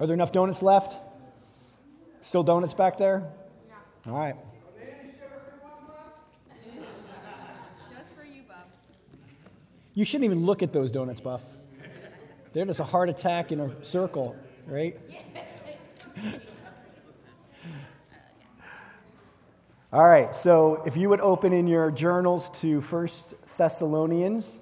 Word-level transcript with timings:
Are 0.00 0.06
there 0.06 0.14
enough 0.14 0.30
donuts 0.30 0.62
left? 0.62 0.94
Still 2.22 2.44
donuts 2.44 2.74
back 2.74 2.98
there? 2.98 3.30
Yeah. 3.68 4.12
All 4.12 4.18
right. 4.18 4.36
Just 7.96 8.14
for 8.14 8.24
you, 8.24 8.42
Bob. 8.46 8.66
You 9.94 10.04
shouldn't 10.04 10.24
even 10.24 10.46
look 10.46 10.62
at 10.62 10.72
those 10.72 10.92
donuts, 10.92 11.20
Buff. 11.20 11.42
They're 12.52 12.64
just 12.64 12.80
a 12.80 12.84
heart 12.84 13.08
attack 13.08 13.50
in 13.50 13.60
a 13.60 13.84
circle, 13.84 14.36
right? 14.66 14.98
All 19.92 20.06
right, 20.06 20.36
so 20.36 20.82
if 20.86 20.96
you 20.96 21.08
would 21.08 21.20
open 21.20 21.52
in 21.52 21.66
your 21.66 21.90
journals 21.90 22.50
to 22.60 22.82
First 22.82 23.34
Thessalonians 23.56 24.60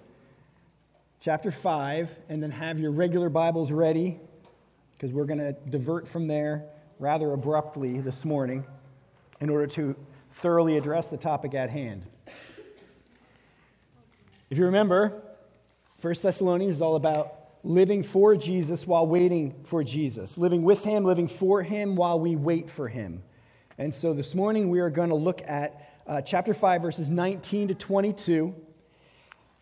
chapter 1.21 1.51
5, 1.51 2.17
and 2.29 2.41
then 2.41 2.53
have 2.53 2.79
your 2.79 2.93
regular 2.93 3.29
Bibles 3.29 3.73
ready, 3.73 4.21
because 4.97 5.13
we're 5.13 5.25
going 5.25 5.39
to 5.39 5.53
divert 5.69 6.09
from 6.09 6.27
there 6.27 6.65
rather 6.99 7.33
abruptly 7.33 8.01
this 8.01 8.25
morning 8.25 8.65
in 9.41 9.51
order 9.51 9.67
to 9.67 9.95
thoroughly 10.37 10.77
address 10.77 11.09
the 11.09 11.17
topic 11.17 11.55
at 11.55 11.71
hand. 11.71 12.03
If 14.49 14.59
you 14.59 14.65
remember, 14.65 15.23
First 15.99 16.23
Thessalonians 16.23 16.77
is 16.77 16.83
all 16.83 16.97
about 16.97 17.35
living 17.63 18.03
for 18.03 18.37
Jesus 18.37 18.87
while 18.87 19.07
waiting 19.07 19.55
for 19.65 19.83
Jesus, 19.83 20.39
living 20.39 20.63
with 20.63 20.85
Him, 20.85 21.05
living 21.05 21.29
for 21.29 21.63
Him 21.63 21.97
while 21.97 22.21
we 22.21 22.37
wait 22.37 22.71
for 22.71 22.89
Him. 22.89 23.23
And 23.77 23.95
so 23.95 24.15
this 24.15 24.35
morning 24.35 24.71
we 24.71 24.79
are 24.79 24.89
going 24.89 25.09
to 25.11 25.17
look 25.17 25.43
at 25.47 25.93
uh, 26.07 26.23
chapter 26.23 26.55
5, 26.55 26.81
verses 26.81 27.11
19 27.11 27.69
to 27.69 27.75
22. 27.75 28.55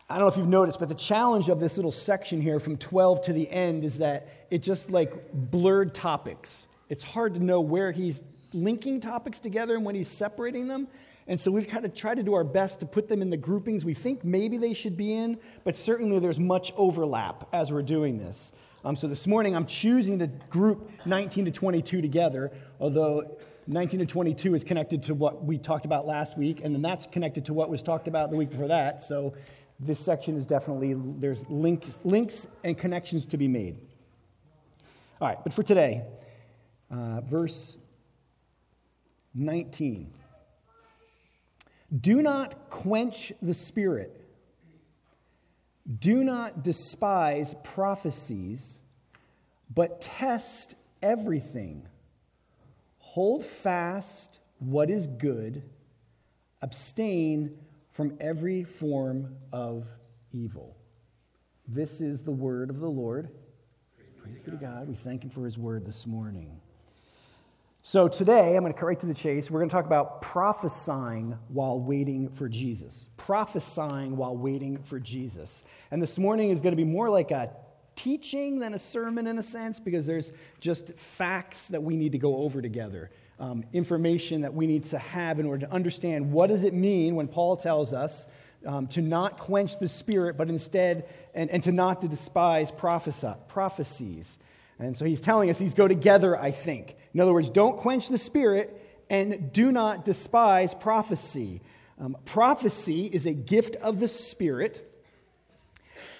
I 0.07 0.15
don't 0.15 0.25
know 0.25 0.27
if 0.27 0.37
you've 0.37 0.47
noticed, 0.47 0.79
but 0.79 0.87
the 0.87 0.93
challenge 0.93 1.49
of 1.49 1.59
this 1.59 1.77
little 1.77 1.91
section 1.91 2.39
here 2.39 2.59
from 2.59 2.77
12 2.77 3.23
to 3.23 3.33
the 3.33 3.49
end 3.49 3.83
is 3.83 3.97
that 3.97 4.27
it 4.51 4.59
just 4.59 4.91
like 4.91 5.33
blurred 5.33 5.95
topics. 5.95 6.67
It's 6.89 7.03
hard 7.03 7.33
to 7.33 7.43
know 7.43 7.59
where 7.59 7.91
he's 7.91 8.21
linking 8.53 8.99
topics 8.99 9.39
together 9.39 9.73
and 9.73 9.83
when 9.83 9.95
he's 9.95 10.07
separating 10.07 10.67
them. 10.67 10.87
And 11.27 11.41
so 11.41 11.49
we've 11.49 11.67
kind 11.67 11.85
of 11.85 11.95
tried 11.95 12.15
to 12.15 12.23
do 12.23 12.35
our 12.35 12.43
best 12.43 12.81
to 12.81 12.85
put 12.85 13.07
them 13.07 13.23
in 13.23 13.31
the 13.31 13.37
groupings 13.37 13.83
we 13.83 13.95
think 13.95 14.23
maybe 14.23 14.59
they 14.59 14.75
should 14.75 14.95
be 14.95 15.11
in, 15.11 15.39
but 15.63 15.75
certainly 15.75 16.19
there's 16.19 16.39
much 16.39 16.71
overlap 16.77 17.47
as 17.51 17.71
we're 17.71 17.81
doing 17.81 18.19
this. 18.19 18.51
Um, 18.83 18.95
so 18.95 19.07
this 19.07 19.25
morning 19.25 19.55
I'm 19.55 19.65
choosing 19.65 20.19
to 20.19 20.27
group 20.27 20.87
19 21.07 21.45
to 21.45 21.51
22 21.51 22.03
together, 22.03 22.51
although 22.79 23.37
19 23.65 24.01
to 24.01 24.05
22 24.05 24.53
is 24.53 24.63
connected 24.63 25.01
to 25.03 25.15
what 25.15 25.43
we 25.43 25.57
talked 25.57 25.85
about 25.85 26.05
last 26.05 26.37
week, 26.37 26.61
and 26.63 26.75
then 26.75 26.83
that's 26.83 27.07
connected 27.07 27.45
to 27.45 27.53
what 27.55 27.71
was 27.71 27.81
talked 27.81 28.07
about 28.07 28.29
the 28.29 28.37
week 28.37 28.51
before 28.51 28.67
that. 28.67 29.01
So 29.01 29.33
this 29.79 29.99
section 29.99 30.37
is 30.37 30.45
definitely, 30.45 30.95
there's 30.95 31.47
links, 31.49 31.99
links 32.03 32.47
and 32.63 32.77
connections 32.77 33.25
to 33.27 33.37
be 33.37 33.47
made. 33.47 33.77
All 35.19 35.27
right, 35.27 35.37
but 35.43 35.53
for 35.53 35.63
today, 35.63 36.03
uh, 36.91 37.21
verse 37.21 37.77
19. 39.33 40.13
Do 42.01 42.21
not 42.21 42.69
quench 42.69 43.33
the 43.41 43.53
spirit. 43.53 44.21
Do 45.99 46.23
not 46.23 46.63
despise 46.63 47.53
prophecies, 47.63 48.79
but 49.73 50.01
test 50.01 50.75
everything 51.01 51.87
Hold 53.15 53.45
fast 53.45 54.41
what 54.59 54.89
is 54.89 55.07
good, 55.07 55.63
abstain 56.61 57.57
from 57.95 58.17
every 58.19 58.65
form 58.65 59.33
of 59.53 59.87
evil. 60.33 60.75
This 61.65 62.01
is 62.01 62.21
the 62.21 62.31
word 62.31 62.69
of 62.69 62.81
the 62.81 62.89
Lord. 62.89 63.29
Praise 64.21 64.35
be 64.43 64.51
to 64.51 64.57
God. 64.57 64.89
We 64.89 64.95
thank 64.95 65.23
Him 65.23 65.29
for 65.29 65.45
His 65.45 65.57
word 65.57 65.85
this 65.85 66.05
morning. 66.05 66.59
So, 67.83 68.09
today, 68.09 68.57
I'm 68.57 68.63
going 68.63 68.73
to 68.73 68.77
cut 68.77 68.87
right 68.87 68.99
to 68.99 69.05
the 69.05 69.13
chase. 69.13 69.49
We're 69.49 69.61
going 69.61 69.69
to 69.69 69.73
talk 69.73 69.85
about 69.85 70.21
prophesying 70.21 71.37
while 71.47 71.79
waiting 71.79 72.27
for 72.27 72.49
Jesus. 72.49 73.07
Prophesying 73.15 74.17
while 74.17 74.35
waiting 74.35 74.77
for 74.83 74.99
Jesus. 74.99 75.63
And 75.89 76.01
this 76.01 76.17
morning 76.17 76.49
is 76.49 76.59
going 76.59 76.73
to 76.73 76.77
be 76.77 76.83
more 76.83 77.09
like 77.09 77.31
a 77.31 77.49
teaching 77.95 78.59
than 78.59 78.73
a 78.73 78.79
sermon 78.79 79.25
in 79.25 79.37
a 79.37 79.43
sense 79.43 79.79
because 79.79 80.05
there's 80.05 80.33
just 80.59 80.99
facts 80.99 81.69
that 81.69 81.81
we 81.81 81.95
need 81.95 82.11
to 82.11 82.17
go 82.17 82.39
over 82.39 82.61
together 82.61 83.09
um, 83.39 83.63
information 83.73 84.41
that 84.41 84.53
we 84.53 84.67
need 84.67 84.85
to 84.85 84.99
have 84.99 85.39
in 85.39 85.45
order 85.45 85.65
to 85.65 85.71
understand 85.71 86.31
what 86.31 86.47
does 86.47 86.63
it 86.63 86.73
mean 86.73 87.15
when 87.15 87.27
paul 87.27 87.57
tells 87.57 87.93
us 87.93 88.25
um, 88.65 88.87
to 88.87 89.01
not 89.01 89.37
quench 89.37 89.77
the 89.79 89.89
spirit 89.89 90.37
but 90.37 90.49
instead 90.49 91.07
and, 91.33 91.49
and 91.49 91.63
to 91.63 91.71
not 91.71 92.01
to 92.01 92.07
despise 92.07 92.71
prophecies. 92.71 94.39
And 94.77 94.97
so 94.97 95.05
he's 95.05 95.21
telling 95.21 95.49
us 95.49 95.59
these 95.59 95.73
go 95.73 95.87
together 95.87 96.37
i 96.39 96.51
think. 96.51 96.95
In 97.13 97.19
other 97.19 97.33
words 97.33 97.49
don't 97.49 97.77
quench 97.77 98.09
the 98.09 98.17
spirit 98.17 98.81
and 99.09 99.53
do 99.53 99.71
not 99.71 100.03
despise 100.05 100.73
prophecy. 100.73 101.61
Um, 101.99 102.17
prophecy 102.25 103.05
is 103.05 103.25
a 103.25 103.33
gift 103.33 103.75
of 103.77 103.99
the 103.99 104.07
spirit 104.07 104.91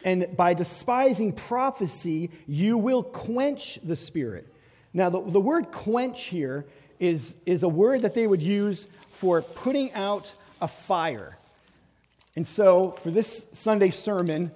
and 0.06 0.38
by 0.38 0.53
despising 0.53 1.34
prophecy, 1.34 2.30
you 2.46 2.78
will 2.78 3.02
quench 3.02 3.80
the 3.84 3.96
Spirit. 3.96 4.47
Now, 4.94 5.09
the, 5.09 5.20
the 5.20 5.40
word 5.40 5.72
quench 5.72 6.26
here 6.26 6.66
is, 7.00 7.35
is 7.45 7.63
a 7.63 7.69
word 7.69 8.01
that 8.01 8.13
they 8.13 8.28
would 8.28 8.41
use 8.41 8.85
for 9.09 9.41
putting 9.41 9.91
out 9.94 10.33
a 10.61 10.67
fire. 10.67 11.38
And 12.35 12.45
so, 12.45 12.91
for 12.91 13.11
this 13.11 13.45
Sunday 13.53 13.89
sermon, 13.89 14.51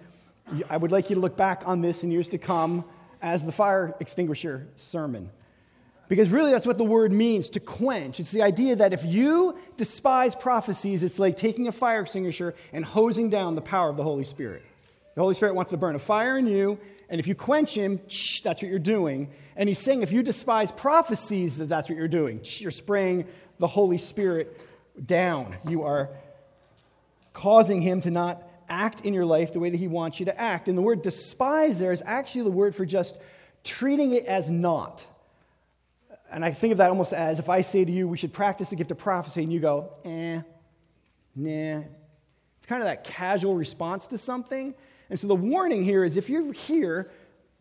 I 0.70 0.78
would 0.78 0.92
like 0.92 1.10
you 1.10 1.16
to 1.16 1.22
look 1.22 1.38
back 1.38 1.64
on 1.66 1.82
this 1.82 2.04
in 2.04 2.12
years 2.12 2.30
to 2.30 2.38
come 2.38 2.84
as 3.22 3.44
the 3.44 3.52
fire 3.52 3.96
extinguisher 4.00 4.68
sermon. 4.76 5.30
Because 6.08 6.30
really, 6.30 6.52
that's 6.52 6.66
what 6.66 6.80
the 6.80 6.84
word 6.84 7.12
means 7.12 7.50
to 7.50 7.60
quench. 7.60 8.20
It's 8.20 8.32
the 8.32 8.42
idea 8.42 8.76
that 8.78 8.94
if 8.94 9.06
you 9.06 9.58
despise 9.78 10.36
prophecies, 10.36 11.04
it's 11.04 11.20
like 11.20 11.38
taking 11.38 11.68
a 11.68 11.72
fire 11.72 12.02
extinguisher 12.02 12.56
and 12.74 12.84
hosing 12.84 13.30
down 13.30 13.54
the 13.54 13.62
power 13.62 13.90
of 13.90 13.98
the 13.98 14.04
Holy 14.04 14.24
Spirit. 14.24 14.64
The 15.14 15.22
Holy 15.22 15.36
Spirit 15.36 15.54
wants 15.54 15.70
to 15.72 15.78
burn 15.78 15.96
a 15.96 16.00
fire 16.00 16.38
in 16.38 16.48
you, 16.48 16.80
and 17.10 17.20
if 17.20 17.28
you 17.28 17.34
quench 17.34 17.74
him, 17.74 17.98
that's 17.98 18.44
what 18.44 18.64
you're 18.64 18.80
doing. 18.80 19.32
And 19.56 19.68
he's 19.68 19.80
saying 19.80 20.04
if 20.04 20.12
you 20.12 20.22
despise 20.22 20.72
prophecies, 20.72 21.58
that 21.58 21.68
that's 21.68 21.90
what 21.90 21.98
you're 21.98 22.08
doing. 22.08 22.42
You're 22.44 22.72
spraying 22.72 23.28
the 23.58 23.68
Holy 23.68 23.98
Spirit 23.98 24.60
down. 25.04 25.58
You 25.68 25.84
are 25.84 26.10
causing 27.34 27.82
him 27.82 28.02
to 28.02 28.12
not 28.12 28.44
act 28.70 29.02
in 29.02 29.16
your 29.16 29.26
life 29.26 29.54
the 29.54 29.60
way 29.60 29.72
that 29.72 29.78
he 29.78 29.88
wants 29.88 30.20
you 30.20 30.28
to 30.28 30.40
act. 30.40 30.68
And 30.68 30.78
the 30.78 30.84
word 30.84 31.02
despise 31.02 31.80
there 31.80 31.92
is 31.92 32.04
actually 32.06 32.44
the 32.44 32.52
word 32.52 32.76
for 32.76 32.86
just 32.86 33.18
treating 33.64 34.14
it 34.14 34.26
as 34.26 34.52
not. 34.52 35.04
And 36.32 36.46
I 36.46 36.52
think 36.52 36.74
of 36.74 36.78
that 36.78 36.90
almost 36.90 37.12
as 37.12 37.40
if 37.40 37.50
I 37.50 37.62
say 37.62 37.84
to 37.84 37.92
you, 37.92 38.08
we 38.08 38.18
should 38.18 38.34
practice 38.34 38.70
the 38.70 38.76
gift 38.76 38.92
of 38.92 39.00
prophecy, 39.00 39.42
and 39.42 39.52
you 39.52 39.60
go, 39.60 39.98
eh, 40.06 40.42
nah. 41.36 41.82
It's 42.58 42.68
kind 42.68 42.84
of 42.84 42.88
that 42.88 43.04
casual 43.04 43.56
response 43.56 44.06
to 44.08 44.20
something. 44.20 44.76
And 45.10 45.20
so 45.20 45.28
the 45.28 45.36
warning 45.36 45.84
here 45.84 46.04
is 46.04 46.18
if 46.18 46.30
you're 46.30 46.54
here, 46.54 47.12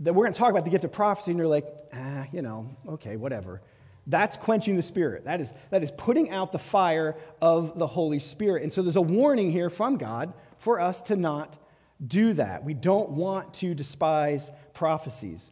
that 0.01 0.15
we're 0.15 0.25
going 0.25 0.33
to 0.33 0.39
talk 0.39 0.51
about 0.51 0.65
the 0.65 0.71
gift 0.71 0.85
of 0.85 0.93
prophecy, 0.93 1.33
and 1.33 1.39
you're 1.39 1.49
like, 1.49 1.67
ah, 1.93 2.27
you 2.33 2.43
know, 2.43 2.71
okay, 2.89 3.17
whatever. 3.17 3.61
That's 4.07 4.37
quenching 4.37 4.77
the 4.77 4.83
Spirit. 4.83 5.25
That 5.25 5.41
is, 5.41 5.53
that 5.71 5.83
is 5.83 5.91
putting 5.91 6.31
out 6.31 6.53
the 6.53 6.59
fire 6.59 7.17
of 7.43 7.79
the 7.79 7.87
Holy 7.87 8.21
Spirit. 8.21 8.63
And 8.63 8.73
so 8.73 8.83
there's 8.83 8.97
a 8.97 9.03
warning 9.03 9.51
here 9.51 9.69
from 9.69 9.97
God 9.97 10.33
for 10.59 10.81
us 10.81 11.03
to 11.03 11.17
not 11.17 11.59
do 12.05 12.33
that. 12.35 12.65
We 12.65 12.75
don't 12.75 13.11
want 13.11 13.55
to 13.55 13.75
despise 13.75 14.51
prophecies. 14.73 15.51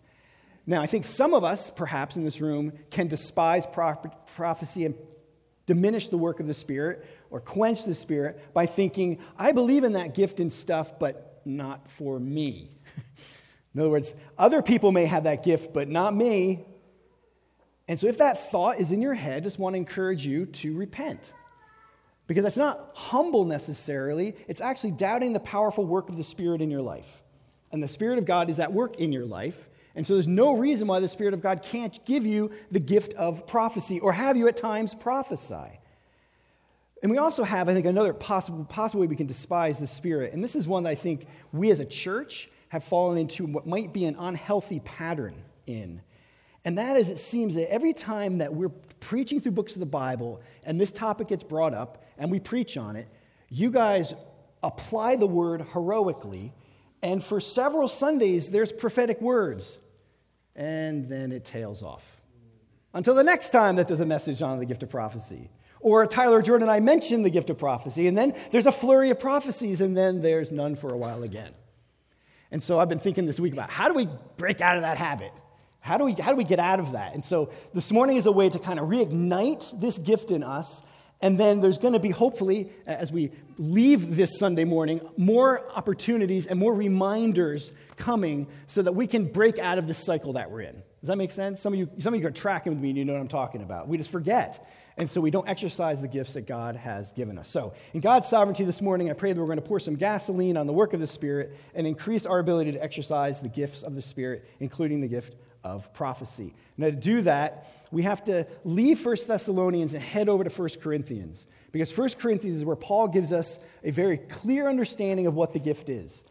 Now, 0.64 0.80
I 0.80 0.86
think 0.86 1.04
some 1.04 1.34
of 1.34 1.44
us, 1.44 1.70
perhaps 1.70 2.16
in 2.16 2.24
this 2.24 2.40
room, 2.40 2.72
can 2.90 3.08
despise 3.08 3.66
prophecy 3.66 4.84
and 4.84 4.94
diminish 5.66 6.08
the 6.08 6.18
work 6.18 6.40
of 6.40 6.46
the 6.46 6.54
Spirit 6.54 7.04
or 7.30 7.40
quench 7.40 7.84
the 7.84 7.94
Spirit 7.94 8.54
by 8.54 8.66
thinking, 8.66 9.18
I 9.36 9.52
believe 9.52 9.84
in 9.84 9.92
that 9.92 10.14
gift 10.14 10.40
and 10.40 10.52
stuff, 10.52 10.98
but 10.98 11.35
not 11.46 11.90
for 11.90 12.18
me. 12.18 12.70
In 13.74 13.80
other 13.80 13.90
words, 13.90 14.14
other 14.38 14.62
people 14.62 14.90
may 14.90 15.04
have 15.04 15.24
that 15.24 15.44
gift, 15.44 15.74
but 15.74 15.88
not 15.88 16.14
me. 16.14 16.64
And 17.88 18.00
so, 18.00 18.06
if 18.06 18.18
that 18.18 18.50
thought 18.50 18.80
is 18.80 18.90
in 18.90 19.00
your 19.02 19.14
head, 19.14 19.42
I 19.42 19.44
just 19.44 19.58
want 19.58 19.74
to 19.74 19.78
encourage 19.78 20.26
you 20.26 20.46
to 20.46 20.74
repent. 20.74 21.32
Because 22.26 22.42
that's 22.42 22.56
not 22.56 22.90
humble 22.94 23.44
necessarily, 23.44 24.34
it's 24.48 24.60
actually 24.60 24.92
doubting 24.92 25.32
the 25.32 25.40
powerful 25.40 25.84
work 25.84 26.08
of 26.08 26.16
the 26.16 26.24
Spirit 26.24 26.62
in 26.62 26.70
your 26.70 26.82
life. 26.82 27.22
And 27.70 27.82
the 27.82 27.88
Spirit 27.88 28.18
of 28.18 28.24
God 28.24 28.50
is 28.50 28.58
at 28.58 28.72
work 28.72 28.96
in 28.96 29.12
your 29.12 29.26
life. 29.26 29.68
And 29.94 30.06
so, 30.06 30.14
there's 30.14 30.26
no 30.26 30.54
reason 30.56 30.88
why 30.88 31.00
the 31.00 31.08
Spirit 31.08 31.34
of 31.34 31.42
God 31.42 31.62
can't 31.62 32.02
give 32.06 32.24
you 32.24 32.50
the 32.70 32.80
gift 32.80 33.12
of 33.14 33.46
prophecy 33.46 34.00
or 34.00 34.12
have 34.12 34.36
you 34.36 34.48
at 34.48 34.56
times 34.56 34.94
prophesy. 34.94 35.80
And 37.02 37.12
we 37.12 37.18
also 37.18 37.44
have, 37.44 37.68
I 37.68 37.74
think, 37.74 37.86
another 37.86 38.12
possible, 38.12 38.64
possible 38.64 39.02
way 39.02 39.06
we 39.06 39.16
can 39.16 39.26
despise 39.26 39.78
the 39.78 39.86
Spirit. 39.86 40.32
And 40.32 40.42
this 40.42 40.56
is 40.56 40.66
one 40.66 40.84
that 40.84 40.90
I 40.90 40.94
think 40.94 41.26
we 41.52 41.70
as 41.70 41.78
a 41.78 41.84
church 41.84 42.48
have 42.68 42.82
fallen 42.82 43.18
into 43.18 43.44
what 43.44 43.66
might 43.66 43.92
be 43.92 44.06
an 44.06 44.16
unhealthy 44.18 44.80
pattern 44.80 45.34
in. 45.66 46.00
And 46.64 46.78
that 46.78 46.96
is, 46.96 47.10
it 47.10 47.18
seems 47.18 47.54
that 47.54 47.70
every 47.70 47.92
time 47.92 48.38
that 48.38 48.54
we're 48.54 48.70
preaching 48.98 49.40
through 49.40 49.52
books 49.52 49.74
of 49.74 49.80
the 49.80 49.86
Bible 49.86 50.40
and 50.64 50.80
this 50.80 50.90
topic 50.90 51.28
gets 51.28 51.44
brought 51.44 51.74
up 51.74 52.04
and 52.18 52.30
we 52.30 52.40
preach 52.40 52.76
on 52.76 52.96
it, 52.96 53.08
you 53.50 53.70
guys 53.70 54.14
apply 54.62 55.16
the 55.16 55.26
word 55.26 55.64
heroically. 55.72 56.52
And 57.02 57.22
for 57.22 57.40
several 57.40 57.88
Sundays, 57.88 58.48
there's 58.48 58.72
prophetic 58.72 59.20
words. 59.20 59.78
and 60.56 61.06
then 61.06 61.32
it 61.32 61.44
tails 61.44 61.82
off. 61.82 62.02
Until 62.94 63.14
the 63.14 63.22
next 63.22 63.50
time 63.50 63.76
that 63.76 63.86
there's 63.86 64.00
a 64.00 64.06
message 64.06 64.40
on 64.40 64.58
the 64.58 64.64
gift 64.64 64.82
of 64.82 64.88
prophecy. 64.88 65.50
Or 65.80 66.06
Tyler 66.06 66.42
Jordan 66.42 66.68
I 66.68 66.80
mentioned 66.80 67.24
the 67.24 67.30
gift 67.30 67.50
of 67.50 67.58
prophecy, 67.58 68.06
and 68.06 68.16
then 68.16 68.34
there's 68.50 68.66
a 68.66 68.72
flurry 68.72 69.10
of 69.10 69.20
prophecies, 69.20 69.80
and 69.80 69.96
then 69.96 70.20
there's 70.20 70.50
none 70.50 70.76
for 70.76 70.92
a 70.92 70.96
while 70.96 71.22
again. 71.22 71.52
And 72.50 72.62
so 72.62 72.78
I've 72.78 72.88
been 72.88 72.98
thinking 72.98 73.26
this 73.26 73.40
week 73.40 73.52
about 73.52 73.70
how 73.70 73.88
do 73.88 73.94
we 73.94 74.08
break 74.36 74.60
out 74.60 74.76
of 74.76 74.82
that 74.82 74.98
habit? 74.98 75.32
How 75.80 75.98
do 75.98 76.04
we, 76.04 76.14
how 76.14 76.30
do 76.30 76.36
we 76.36 76.44
get 76.44 76.58
out 76.58 76.80
of 76.80 76.92
that? 76.92 77.14
And 77.14 77.24
so 77.24 77.50
this 77.72 77.92
morning 77.92 78.16
is 78.16 78.26
a 78.26 78.32
way 78.32 78.48
to 78.48 78.58
kind 78.58 78.80
of 78.80 78.88
reignite 78.88 79.80
this 79.80 79.98
gift 79.98 80.30
in 80.30 80.42
us. 80.42 80.82
And 81.20 81.38
then 81.38 81.60
there's 81.60 81.78
going 81.78 81.94
to 81.94 81.98
be, 81.98 82.10
hopefully, 82.10 82.70
as 82.86 83.10
we 83.10 83.30
leave 83.56 84.16
this 84.16 84.38
Sunday 84.38 84.64
morning, 84.64 85.00
more 85.16 85.64
opportunities 85.74 86.46
and 86.46 86.58
more 86.58 86.74
reminders 86.74 87.72
coming 87.96 88.48
so 88.66 88.82
that 88.82 88.92
we 88.92 89.06
can 89.06 89.26
break 89.26 89.58
out 89.58 89.78
of 89.78 89.86
the 89.86 89.94
cycle 89.94 90.34
that 90.34 90.50
we're 90.50 90.62
in. 90.62 90.74
Does 91.00 91.08
that 91.08 91.16
make 91.16 91.32
sense? 91.32 91.62
Some 91.62 91.72
of 91.72 91.78
you, 91.78 91.88
some 92.00 92.12
of 92.12 92.20
you 92.20 92.26
are 92.26 92.32
tracking 92.32 92.72
with 92.72 92.82
me 92.82 92.90
and 92.90 92.98
you 92.98 93.04
know 93.04 93.14
what 93.14 93.22
I'm 93.22 93.28
talking 93.28 93.62
about. 93.62 93.88
We 93.88 93.96
just 93.96 94.10
forget. 94.10 94.68
And 94.98 95.10
so 95.10 95.20
we 95.20 95.30
don't 95.30 95.46
exercise 95.46 96.00
the 96.00 96.08
gifts 96.08 96.32
that 96.34 96.46
God 96.46 96.74
has 96.74 97.12
given 97.12 97.36
us. 97.36 97.48
So, 97.48 97.74
in 97.92 98.00
God's 98.00 98.28
sovereignty 98.28 98.64
this 98.64 98.80
morning, 98.80 99.10
I 99.10 99.12
pray 99.12 99.32
that 99.32 99.38
we're 99.38 99.46
going 99.46 99.60
to 99.60 99.62
pour 99.62 99.78
some 99.78 99.96
gasoline 99.96 100.56
on 100.56 100.66
the 100.66 100.72
work 100.72 100.94
of 100.94 101.00
the 101.00 101.06
Spirit 101.06 101.54
and 101.74 101.86
increase 101.86 102.24
our 102.24 102.38
ability 102.38 102.72
to 102.72 102.82
exercise 102.82 103.42
the 103.42 103.50
gifts 103.50 103.82
of 103.82 103.94
the 103.94 104.00
Spirit, 104.00 104.48
including 104.58 105.02
the 105.02 105.08
gift 105.08 105.34
of 105.62 105.92
prophecy. 105.92 106.54
Now, 106.78 106.86
to 106.86 106.92
do 106.92 107.20
that, 107.22 107.66
we 107.90 108.04
have 108.04 108.24
to 108.24 108.46
leave 108.64 109.04
1 109.04 109.16
Thessalonians 109.28 109.92
and 109.92 110.02
head 110.02 110.30
over 110.30 110.44
to 110.44 110.50
1 110.50 110.68
Corinthians. 110.80 111.46
Because 111.72 111.96
1 111.96 112.10
Corinthians 112.18 112.56
is 112.56 112.64
where 112.64 112.76
Paul 112.76 113.08
gives 113.08 113.34
us 113.34 113.58
a 113.84 113.90
very 113.90 114.16
clear 114.16 114.66
understanding 114.66 115.26
of 115.26 115.34
what 115.34 115.52
the 115.52 115.58
gift 115.58 115.90
is. 115.90 116.24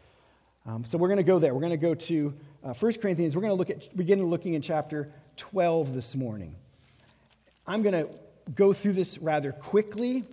Um, 0.66 0.84
so 0.84 0.98
we're 0.98 1.08
going 1.08 1.18
to 1.18 1.22
go 1.22 1.38
there. 1.38 1.54
We're 1.54 1.60
going 1.60 1.70
to 1.70 1.76
go 1.76 1.94
to 1.94 2.34
uh, 2.64 2.74
1 2.74 2.92
Corinthians. 2.94 3.36
We're 3.36 3.42
going 3.42 3.52
to 3.52 3.56
look 3.56 3.70
at, 3.70 3.96
begin 3.96 4.24
looking 4.26 4.54
in 4.54 4.62
chapter 4.62 5.12
12 5.36 5.94
this 5.94 6.16
morning. 6.16 6.56
I'm 7.64 7.82
going 7.82 7.92
to 7.92 8.08
go 8.54 8.72
through 8.72 8.94
this 8.94 9.18
rather 9.18 9.52
quickly. 9.52 10.24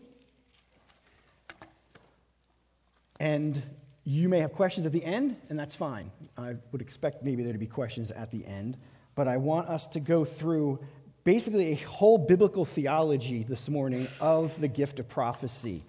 And 3.19 3.61
you 4.03 4.27
may 4.27 4.39
have 4.39 4.53
questions 4.53 4.85
at 4.85 4.91
the 4.91 5.03
end, 5.03 5.37
and 5.49 5.57
that's 5.57 5.75
fine. 5.75 6.11
I 6.37 6.55
would 6.71 6.81
expect 6.81 7.23
maybe 7.23 7.43
there 7.43 7.53
to 7.53 7.59
be 7.59 7.67
questions 7.67 8.11
at 8.11 8.31
the 8.31 8.45
end. 8.45 8.77
But 9.15 9.27
I 9.27 9.37
want 9.37 9.69
us 9.69 9.87
to 9.87 9.99
go 9.99 10.25
through 10.25 10.79
basically 11.23 11.71
a 11.71 11.75
whole 11.75 12.17
biblical 12.17 12.65
theology 12.65 13.43
this 13.43 13.69
morning 13.69 14.07
of 14.19 14.59
the 14.59 14.67
gift 14.67 14.99
of 14.99 15.07
prophecy 15.07 15.83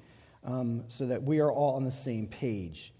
um, 0.44 0.85
so 0.88 1.06
that 1.06 1.23
we 1.23 1.41
are 1.41 1.50
all 1.50 1.75
on 1.75 1.85
the 1.85 1.91
same 1.91 2.26
page. 2.26 2.93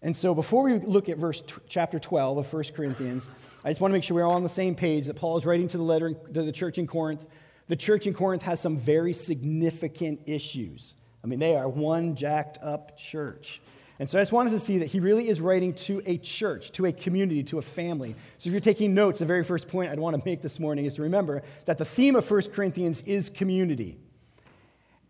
And 0.00 0.16
so 0.16 0.34
before 0.34 0.62
we 0.62 0.78
look 0.78 1.08
at 1.08 1.16
verse 1.16 1.40
t- 1.40 1.54
chapter 1.68 1.98
12 1.98 2.38
of 2.38 2.52
1 2.52 2.64
Corinthians, 2.74 3.28
I 3.64 3.70
just 3.70 3.80
want 3.80 3.90
to 3.90 3.94
make 3.94 4.04
sure 4.04 4.16
we're 4.16 4.26
all 4.26 4.34
on 4.34 4.42
the 4.42 4.48
same 4.48 4.74
page 4.74 5.06
that 5.06 5.14
Paul 5.14 5.36
is 5.38 5.46
writing 5.46 5.68
to 5.68 5.76
the 5.76 5.82
letter 5.82 6.12
to 6.12 6.42
the 6.42 6.52
church 6.52 6.78
in 6.78 6.86
Corinth 6.86 7.24
the 7.68 7.76
church 7.76 8.06
in 8.06 8.14
Corinth 8.14 8.42
has 8.42 8.60
some 8.60 8.76
very 8.76 9.12
significant 9.12 10.20
issues. 10.26 10.94
I 11.24 11.26
mean, 11.26 11.38
they 11.38 11.56
are 11.56 11.68
one 11.68 12.16
jacked 12.16 12.58
up 12.62 12.98
church. 12.98 13.60
And 13.98 14.10
so 14.10 14.18
I 14.18 14.22
just 14.22 14.32
wanted 14.32 14.50
to 14.50 14.58
see 14.58 14.78
that 14.78 14.86
he 14.86 14.98
really 14.98 15.28
is 15.28 15.40
writing 15.40 15.74
to 15.74 16.02
a 16.06 16.18
church, 16.18 16.72
to 16.72 16.86
a 16.86 16.92
community, 16.92 17.44
to 17.44 17.58
a 17.58 17.62
family. 17.62 18.16
So 18.38 18.48
if 18.48 18.52
you're 18.52 18.60
taking 18.60 18.94
notes, 18.94 19.20
the 19.20 19.26
very 19.26 19.44
first 19.44 19.68
point 19.68 19.92
I'd 19.92 20.00
want 20.00 20.16
to 20.16 20.22
make 20.24 20.42
this 20.42 20.58
morning 20.58 20.86
is 20.86 20.94
to 20.94 21.02
remember 21.02 21.42
that 21.66 21.78
the 21.78 21.84
theme 21.84 22.16
of 22.16 22.28
1 22.28 22.42
Corinthians 22.52 23.02
is 23.02 23.30
community. 23.30 23.98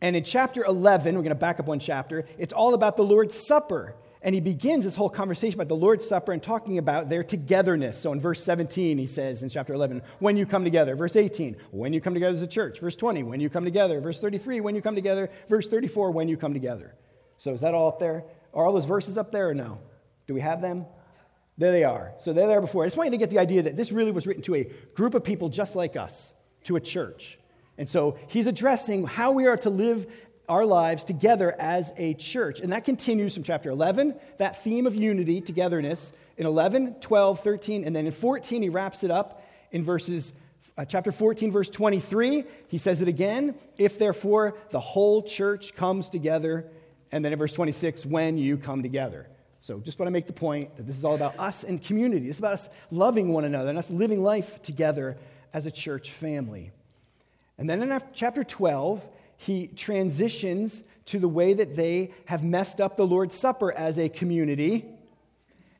And 0.02 0.16
in 0.16 0.24
chapter 0.24 0.64
11, 0.64 1.14
we're 1.14 1.22
going 1.22 1.30
to 1.30 1.34
back 1.36 1.60
up 1.60 1.66
one 1.66 1.78
chapter, 1.78 2.26
it's 2.36 2.52
all 2.52 2.74
about 2.74 2.96
the 2.96 3.04
Lord's 3.04 3.34
Supper. 3.46 3.94
And 4.24 4.34
he 4.36 4.40
begins 4.40 4.84
this 4.84 4.94
whole 4.94 5.10
conversation 5.10 5.58
about 5.58 5.68
the 5.68 5.76
Lord's 5.76 6.06
Supper 6.06 6.32
and 6.32 6.40
talking 6.40 6.78
about 6.78 7.08
their 7.08 7.24
togetherness. 7.24 7.98
So 7.98 8.12
in 8.12 8.20
verse 8.20 8.42
17, 8.42 8.96
he 8.96 9.06
says 9.06 9.42
in 9.42 9.48
chapter 9.48 9.74
11, 9.74 10.00
when 10.20 10.36
you 10.36 10.46
come 10.46 10.62
together. 10.62 10.94
Verse 10.94 11.16
18, 11.16 11.56
when 11.72 11.92
you 11.92 12.00
come 12.00 12.14
together 12.14 12.34
as 12.34 12.42
a 12.42 12.46
church. 12.46 12.78
Verse 12.78 12.94
20, 12.94 13.24
when 13.24 13.40
you 13.40 13.50
come 13.50 13.64
together. 13.64 14.00
Verse 14.00 14.20
33, 14.20 14.60
when 14.60 14.76
you 14.76 14.82
come 14.82 14.94
together. 14.94 15.28
Verse 15.48 15.68
34, 15.68 16.12
when 16.12 16.28
you 16.28 16.36
come 16.36 16.52
together. 16.52 16.94
So 17.38 17.52
is 17.52 17.62
that 17.62 17.74
all 17.74 17.88
up 17.88 17.98
there? 17.98 18.24
Are 18.54 18.64
all 18.64 18.72
those 18.72 18.84
verses 18.84 19.18
up 19.18 19.32
there 19.32 19.48
or 19.48 19.54
no? 19.54 19.80
Do 20.28 20.34
we 20.34 20.40
have 20.40 20.60
them? 20.60 20.86
There 21.58 21.72
they 21.72 21.82
are. 21.82 22.12
So 22.20 22.32
they're 22.32 22.46
there 22.46 22.60
before. 22.60 22.84
I 22.84 22.86
just 22.86 22.96
want 22.96 23.08
you 23.08 23.12
to 23.12 23.18
get 23.18 23.30
the 23.30 23.40
idea 23.40 23.62
that 23.62 23.76
this 23.76 23.90
really 23.90 24.12
was 24.12 24.26
written 24.26 24.42
to 24.44 24.54
a 24.54 24.70
group 24.94 25.14
of 25.14 25.24
people 25.24 25.48
just 25.48 25.74
like 25.74 25.96
us, 25.96 26.32
to 26.64 26.76
a 26.76 26.80
church. 26.80 27.38
And 27.76 27.88
so 27.88 28.16
he's 28.28 28.46
addressing 28.46 29.04
how 29.04 29.32
we 29.32 29.46
are 29.46 29.56
to 29.58 29.70
live 29.70 30.06
our 30.48 30.64
lives 30.64 31.04
together 31.04 31.54
as 31.58 31.92
a 31.96 32.14
church. 32.14 32.60
And 32.60 32.72
that 32.72 32.84
continues 32.84 33.34
from 33.34 33.42
chapter 33.42 33.70
11, 33.70 34.14
that 34.38 34.62
theme 34.62 34.86
of 34.86 34.94
unity, 34.94 35.40
togetherness, 35.40 36.12
in 36.36 36.46
11, 36.46 36.96
12, 37.00 37.40
13, 37.40 37.84
and 37.84 37.94
then 37.94 38.06
in 38.06 38.12
14, 38.12 38.62
he 38.62 38.68
wraps 38.68 39.04
it 39.04 39.10
up 39.10 39.46
in 39.70 39.84
verses, 39.84 40.32
uh, 40.76 40.84
chapter 40.84 41.12
14, 41.12 41.52
verse 41.52 41.68
23. 41.68 42.44
He 42.68 42.78
says 42.78 43.00
it 43.00 43.08
again 43.08 43.54
if 43.78 43.98
therefore 43.98 44.54
the 44.70 44.80
whole 44.80 45.22
church 45.22 45.74
comes 45.74 46.08
together. 46.10 46.66
And 47.10 47.24
then 47.24 47.32
in 47.32 47.38
verse 47.38 47.52
26, 47.52 48.06
when 48.06 48.38
you 48.38 48.56
come 48.56 48.82
together. 48.82 49.26
So 49.60 49.78
just 49.78 49.98
want 49.98 50.08
to 50.08 50.12
make 50.12 50.26
the 50.26 50.32
point 50.32 50.76
that 50.76 50.86
this 50.86 50.96
is 50.96 51.04
all 51.04 51.14
about 51.14 51.38
us 51.38 51.62
and 51.62 51.82
community. 51.82 52.28
It's 52.28 52.40
about 52.40 52.54
us 52.54 52.68
loving 52.90 53.32
one 53.32 53.44
another 53.44 53.68
and 53.68 53.78
us 53.78 53.90
living 53.90 54.22
life 54.22 54.60
together 54.62 55.16
as 55.52 55.66
a 55.66 55.70
church 55.70 56.10
family. 56.10 56.72
And 57.58 57.70
then 57.70 57.82
in 57.82 58.02
chapter 58.14 58.42
12, 58.42 59.06
he 59.42 59.66
transitions 59.66 60.84
to 61.06 61.18
the 61.18 61.28
way 61.28 61.52
that 61.52 61.74
they 61.74 62.12
have 62.26 62.44
messed 62.44 62.80
up 62.80 62.96
the 62.96 63.06
Lord's 63.06 63.34
Supper 63.34 63.72
as 63.72 63.98
a 63.98 64.08
community. 64.08 64.86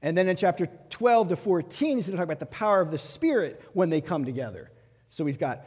And 0.02 0.18
then 0.18 0.28
in 0.28 0.36
chapter 0.36 0.68
12 0.90 1.28
to 1.28 1.36
14, 1.36 1.96
he's 1.96 2.06
going 2.06 2.12
to 2.12 2.16
talk 2.16 2.24
about 2.24 2.40
the 2.40 2.46
power 2.46 2.80
of 2.80 2.90
the 2.90 2.98
Spirit 2.98 3.62
when 3.72 3.88
they 3.88 4.00
come 4.00 4.24
together. 4.24 4.70
So 5.10 5.24
he's 5.24 5.36
got 5.36 5.64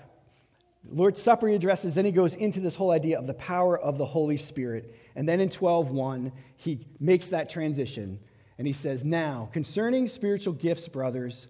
Lord's 0.92 1.22
Supper 1.22 1.48
he 1.48 1.56
addresses, 1.56 1.96
then 1.96 2.06
he 2.06 2.12
goes 2.12 2.36
into 2.36 2.60
this 2.60 2.76
whole 2.76 2.92
idea 2.92 3.18
of 3.18 3.28
the 3.28 3.34
power 3.34 3.80
of 3.80 3.98
the 3.98 4.06
Holy 4.06 4.38
Spirit. 4.38 4.94
And 5.16 5.28
then 5.28 5.40
in 5.40 5.50
12:1, 5.50 6.32
he 6.58 6.86
makes 7.00 7.30
that 7.30 7.50
transition 7.50 8.20
and 8.58 8.68
he 8.68 8.74
says, 8.74 9.04
"Now, 9.04 9.50
concerning 9.52 10.08
spiritual 10.10 10.54
gifts, 10.54 10.88
brothers, 10.88 11.48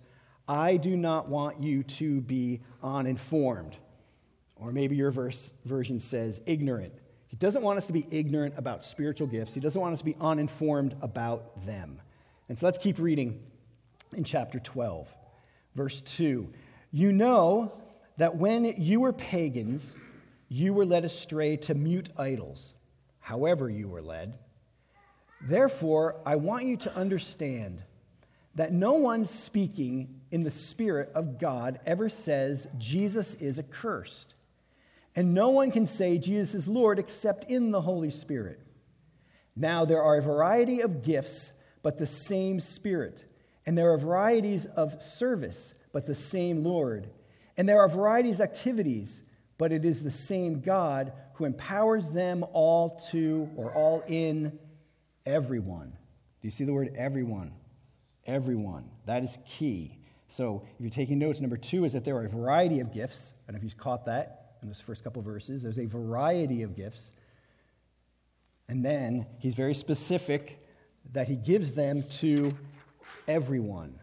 I 0.47 0.77
do 0.77 0.95
not 0.95 1.27
want 1.27 1.62
you 1.62 1.83
to 1.83 2.21
be 2.21 2.62
uninformed." 2.81 3.75
Or 4.66 4.72
maybe 4.72 4.96
your 4.96 5.12
verse, 5.12 5.54
version 5.64 6.00
says 6.00 6.42
ignorant. 6.48 6.92
He 7.28 7.38
doesn't 7.38 7.62
want 7.62 7.78
us 7.78 7.86
to 7.86 7.94
be 7.94 8.08
ignorant 8.10 8.56
about 8.58 8.84
spiritual 8.84 9.28
gifts, 9.28 9.54
he 9.54 9.60
doesn't 9.60 9.80
want 9.80 9.94
us 9.94 10.00
to 10.00 10.06
be 10.06 10.16
uninformed 10.20 10.96
about 11.04 11.64
them. 11.68 12.02
And 12.50 12.58
so 12.58 12.66
let's 12.66 12.80
keep 12.80 12.98
reading 12.98 13.44
in 14.16 14.24
chapter 14.24 14.60
12, 14.60 15.08
verse 15.76 16.02
2. 16.02 16.52
You 16.92 17.12
know 17.12 17.80
that 18.18 18.38
when 18.38 18.66
you 18.81 19.02
were 19.02 19.14
pagans, 19.14 19.95
you 20.50 20.74
were 20.74 20.86
led 20.86 21.06
astray 21.06 21.57
to 21.57 21.76
mute 21.76 22.10
idols, 22.18 22.74
however, 23.19 23.69
you 23.69 23.88
were 23.88 24.02
led. 24.02 24.34
Therefore, 25.42 26.16
I 26.26 26.38
want 26.38 26.66
you 26.66 26.78
to 26.78 26.95
understand 26.95 27.84
that 28.56 28.72
no 28.72 28.94
one 28.94 29.28
speaking 29.28 30.22
in 30.31 30.42
the 30.42 30.50
Spirit 30.50 31.12
of 31.14 31.38
God 31.38 31.80
ever 31.86 32.10
says 32.10 32.68
Jesus 32.80 33.36
is 33.36 33.60
accursed. 33.60 34.34
And 35.16 35.34
no 35.34 35.50
one 35.50 35.72
can 35.72 35.88
say 35.88 36.18
Jesus 36.18 36.54
is 36.54 36.68
Lord 36.68 37.00
except 37.00 37.50
in 37.50 37.72
the 37.72 37.81
Holy 37.81 38.12
Spirit. 38.12 38.60
Now, 39.56 39.86
there 39.86 40.04
are 40.04 40.18
a 40.18 40.22
variety 40.22 40.81
of 40.81 41.04
gifts, 41.04 41.54
but 41.81 41.98
the 41.98 42.07
same 42.07 42.60
Spirit. 42.60 43.24
And 43.66 43.78
there 43.78 43.94
are 43.94 43.98
varieties 43.98 44.66
of 44.66 45.02
service, 45.02 45.74
but 45.94 46.06
the 46.06 46.16
same 46.16 46.64
Lord. 46.64 47.10
And 47.56 47.68
there 47.68 47.80
are 47.80 47.88
varieties 47.88 48.42
of 48.42 48.50
activities, 48.50 49.24
but 49.57 49.72
it 49.72 49.86
is 49.86 50.04
the 50.04 50.12
same 50.12 50.60
God 50.60 51.14
who 51.36 51.45
empowers 51.45 52.10
them 52.10 52.44
all 52.52 53.02
to, 53.12 53.50
or 53.56 53.74
all 53.74 54.04
in, 54.07 54.60
everyone. 55.26 55.92
Do 56.42 56.48
you 56.48 56.52
see 56.52 56.66
the 56.66 56.74
word 56.74 56.94
everyone? 56.98 57.54
Everyone. 58.26 58.90
That 59.06 59.24
is 59.24 59.38
key. 59.48 59.98
So 60.28 60.64
if 60.76 60.81
you're 60.81 60.90
taking 60.90 61.19
notes, 61.19 61.40
number 61.40 61.57
two 61.57 61.86
is 61.86 61.94
that 61.94 62.04
there 62.04 62.18
are 62.18 62.26
a 62.26 62.30
variety 62.30 62.81
of 62.81 62.92
gifts. 62.92 63.31
I 63.48 63.54
know 63.54 63.57
if 63.57 63.64
you've 63.64 63.78
caught 63.78 64.06
that 64.06 64.44
in 64.66 64.69
those 64.69 64.81
first 64.81 65.04
couple 65.04 65.22
verses. 65.22 65.62
There's 65.62 65.78
a 65.78 65.86
variety 65.86 66.64
of 66.64 66.76
gifts. 66.76 67.14
And 68.68 68.84
then 68.84 69.28
he's 69.38 69.54
very 69.54 69.76
specific 69.76 70.60
that 71.14 71.28
he 71.28 71.36
gives 71.36 71.74
them 71.74 72.04
to 72.18 72.52
everyone. 73.28 74.00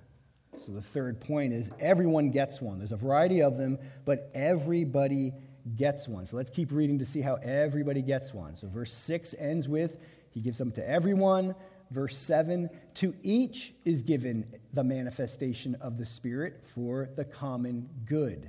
So 0.64 0.70
the 0.70 0.80
third 0.80 1.20
point 1.20 1.52
is 1.52 1.72
everyone 1.80 2.30
gets 2.30 2.60
one. 2.60 2.78
There's 2.78 2.92
a 2.92 2.96
variety 2.96 3.42
of 3.42 3.58
them, 3.58 3.78
but 4.04 4.30
everybody 4.34 5.32
gets 5.74 6.06
one. 6.06 6.26
So 6.26 6.36
let's 6.36 6.50
keep 6.50 6.70
reading 6.70 7.00
to 7.00 7.06
see 7.06 7.22
how 7.22 7.34
everybody 7.42 8.02
gets 8.02 8.32
one. 8.32 8.56
So 8.56 8.68
verse 8.68 8.92
6 8.92 9.34
ends 9.40 9.68
with 9.68 9.96
he 10.30 10.40
gives 10.40 10.58
them 10.58 10.70
to 10.72 10.88
everyone. 10.88 11.56
Verse 11.90 12.16
7 12.16 12.70
to 12.94 13.14
each 13.24 13.74
is 13.84 14.02
given 14.02 14.46
the 14.72 14.84
manifestation 14.84 15.74
of 15.80 15.98
the 15.98 16.06
Spirit 16.06 16.62
for 16.64 17.10
the 17.16 17.24
common 17.24 17.88
good. 18.06 18.48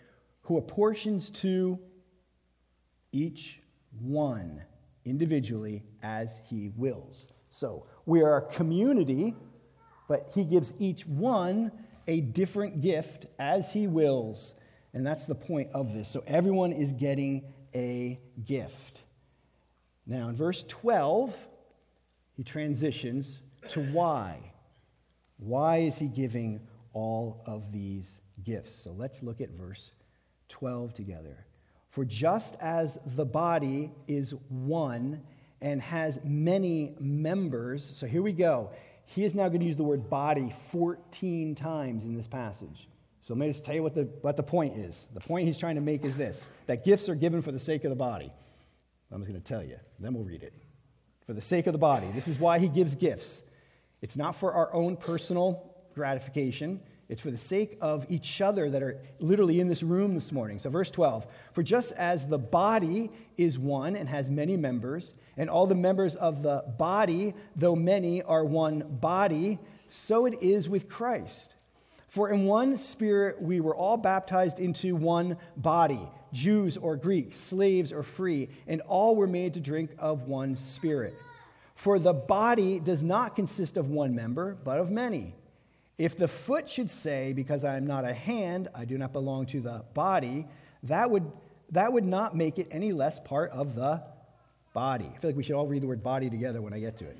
who 0.43 0.57
apportions 0.57 1.29
to 1.29 1.79
each 3.11 3.61
one 3.99 4.61
individually 5.05 5.83
as 6.01 6.39
he 6.45 6.69
wills. 6.75 7.27
So 7.49 7.85
we 8.05 8.21
are 8.21 8.37
a 8.37 8.53
community, 8.53 9.35
but 10.07 10.31
he 10.33 10.43
gives 10.43 10.73
each 10.79 11.05
one 11.05 11.71
a 12.07 12.21
different 12.21 12.81
gift 12.81 13.25
as 13.39 13.71
he 13.71 13.87
wills. 13.87 14.53
And 14.93 15.05
that's 15.05 15.25
the 15.25 15.35
point 15.35 15.69
of 15.73 15.93
this. 15.93 16.09
So 16.09 16.23
everyone 16.27 16.71
is 16.71 16.91
getting 16.91 17.43
a 17.73 18.19
gift. 18.45 19.03
Now, 20.05 20.29
in 20.29 20.35
verse 20.35 20.63
12, 20.67 21.35
he 22.35 22.43
transitions 22.43 23.41
to 23.69 23.81
why. 23.81 24.39
Why 25.37 25.77
is 25.77 25.97
he 25.97 26.07
giving 26.07 26.67
all 26.93 27.43
of 27.45 27.71
these 27.71 28.19
gifts? 28.43 28.73
So 28.73 28.91
let's 28.91 29.23
look 29.23 29.41
at 29.41 29.51
verse 29.51 29.91
12 30.51 30.93
together. 30.93 31.45
For 31.89 32.05
just 32.05 32.55
as 32.61 32.99
the 33.05 33.25
body 33.25 33.91
is 34.07 34.33
one 34.49 35.21
and 35.61 35.81
has 35.81 36.19
many 36.23 36.95
members, 36.99 37.91
so 37.95 38.05
here 38.05 38.21
we 38.21 38.31
go. 38.31 38.69
He 39.05 39.25
is 39.25 39.35
now 39.35 39.47
going 39.49 39.59
to 39.59 39.65
use 39.65 39.77
the 39.77 39.83
word 39.83 40.09
body 40.09 40.53
14 40.71 41.55
times 41.55 42.03
in 42.03 42.15
this 42.15 42.27
passage. 42.27 42.87
So 43.23 43.33
let 43.33 43.39
me 43.39 43.47
just 43.47 43.65
tell 43.65 43.75
you 43.75 43.83
what 43.83 43.93
the, 43.93 44.03
what 44.21 44.37
the 44.37 44.43
point 44.43 44.77
is. 44.77 45.07
The 45.13 45.19
point 45.19 45.47
he's 45.47 45.57
trying 45.57 45.75
to 45.75 45.81
make 45.81 46.05
is 46.05 46.15
this 46.15 46.47
that 46.67 46.85
gifts 46.85 47.09
are 47.09 47.15
given 47.15 47.41
for 47.41 47.51
the 47.51 47.59
sake 47.59 47.83
of 47.83 47.89
the 47.89 47.95
body. 47.95 48.31
I'm 49.11 49.19
just 49.19 49.29
going 49.29 49.41
to 49.41 49.47
tell 49.47 49.63
you, 49.63 49.77
then 49.99 50.13
we'll 50.13 50.23
read 50.23 50.43
it. 50.43 50.53
For 51.25 51.33
the 51.33 51.41
sake 51.41 51.67
of 51.67 51.73
the 51.73 51.79
body. 51.79 52.07
This 52.13 52.27
is 52.27 52.37
why 52.37 52.59
he 52.59 52.67
gives 52.69 52.95
gifts. 52.95 53.43
It's 54.01 54.17
not 54.17 54.35
for 54.35 54.53
our 54.53 54.73
own 54.73 54.97
personal 54.97 55.71
gratification, 55.93 56.79
it's 57.11 57.19
for 57.19 57.29
the 57.29 57.35
sake 57.35 57.77
of 57.81 58.05
each 58.07 58.39
other 58.39 58.69
that 58.69 58.81
are 58.81 58.97
literally 59.19 59.59
in 59.59 59.67
this 59.67 59.83
room 59.83 60.15
this 60.15 60.31
morning. 60.31 60.59
So, 60.59 60.69
verse 60.69 60.89
12 60.89 61.27
For 61.51 61.61
just 61.61 61.91
as 61.91 62.25
the 62.25 62.37
body 62.37 63.11
is 63.35 63.59
one 63.59 63.97
and 63.97 64.07
has 64.07 64.29
many 64.29 64.55
members, 64.55 65.13
and 65.35 65.49
all 65.49 65.67
the 65.67 65.75
members 65.75 66.15
of 66.15 66.41
the 66.41 66.63
body, 66.77 67.33
though 67.53 67.75
many, 67.75 68.23
are 68.23 68.45
one 68.45 68.97
body, 69.01 69.59
so 69.89 70.25
it 70.25 70.41
is 70.41 70.69
with 70.69 70.87
Christ. 70.87 71.53
For 72.07 72.29
in 72.29 72.45
one 72.45 72.77
spirit 72.77 73.41
we 73.41 73.59
were 73.59 73.75
all 73.75 73.97
baptized 73.97 74.59
into 74.59 74.95
one 74.95 75.35
body 75.57 76.07
Jews 76.31 76.77
or 76.77 76.95
Greeks, 76.95 77.35
slaves 77.35 77.91
or 77.91 78.03
free, 78.03 78.47
and 78.67 78.79
all 78.87 79.17
were 79.17 79.27
made 79.27 79.55
to 79.55 79.59
drink 79.59 79.91
of 79.99 80.29
one 80.29 80.55
spirit. 80.55 81.13
For 81.75 81.99
the 81.99 82.13
body 82.13 82.79
does 82.79 83.03
not 83.03 83.35
consist 83.35 83.75
of 83.75 83.89
one 83.89 84.15
member, 84.15 84.57
but 84.63 84.79
of 84.79 84.89
many. 84.89 85.35
If 85.97 86.17
the 86.17 86.27
foot 86.27 86.69
should 86.69 86.89
say, 86.89 87.33
Because 87.33 87.63
I 87.63 87.77
am 87.77 87.85
not 87.85 88.05
a 88.05 88.13
hand, 88.13 88.69
I 88.73 88.85
do 88.85 88.97
not 88.97 89.13
belong 89.13 89.45
to 89.47 89.61
the 89.61 89.83
body, 89.93 90.47
that 90.83 91.11
would, 91.11 91.31
that 91.71 91.93
would 91.93 92.05
not 92.05 92.35
make 92.35 92.59
it 92.59 92.67
any 92.71 92.91
less 92.91 93.19
part 93.19 93.51
of 93.51 93.75
the 93.75 94.03
body. 94.73 95.11
I 95.13 95.17
feel 95.19 95.29
like 95.29 95.37
we 95.37 95.43
should 95.43 95.55
all 95.55 95.67
read 95.67 95.83
the 95.83 95.87
word 95.87 96.03
body 96.03 96.29
together 96.29 96.61
when 96.61 96.73
I 96.73 96.79
get 96.79 96.97
to 96.99 97.05
it. 97.05 97.17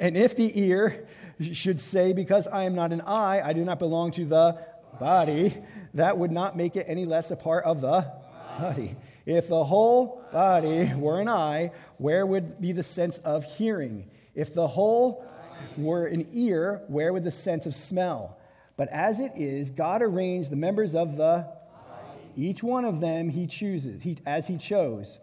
and 0.00 0.16
if 0.16 0.36
the 0.36 0.58
ear 0.58 1.06
should 1.52 1.80
say, 1.80 2.12
Because 2.12 2.48
I 2.48 2.64
am 2.64 2.74
not 2.74 2.92
an 2.92 3.02
eye, 3.02 3.42
I 3.44 3.52
do 3.52 3.64
not 3.64 3.78
belong 3.78 4.12
to 4.12 4.24
the 4.24 4.58
body, 4.98 5.56
that 5.94 6.18
would 6.18 6.30
not 6.30 6.56
make 6.56 6.76
it 6.76 6.86
any 6.88 7.04
less 7.04 7.30
a 7.30 7.36
part 7.36 7.64
of 7.64 7.80
the 7.80 8.10
body. 8.58 8.96
If 9.26 9.48
the 9.48 9.64
whole 9.64 10.22
body 10.32 10.92
were 10.94 11.20
an 11.20 11.28
eye, 11.28 11.72
where 11.98 12.26
would 12.26 12.60
be 12.60 12.72
the 12.72 12.82
sense 12.82 13.18
of 13.18 13.44
hearing? 13.44 14.10
If 14.34 14.54
the 14.54 14.66
whole 14.66 15.24
were 15.76 16.06
an 16.06 16.26
ear, 16.32 16.82
where 16.88 17.12
would 17.12 17.24
the 17.24 17.30
sense 17.30 17.66
of 17.66 17.74
smell? 17.74 18.38
But 18.76 18.88
as 18.88 19.20
it 19.20 19.32
is, 19.36 19.70
God 19.70 20.02
arranged 20.02 20.50
the 20.50 20.56
members 20.56 20.94
of 20.94 21.16
the 21.16 21.46
each 22.36 22.62
one 22.62 22.84
of 22.84 23.00
them 23.00 23.28
he 23.28 23.46
chooses, 23.46 24.02
he, 24.02 24.18
as 24.26 24.46
he 24.46 24.58
chose. 24.58 25.18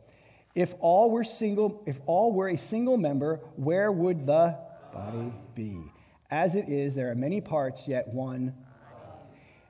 If 0.56 0.74
all 0.80 1.12
were 1.12 1.24
single, 1.24 1.84
if 1.86 2.00
all 2.06 2.32
were 2.32 2.50
a 2.50 2.58
single 2.58 2.98
member, 2.98 3.42
where 3.56 3.92
would 3.92 4.26
the 4.26 4.58
body 4.94 5.34
be? 5.56 5.78
As 6.30 6.56
it 6.56 6.70
is, 6.70 6.96
there 6.96 7.12
are 7.12 7.16
many 7.16 7.42
parts, 7.42 7.88
yet 7.88 8.08
one. 8.08 8.54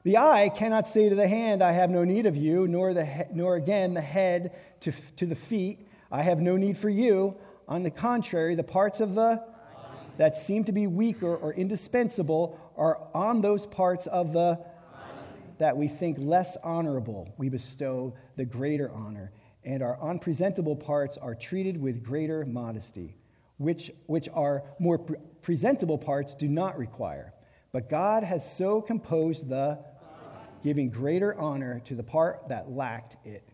The 0.03 0.17
eye 0.17 0.49
cannot 0.49 0.87
say 0.87 1.09
to 1.09 1.15
the 1.15 1.27
hand, 1.27 1.63
I 1.63 1.71
have 1.71 1.89
no 1.89 2.03
need 2.03 2.25
of 2.25 2.35
you, 2.35 2.67
nor, 2.67 2.93
the, 2.93 3.27
nor 3.33 3.55
again 3.55 3.93
the 3.93 4.01
head 4.01 4.55
to, 4.81 4.91
to 5.17 5.25
the 5.25 5.35
feet, 5.35 5.87
I 6.11 6.23
have 6.23 6.39
no 6.39 6.57
need 6.57 6.77
for 6.77 6.89
you. 6.89 7.37
On 7.67 7.83
the 7.83 7.91
contrary, 7.91 8.55
the 8.55 8.63
parts 8.63 8.99
of 8.99 9.15
the 9.15 9.43
that 10.21 10.37
seem 10.37 10.63
to 10.63 10.71
be 10.71 10.85
weaker 10.85 11.35
or 11.35 11.51
indispensable 11.51 12.55
are 12.77 12.99
on 13.11 13.41
those 13.41 13.65
parts 13.65 14.05
of 14.05 14.33
the 14.33 14.59
that 15.57 15.75
we 15.75 15.87
think 15.87 16.15
less 16.19 16.57
honorable, 16.63 17.33
we 17.39 17.49
bestow 17.49 18.13
the 18.35 18.45
greater 18.45 18.91
honor, 18.91 19.31
and 19.63 19.81
our 19.81 19.99
unpresentable 19.99 20.75
parts 20.75 21.17
are 21.17 21.33
treated 21.33 21.75
with 21.81 22.03
greater 22.03 22.45
modesty, 22.45 23.15
which, 23.57 23.89
which 24.05 24.29
our 24.35 24.61
more 24.77 24.99
pre- 24.99 25.17
presentable 25.41 25.97
parts 25.97 26.35
do 26.35 26.47
not 26.47 26.77
require. 26.77 27.33
But 27.71 27.89
God 27.89 28.23
has 28.23 28.47
so 28.55 28.79
composed 28.79 29.49
the 29.49 29.79
giving 30.61 30.91
greater 30.91 31.33
honor 31.33 31.81
to 31.85 31.95
the 31.95 32.03
part 32.03 32.47
that 32.49 32.69
lacked 32.69 33.17
it, 33.25 33.49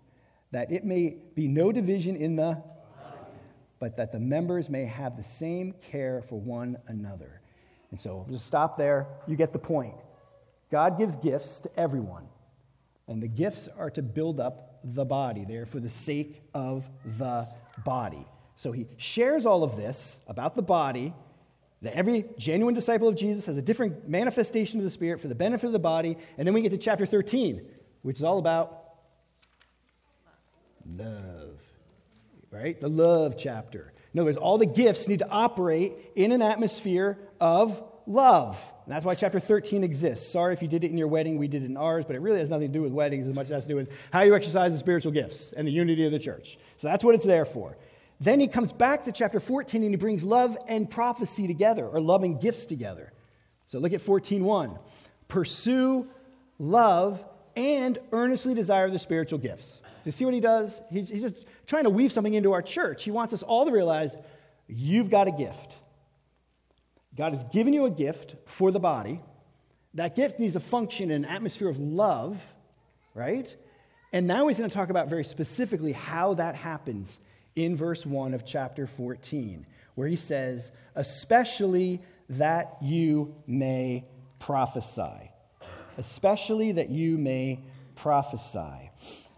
that 0.51 0.69
it 0.69 0.83
may 0.83 1.15
be 1.33 1.47
no 1.47 1.71
division 1.71 2.17
in 2.17 2.35
the 2.35 2.61
but 3.79 3.97
that 3.97 4.11
the 4.11 4.19
members 4.19 4.69
may 4.69 4.85
have 4.85 5.17
the 5.17 5.23
same 5.23 5.73
care 5.91 6.23
for 6.27 6.39
one 6.39 6.77
another. 6.87 7.41
And 7.91 7.99
so 7.99 8.25
just 8.29 8.45
stop 8.45 8.77
there. 8.77 9.07
You 9.27 9.35
get 9.35 9.53
the 9.53 9.59
point. 9.59 9.95
God 10.69 10.97
gives 10.97 11.15
gifts 11.15 11.61
to 11.61 11.79
everyone, 11.79 12.27
and 13.07 13.23
the 13.23 13.27
gifts 13.27 13.69
are 13.77 13.89
to 13.91 14.01
build 14.01 14.39
up 14.39 14.79
the 14.83 15.05
body. 15.05 15.45
They're 15.47 15.65
for 15.65 15.79
the 15.79 15.89
sake 15.89 16.41
of 16.53 16.87
the 17.05 17.47
body. 17.85 18.25
So 18.57 18.71
he 18.71 18.87
shares 18.97 19.45
all 19.45 19.63
of 19.63 19.77
this 19.77 20.19
about 20.27 20.55
the 20.55 20.61
body, 20.61 21.13
that 21.83 21.95
every 21.95 22.25
genuine 22.37 22.73
disciple 22.73 23.07
of 23.07 23.15
Jesus 23.15 23.45
has 23.45 23.55
a 23.55 23.61
different 23.61 24.09
manifestation 24.09 24.79
of 24.79 24.83
the 24.83 24.89
Spirit 24.89 25.21
for 25.21 25.27
the 25.27 25.35
benefit 25.35 25.67
of 25.67 25.73
the 25.73 25.79
body. 25.79 26.17
And 26.37 26.47
then 26.47 26.53
we 26.53 26.61
get 26.61 26.71
to 26.71 26.77
chapter 26.77 27.05
13, 27.05 27.61
which 28.01 28.17
is 28.17 28.23
all 28.23 28.39
about 28.39 28.83
love 30.85 31.36
right? 32.57 32.79
The 32.79 32.89
love 32.89 33.35
chapter. 33.37 33.93
In 34.13 34.19
other 34.19 34.25
words, 34.25 34.37
all 34.37 34.57
the 34.57 34.65
gifts 34.65 35.07
need 35.07 35.19
to 35.19 35.29
operate 35.29 35.93
in 36.15 36.31
an 36.31 36.41
atmosphere 36.41 37.17
of 37.39 37.83
love. 38.07 38.59
And 38.85 38.95
that's 38.95 39.05
why 39.05 39.15
chapter 39.15 39.39
13 39.39 39.83
exists. 39.83 40.31
Sorry 40.31 40.53
if 40.53 40.61
you 40.61 40.67
did 40.67 40.83
it 40.83 40.91
in 40.91 40.97
your 40.97 41.07
wedding, 41.07 41.37
we 41.37 41.47
did 41.47 41.63
it 41.63 41.69
in 41.69 41.77
ours, 41.77 42.05
but 42.05 42.15
it 42.15 42.19
really 42.19 42.39
has 42.39 42.49
nothing 42.49 42.67
to 42.67 42.73
do 42.73 42.81
with 42.81 42.93
weddings 42.93 43.27
as 43.27 43.33
much 43.33 43.45
as 43.45 43.51
it 43.51 43.55
has 43.55 43.63
to 43.65 43.69
do 43.69 43.75
with 43.75 43.91
how 44.11 44.21
you 44.21 44.35
exercise 44.35 44.71
the 44.71 44.79
spiritual 44.79 45.11
gifts 45.11 45.53
and 45.53 45.67
the 45.67 45.71
unity 45.71 46.05
of 46.05 46.11
the 46.11 46.19
church. 46.19 46.57
So 46.77 46.87
that's 46.87 47.03
what 47.03 47.15
it's 47.15 47.25
there 47.25 47.45
for. 47.45 47.77
Then 48.19 48.39
he 48.39 48.47
comes 48.47 48.71
back 48.71 49.05
to 49.05 49.11
chapter 49.11 49.39
14 49.39 49.83
and 49.83 49.91
he 49.91 49.97
brings 49.97 50.23
love 50.23 50.57
and 50.67 50.89
prophecy 50.89 51.45
together, 51.47 51.85
or 51.85 51.99
love 51.99 52.23
and 52.23 52.41
gifts 52.41 52.65
together. 52.65 53.13
So 53.67 53.79
look 53.79 53.93
at 53.93 54.01
14.1. 54.01 54.79
Pursue 55.27 56.07
love 56.57 57.23
and 57.55 57.99
earnestly 58.11 58.53
desire 58.53 58.89
the 58.89 58.99
spiritual 58.99 59.39
gifts. 59.39 59.81
Do 59.83 59.89
you 60.05 60.11
see 60.11 60.25
what 60.25 60.33
he 60.33 60.39
does? 60.39 60.81
He's, 60.89 61.09
he's 61.09 61.21
just 61.21 61.45
trying 61.67 61.83
to 61.83 61.89
weave 61.89 62.11
something 62.11 62.33
into 62.33 62.53
our 62.53 62.61
church. 62.61 63.03
He 63.03 63.11
wants 63.11 63.33
us 63.33 63.43
all 63.43 63.65
to 63.65 63.71
realize 63.71 64.15
you've 64.67 65.09
got 65.09 65.27
a 65.27 65.31
gift. 65.31 65.75
God 67.15 67.33
has 67.33 67.43
given 67.45 67.73
you 67.73 67.85
a 67.85 67.91
gift 67.91 68.35
for 68.45 68.71
the 68.71 68.79
body. 68.79 69.21
That 69.93 70.15
gift 70.15 70.39
needs 70.39 70.53
to 70.53 70.59
function 70.59 71.11
in 71.11 71.25
an 71.25 71.29
atmosphere 71.29 71.69
of 71.69 71.79
love, 71.79 72.41
right? 73.13 73.53
And 74.13 74.27
now 74.27 74.47
he's 74.47 74.57
going 74.57 74.69
to 74.69 74.73
talk 74.73 74.89
about 74.89 75.09
very 75.09 75.23
specifically 75.23 75.91
how 75.91 76.35
that 76.35 76.55
happens 76.55 77.19
in 77.55 77.75
verse 77.75 78.05
1 78.05 78.33
of 78.33 78.45
chapter 78.45 78.87
14, 78.87 79.65
where 79.95 80.07
he 80.07 80.15
says, 80.15 80.71
especially 80.95 82.01
that 82.29 82.77
you 82.81 83.35
may 83.47 84.05
prophesy. 84.39 85.31
Especially 85.97 86.73
that 86.73 86.89
you 86.89 87.17
may 87.17 87.59
prophesy. 87.95 88.91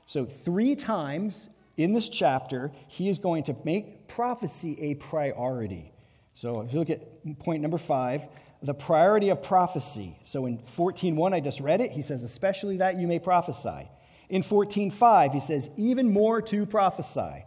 So, 0.05 0.25
three 0.25 0.75
times 0.75 1.47
in 1.79 1.93
this 1.93 2.09
chapter, 2.09 2.73
he 2.89 3.07
is 3.07 3.19
going 3.19 3.43
to 3.43 3.55
make 3.63 4.09
prophecy 4.09 4.77
a 4.81 4.95
priority. 4.95 5.93
So 6.35 6.59
if 6.61 6.73
you 6.73 6.79
look 6.79 6.89
at 6.89 7.39
point 7.39 7.61
number 7.61 7.77
five, 7.77 8.23
the 8.61 8.73
priority 8.73 9.29
of 9.29 9.41
prophecy. 9.41 10.19
So 10.25 10.45
in 10.45 10.57
14.1, 10.77 11.33
I 11.33 11.39
just 11.39 11.61
read 11.61 11.79
it. 11.79 11.91
He 11.91 12.01
says, 12.01 12.23
especially 12.23 12.77
that 12.77 12.99
you 12.99 13.07
may 13.07 13.17
prophesy. 13.17 13.89
In 14.27 14.43
14.5, 14.43 15.33
he 15.33 15.39
says, 15.39 15.69
even 15.77 16.11
more 16.11 16.41
to 16.41 16.65
prophesy. 16.65 17.45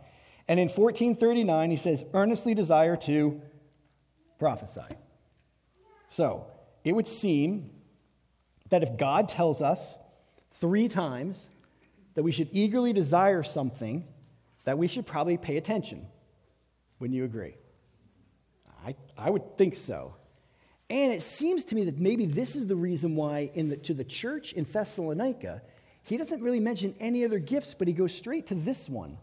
And 0.49 0.59
in 0.59 0.71
14.39, 0.71 1.71
he 1.71 1.77
says, 1.77 2.03
earnestly 2.15 2.55
desire 2.55 2.97
to 2.97 3.41
prophesy. 4.39 4.97
So 6.09 6.47
it 6.85 6.93
would 6.93 7.07
seem 7.07 7.71
that 8.71 8.83
if 8.83 8.97
God 8.97 9.29
tells 9.29 9.61
us 9.61 9.99
three 10.55 10.89
times 10.89 11.51
that 12.15 12.23
we 12.23 12.33
should 12.33 12.49
eagerly 12.51 12.95
desire 12.95 13.43
something, 13.43 14.07
that 14.64 14.78
we 14.78 14.87
should 14.87 15.07
probably 15.07 15.37
pay 15.37 15.57
attention. 15.57 16.07
Wouldn't 16.99 17.16
you 17.16 17.25
agree? 17.25 17.57
I, 18.87 18.95
I 19.16 19.31
would 19.31 19.57
think 19.57 19.76
so. 19.76 20.14
And 20.90 21.12
it 21.12 21.23
seems 21.23 21.64
to 21.66 21.75
me 21.75 21.85
that 21.85 21.99
maybe 21.99 22.26
this 22.26 22.54
is 22.54 22.66
the 22.66 22.76
reason 22.76 23.16
why, 23.16 23.50
in 23.54 23.69
the, 23.69 23.76
to 23.78 23.95
the 23.95 24.04
church 24.04 24.52
in 24.52 24.64
Thessalonica, 24.64 25.62
he 26.02 26.16
doesn't 26.16 26.42
really 26.42 26.61
mention 26.61 26.95
any 27.00 27.25
other 27.25 27.38
gifts, 27.38 27.75
but 27.75 27.88
he 27.88 27.95
goes 27.95 28.14
straight 28.14 28.49
to 28.49 28.54
this 28.54 28.88
one, 28.88 29.19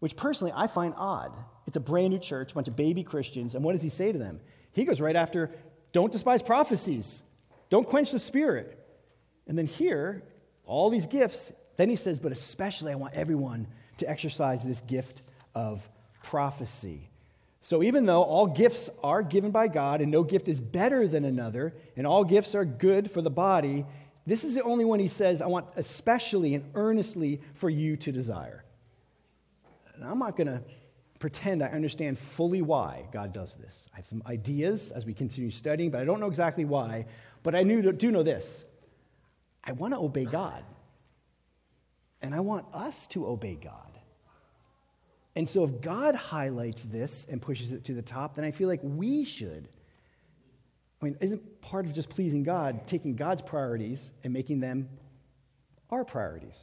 which 0.00 0.16
personally 0.16 0.52
I 0.54 0.66
find 0.66 0.92
odd. 0.96 1.32
It's 1.66 1.76
a 1.76 1.80
brand 1.80 2.12
new 2.12 2.18
church, 2.18 2.52
a 2.52 2.54
bunch 2.54 2.68
of 2.68 2.76
baby 2.76 3.02
Christians, 3.02 3.54
and 3.54 3.64
what 3.64 3.72
does 3.72 3.82
he 3.82 3.88
say 3.88 4.12
to 4.12 4.18
them? 4.18 4.40
He 4.72 4.84
goes 4.84 5.00
right 5.00 5.16
after, 5.16 5.50
don't 5.92 6.12
despise 6.12 6.42
prophecies, 6.42 7.22
don't 7.70 7.86
quench 7.86 8.12
the 8.12 8.18
spirit. 8.18 8.78
And 9.46 9.56
then 9.56 9.66
here, 9.66 10.22
all 10.64 10.90
these 10.90 11.06
gifts, 11.06 11.52
then 11.76 11.88
he 11.88 11.96
says, 11.96 12.20
but 12.20 12.32
especially 12.32 12.92
I 12.92 12.96
want 12.96 13.14
everyone 13.14 13.68
to 13.98 14.08
exercise 14.08 14.64
this 14.64 14.80
gift 14.80 15.22
of 15.54 15.88
prophecy. 16.22 17.08
So 17.62 17.82
even 17.82 18.06
though 18.06 18.22
all 18.22 18.46
gifts 18.46 18.88
are 19.02 19.22
given 19.22 19.50
by 19.50 19.68
God 19.68 20.00
and 20.00 20.10
no 20.10 20.22
gift 20.22 20.48
is 20.48 20.60
better 20.60 21.08
than 21.08 21.24
another, 21.24 21.74
and 21.96 22.06
all 22.06 22.22
gifts 22.22 22.54
are 22.54 22.64
good 22.64 23.10
for 23.10 23.22
the 23.22 23.30
body, 23.30 23.84
this 24.26 24.44
is 24.44 24.54
the 24.54 24.62
only 24.62 24.84
one 24.84 25.00
he 25.00 25.08
says, 25.08 25.42
I 25.42 25.46
want 25.46 25.66
especially 25.76 26.54
and 26.54 26.64
earnestly 26.74 27.40
for 27.54 27.70
you 27.70 27.96
to 27.98 28.12
desire. 28.12 28.64
And 29.94 30.04
I'm 30.04 30.18
not 30.18 30.36
going 30.36 30.48
to 30.48 30.62
pretend 31.18 31.62
I 31.62 31.68
understand 31.68 32.18
fully 32.18 32.62
why 32.62 33.06
God 33.12 33.32
does 33.32 33.54
this. 33.54 33.88
I 33.92 33.96
have 33.96 34.06
some 34.06 34.22
ideas 34.26 34.90
as 34.90 35.06
we 35.06 35.14
continue 35.14 35.50
studying, 35.50 35.90
but 35.90 36.00
I 36.00 36.04
don't 36.04 36.20
know 36.20 36.26
exactly 36.26 36.64
why. 36.64 37.06
But 37.42 37.54
I 37.54 37.62
knew, 37.62 37.92
do 37.92 38.10
know 38.10 38.22
this 38.22 38.64
I 39.64 39.72
want 39.72 39.94
to 39.94 39.98
obey 39.98 40.24
God. 40.24 40.62
And 42.22 42.34
I 42.34 42.40
want 42.40 42.66
us 42.72 43.06
to 43.08 43.26
obey 43.26 43.56
God. 43.56 43.85
And 45.36 45.46
so 45.46 45.62
if 45.64 45.82
God 45.82 46.14
highlights 46.14 46.84
this 46.84 47.26
and 47.30 47.40
pushes 47.40 47.72
it 47.72 47.84
to 47.84 47.94
the 47.94 48.02
top, 48.02 48.34
then 48.34 48.44
I 48.44 48.50
feel 48.50 48.68
like 48.68 48.80
we 48.82 49.24
should. 49.24 49.68
I 51.00 51.04
mean, 51.04 51.18
isn't 51.20 51.60
part 51.60 51.84
of 51.84 51.92
just 51.92 52.08
pleasing 52.08 52.42
God 52.42 52.86
taking 52.86 53.16
God's 53.16 53.42
priorities 53.42 54.10
and 54.24 54.32
making 54.32 54.60
them 54.60 54.88
our 55.90 56.04
priorities? 56.04 56.58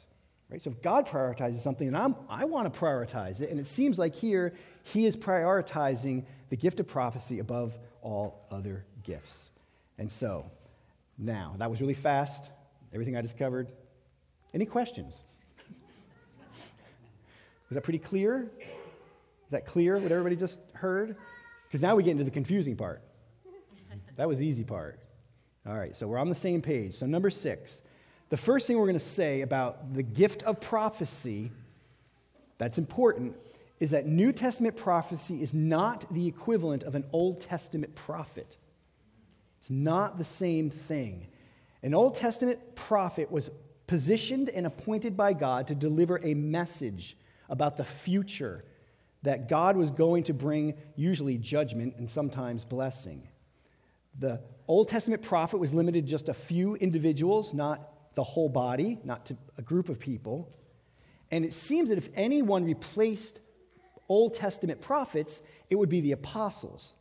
Right? 0.50 0.62
So 0.62 0.72
if 0.72 0.82
God 0.82 1.08
prioritizes 1.08 1.60
something, 1.60 1.88
and 1.88 1.96
I'm, 1.96 2.16
I 2.28 2.46
want 2.46 2.72
to 2.72 2.80
prioritize 2.80 3.42
it, 3.42 3.52
and 3.52 3.60
it 3.60 3.68
seems 3.68 4.00
like 4.00 4.16
here 4.16 4.54
he 4.84 5.06
is 5.06 5.16
prioritizing 5.16 6.26
the 6.50 6.58
gift 6.58 6.80
of 6.80 6.88
prophecy 6.88 7.40
above 7.40 7.78
all 8.02 8.46
other 8.52 8.86
gifts. 9.04 9.52
And 10.00 10.12
so, 10.12 10.50
now, 11.18 11.56
that 11.60 11.70
was 11.70 11.80
really 11.80 11.94
fast, 11.94 12.50
everything 12.92 13.16
I 13.16 13.22
just 13.22 13.38
covered. 13.38 13.72
Any 14.54 14.66
questions? 14.66 15.24
Was 17.74 17.76
that 17.76 17.86
pretty 17.86 17.98
clear? 17.98 18.52
Is 18.60 19.50
that 19.50 19.66
clear 19.66 19.98
what 19.98 20.12
everybody 20.12 20.36
just 20.36 20.60
heard? 20.74 21.16
Because 21.68 21.82
now 21.82 21.96
we 21.96 22.04
get 22.04 22.12
into 22.12 22.24
the 22.24 22.30
confusing 22.30 22.76
part. 22.76 23.02
That 24.16 24.28
was 24.28 24.38
the 24.38 24.46
easy 24.46 24.64
part. 24.64 25.00
All 25.66 25.76
right, 25.76 25.98
so 25.98 26.06
we're 26.06 26.20
on 26.20 26.30
the 26.30 26.36
same 26.36 26.62
page. 26.62 26.94
So, 26.94 27.08
number 27.08 27.32
six, 27.32 27.82
the 28.30 28.38
first 28.38 28.68
thing 28.68 28.78
we're 28.78 28.86
going 28.86 28.94
to 28.94 29.04
say 29.04 29.42
about 29.42 29.96
the 29.96 30.04
gift 30.04 30.44
of 30.44 30.62
prophecy 30.62 31.52
that's 32.60 32.78
important 32.78 33.36
is 33.80 33.90
that 33.90 34.06
New 34.06 34.32
Testament 34.32 34.78
prophecy 34.78 35.42
is 35.42 35.56
not 35.56 36.06
the 36.14 36.28
equivalent 36.28 36.84
of 36.84 36.94
an 36.94 37.06
Old 37.12 37.42
Testament 37.42 37.96
prophet. 37.96 38.56
It's 39.62 39.72
not 39.72 40.20
the 40.20 40.24
same 40.24 40.70
thing. 40.70 41.26
An 41.82 41.96
Old 41.96 42.14
Testament 42.14 42.76
prophet 42.76 43.32
was 43.32 43.50
positioned 43.88 44.50
and 44.50 44.68
appointed 44.68 45.18
by 45.18 45.34
God 45.34 45.70
to 45.70 45.74
deliver 45.74 46.20
a 46.24 46.36
message 46.36 47.18
about 47.54 47.78
the 47.78 47.86
future 47.86 48.66
that 49.22 49.48
God 49.48 49.78
was 49.78 49.92
going 49.92 50.24
to 50.24 50.34
bring, 50.34 50.74
usually 50.96 51.38
judgment 51.38 51.96
and 51.98 52.10
sometimes 52.10 52.66
blessing. 52.66 53.30
The 54.20 54.42
Old 54.68 54.90
Testament 54.90 55.22
prophet 55.22 55.60
was 55.60 55.72
limited 55.72 56.06
to 56.06 56.12
just 56.12 56.30
a 56.30 56.34
few 56.34 56.76
individuals, 56.76 57.54
not 57.54 58.16
the 58.16 58.24
whole 58.24 58.50
body, 58.50 59.00
not 59.04 59.28
to 59.28 59.38
a 59.58 59.62
group 59.62 59.88
of 59.88 60.00
people. 60.00 60.52
And 61.30 61.46
it 61.46 61.54
seems 61.54 61.90
that 61.90 62.00
if 62.00 62.10
anyone 62.16 62.66
replaced 62.66 63.40
Old 64.10 64.34
Testament 64.34 64.82
prophets, 64.82 65.42
it 65.70 65.76
would 65.76 65.90
be 65.90 66.02
the 66.02 66.12
apostles, 66.14 66.96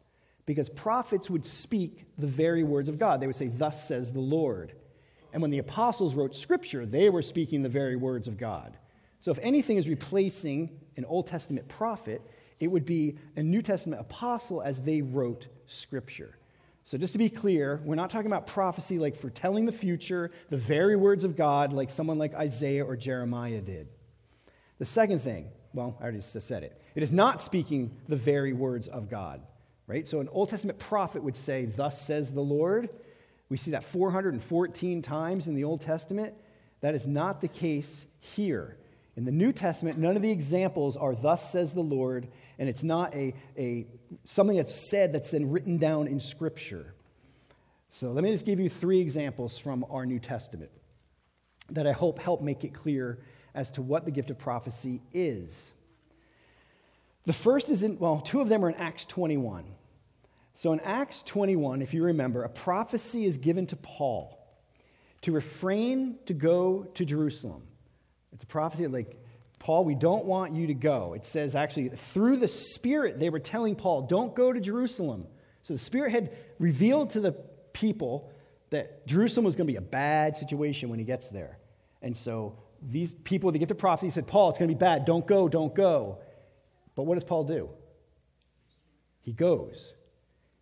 because 0.44 0.68
prophets 0.68 1.30
would 1.30 1.46
speak 1.46 2.04
the 2.18 2.26
very 2.26 2.62
words 2.62 2.90
of 2.90 2.98
God. 2.98 3.20
They 3.20 3.26
would 3.26 3.36
say, 3.36 3.48
Thus 3.48 3.88
says 3.88 4.12
the 4.12 4.20
Lord. 4.20 4.74
And 5.32 5.40
when 5.40 5.50
the 5.50 5.58
apostles 5.58 6.14
wrote 6.14 6.36
scripture, 6.36 6.84
they 6.84 7.08
were 7.08 7.22
speaking 7.22 7.62
the 7.62 7.70
very 7.70 7.96
words 7.96 8.28
of 8.28 8.36
God. 8.36 8.76
So 9.22 9.30
if 9.30 9.38
anything 9.40 9.78
is 9.78 9.88
replacing 9.88 10.68
an 10.96 11.04
Old 11.06 11.28
Testament 11.28 11.68
prophet, 11.68 12.20
it 12.60 12.66
would 12.66 12.84
be 12.84 13.16
a 13.36 13.42
New 13.42 13.62
Testament 13.62 14.02
apostle 14.02 14.60
as 14.60 14.82
they 14.82 15.00
wrote 15.00 15.46
scripture. 15.66 16.36
So, 16.84 16.98
just 16.98 17.12
to 17.12 17.18
be 17.18 17.30
clear, 17.30 17.80
we're 17.84 17.94
not 17.94 18.10
talking 18.10 18.26
about 18.26 18.48
prophecy 18.48 18.98
like 18.98 19.16
foretelling 19.16 19.66
the 19.66 19.72
future, 19.72 20.32
the 20.50 20.56
very 20.56 20.96
words 20.96 21.22
of 21.22 21.36
God, 21.36 21.72
like 21.72 21.90
someone 21.90 22.18
like 22.18 22.34
Isaiah 22.34 22.84
or 22.84 22.96
Jeremiah 22.96 23.60
did. 23.60 23.86
The 24.78 24.84
second 24.84 25.20
thing, 25.20 25.48
well, 25.72 25.96
I 26.00 26.02
already 26.02 26.20
said 26.20 26.64
it, 26.64 26.82
it 26.96 27.04
is 27.04 27.12
not 27.12 27.40
speaking 27.40 27.96
the 28.08 28.16
very 28.16 28.52
words 28.52 28.88
of 28.88 29.08
God, 29.08 29.40
right? 29.86 30.06
So, 30.06 30.18
an 30.18 30.28
Old 30.32 30.48
Testament 30.48 30.80
prophet 30.80 31.22
would 31.22 31.36
say, 31.36 31.66
Thus 31.66 32.02
says 32.02 32.32
the 32.32 32.40
Lord. 32.40 32.90
We 33.48 33.56
see 33.56 33.70
that 33.70 33.84
414 33.84 35.02
times 35.02 35.46
in 35.46 35.54
the 35.54 35.62
Old 35.62 35.82
Testament. 35.82 36.34
That 36.80 36.96
is 36.96 37.06
not 37.06 37.40
the 37.40 37.48
case 37.48 38.04
here. 38.18 38.76
In 39.16 39.24
the 39.24 39.32
New 39.32 39.52
Testament, 39.52 39.98
none 39.98 40.16
of 40.16 40.22
the 40.22 40.30
examples 40.30 40.96
are 40.96 41.14
thus 41.14 41.52
says 41.52 41.72
the 41.72 41.82
Lord, 41.82 42.28
and 42.58 42.68
it's 42.68 42.82
not 42.82 43.14
a, 43.14 43.34
a 43.58 43.86
something 44.24 44.56
that's 44.56 44.90
said 44.90 45.12
that's 45.12 45.32
then 45.32 45.50
written 45.50 45.76
down 45.76 46.06
in 46.06 46.18
Scripture. 46.18 46.94
So 47.90 48.12
let 48.12 48.24
me 48.24 48.30
just 48.30 48.46
give 48.46 48.58
you 48.58 48.70
three 48.70 49.00
examples 49.00 49.58
from 49.58 49.84
our 49.90 50.06
New 50.06 50.18
Testament 50.18 50.70
that 51.70 51.86
I 51.86 51.92
hope 51.92 52.18
help 52.18 52.40
make 52.40 52.64
it 52.64 52.72
clear 52.72 53.18
as 53.54 53.70
to 53.72 53.82
what 53.82 54.06
the 54.06 54.10
gift 54.10 54.30
of 54.30 54.38
prophecy 54.38 55.02
is. 55.12 55.72
The 57.24 57.34
first 57.34 57.70
is 57.70 57.82
in, 57.82 57.98
well, 57.98 58.20
two 58.20 58.40
of 58.40 58.48
them 58.48 58.64
are 58.64 58.70
in 58.70 58.74
Acts 58.76 59.04
21. 59.04 59.64
So 60.54 60.72
in 60.72 60.80
Acts 60.80 61.22
21, 61.22 61.82
if 61.82 61.92
you 61.94 62.04
remember, 62.04 62.44
a 62.44 62.48
prophecy 62.48 63.26
is 63.26 63.36
given 63.36 63.66
to 63.68 63.76
Paul 63.76 64.38
to 65.22 65.32
refrain 65.32 66.16
to 66.26 66.34
go 66.34 66.84
to 66.94 67.04
Jerusalem. 67.04 67.62
It's 68.32 68.44
a 68.44 68.46
prophecy 68.46 68.86
like, 68.86 69.18
Paul, 69.58 69.84
we 69.84 69.94
don't 69.94 70.24
want 70.24 70.54
you 70.54 70.66
to 70.68 70.74
go. 70.74 71.12
It 71.14 71.24
says 71.24 71.54
actually, 71.54 71.88
through 71.90 72.38
the 72.38 72.48
Spirit, 72.48 73.20
they 73.20 73.30
were 73.30 73.38
telling 73.38 73.76
Paul, 73.76 74.02
don't 74.02 74.34
go 74.34 74.52
to 74.52 74.60
Jerusalem. 74.60 75.26
So 75.62 75.74
the 75.74 75.78
Spirit 75.78 76.10
had 76.10 76.36
revealed 76.58 77.10
to 77.10 77.20
the 77.20 77.32
people 77.72 78.30
that 78.70 79.06
Jerusalem 79.06 79.44
was 79.44 79.54
going 79.54 79.66
to 79.66 79.72
be 79.72 79.76
a 79.76 79.80
bad 79.80 80.36
situation 80.36 80.88
when 80.88 80.98
he 80.98 81.04
gets 81.04 81.28
there. 81.28 81.58
And 82.00 82.16
so 82.16 82.58
these 82.82 83.12
people 83.12 83.48
with 83.48 83.52
the 83.52 83.58
gift 83.60 83.70
of 83.70 83.78
prophecy 83.78 84.10
said, 84.10 84.26
Paul, 84.26 84.50
it's 84.50 84.58
going 84.58 84.68
to 84.68 84.74
be 84.74 84.78
bad. 84.78 85.04
Don't 85.04 85.26
go, 85.26 85.48
don't 85.48 85.74
go. 85.74 86.18
But 86.96 87.04
what 87.04 87.14
does 87.14 87.24
Paul 87.24 87.44
do? 87.44 87.70
He 89.20 89.32
goes. 89.32 89.94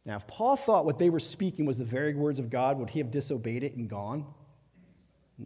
Now, 0.04 0.16
if 0.16 0.26
Paul 0.26 0.56
thought 0.56 0.85
what 0.85 0.98
they 0.98 1.09
were 1.09 1.20
speaking 1.20 1.64
was 1.64 1.78
the 1.78 1.85
very 1.85 2.14
words 2.14 2.38
of 2.38 2.50
God, 2.50 2.78
would 2.78 2.90
he 2.90 2.98
have 2.98 3.11
disobeyed 3.11 3.62
it 3.62 3.76
and 3.76 3.88
gone? 3.88 4.26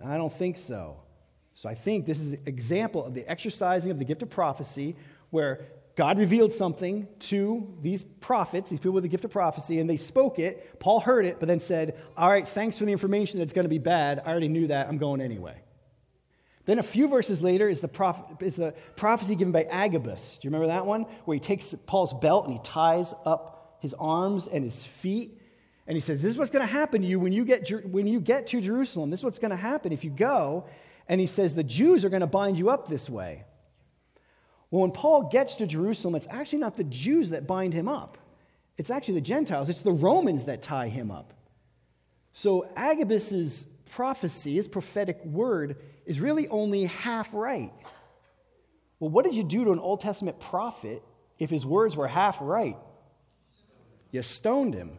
I 0.04 0.16
don't 0.16 0.32
think 0.32 0.56
so. 0.56 1.04
So 1.55 1.69
I 1.69 1.75
think 1.75 2.07
this 2.07 2.21
is 2.21 2.33
an 2.33 2.43
example 2.47 3.05
of 3.05 3.14
the 3.14 3.29
exercising 3.31 3.90
of 3.90 3.99
the 3.99 4.05
gift 4.05 4.23
of 4.23 4.31
prophecy 4.31 4.97
where 5.31 5.67
God 5.97 6.19
revealed 6.19 6.53
something 6.53 7.07
to 7.21 7.73
these 7.81 8.03
prophets, 8.03 8.71
these 8.71 8.81
people 8.81 8.93
with 8.93 9.05
the 9.05 9.09
gift 9.09 9.25
of 9.25 9.31
prophecy, 9.31 9.79
and 9.79 9.88
they 9.88 9.97
spoke 9.97 10.38
it. 10.40 10.81
Paul 10.81 11.01
heard 11.01 11.25
it, 11.25 11.38
but 11.38 11.47
then 11.47 11.61
said, 11.61 12.01
All 12.17 12.29
right, 12.29 12.47
thanks 12.47 12.79
for 12.79 12.85
the 12.85 12.93
information 12.93 13.38
that's 13.38 13.53
going 13.53 13.64
to 13.64 13.71
be 13.71 13.79
bad. 13.79 14.21
I 14.25 14.31
already 14.31 14.49
knew 14.49 14.67
that. 14.69 14.88
I'm 14.88 14.99
going 14.99 15.21
anyway. 15.21 15.55
Then 16.67 16.79
a 16.79 16.83
few 16.83 17.09
verses 17.09 17.43
later 17.43 17.69
is 17.69 17.81
the, 17.81 18.25
is 18.40 18.57
the 18.57 18.75
prophecy 18.97 19.35
given 19.37 19.53
by 19.53 19.64
Agabus. 19.64 20.38
Do 20.38 20.47
you 20.47 20.51
remember 20.51 20.69
that 20.69 20.87
one? 20.87 21.03
Where 21.27 21.35
he 21.35 21.40
takes 21.40 21.75
Paul's 21.87 22.14
belt 22.14 22.47
and 22.47 22.55
he 22.55 22.61
ties 22.64 23.12
up 23.27 23.77
his 23.81 23.95
arms 23.95 24.49
and 24.49 24.64
his 24.64 24.85
feet. 24.85 25.38
And 25.87 25.95
he 25.95 26.01
says, 26.01 26.23
This 26.23 26.33
is 26.33 26.38
what's 26.38 26.51
going 26.51 26.67
to 26.67 26.73
happen 26.73 27.03
to 27.03 27.07
you 27.07 27.21
when 27.21 27.33
you 27.33 27.45
get, 27.45 27.71
when 27.87 28.07
you 28.07 28.19
get 28.19 28.49
to 28.49 28.61
Jerusalem. 28.61 29.11
This 29.11 29.21
is 29.21 29.25
what's 29.25 29.38
going 29.38 29.51
to 29.51 29.57
happen 29.57 29.93
if 29.93 30.03
you 30.03 30.11
go. 30.11 30.67
And 31.09 31.21
he 31.21 31.27
says, 31.27 31.55
The 31.55 31.64
Jews 31.64 32.05
are 32.05 32.09
going 32.09 32.21
to 32.21 32.27
bind 32.27 32.59
you 32.59 32.71
up 32.71 32.88
this 32.88 33.09
way. 33.09 33.45
Well, 34.71 34.83
when 34.83 34.90
Paul 34.90 35.29
gets 35.29 35.57
to 35.57 35.67
Jerusalem, 35.67 36.14
it's 36.14 36.27
actually 36.31 36.59
not 36.59 36.77
the 36.77 36.85
Jews 36.85 37.31
that 37.31 37.47
bind 37.47 37.75
him 37.75 37.88
up, 37.88 38.19
it's 38.77 38.90
actually 38.90 39.14
the 39.14 39.21
Gentiles, 39.23 39.69
it's 39.69 39.83
the 39.83 39.93
Romans 39.93 40.47
that 40.47 40.62
tie 40.62 40.88
him 40.88 41.11
up. 41.11 41.33
So 42.33 42.69
Agabus's 42.77 43.64
prophecy, 43.93 44.57
his 44.57 44.67
prophetic 44.67 45.25
word, 45.25 45.77
is 46.05 46.21
really 46.21 46.49
only 46.49 46.87
half 46.87 47.33
right. 47.33 47.73
Well, 48.99 49.11
what 49.11 49.25
did 49.25 49.35
you 49.35 49.45
do 49.45 49.64
to 49.64 49.73
an 49.73 49.79
Old 49.79 50.01
Testament 50.01 50.40
prophet 50.40 51.03
if 51.38 51.51
his 51.51 51.64
words 51.64 51.95
were 51.95 52.09
half 52.09 52.38
right? 52.40 52.77
You 54.11 54.23
stoned 54.23 54.75
him. 54.75 54.99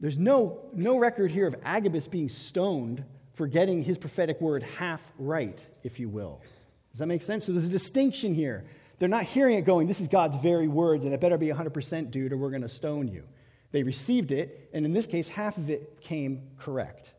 There's 0.00 0.18
no, 0.18 0.70
no 0.72 0.98
record 0.98 1.30
here 1.30 1.46
of 1.46 1.56
Agabus 1.64 2.08
being 2.08 2.28
stoned 2.28 3.04
for 3.38 3.46
getting 3.46 3.84
his 3.84 3.96
prophetic 3.96 4.40
word 4.40 4.64
half 4.64 5.00
right, 5.16 5.64
if 5.84 6.00
you 6.00 6.08
will. 6.08 6.42
Does 6.90 6.98
that 6.98 7.06
make 7.06 7.22
sense? 7.22 7.46
So 7.46 7.52
there's 7.52 7.66
a 7.66 7.70
distinction 7.70 8.34
here. 8.34 8.64
They're 8.98 9.08
not 9.08 9.22
hearing 9.22 9.56
it 9.56 9.64
going, 9.64 9.86
This 9.86 10.00
is 10.00 10.08
God's 10.08 10.34
very 10.36 10.66
words, 10.66 11.04
and 11.04 11.14
it 11.14 11.20
better 11.20 11.38
be 11.38 11.46
100% 11.46 12.10
dude, 12.10 12.32
or 12.32 12.36
we're 12.36 12.50
going 12.50 12.62
to 12.62 12.68
stone 12.68 13.06
you. 13.06 13.22
They 13.70 13.84
received 13.84 14.32
it, 14.32 14.68
and 14.74 14.84
in 14.84 14.92
this 14.92 15.06
case, 15.06 15.28
half 15.28 15.56
of 15.56 15.70
it 15.70 16.00
came 16.00 16.48
correct. 16.58 17.12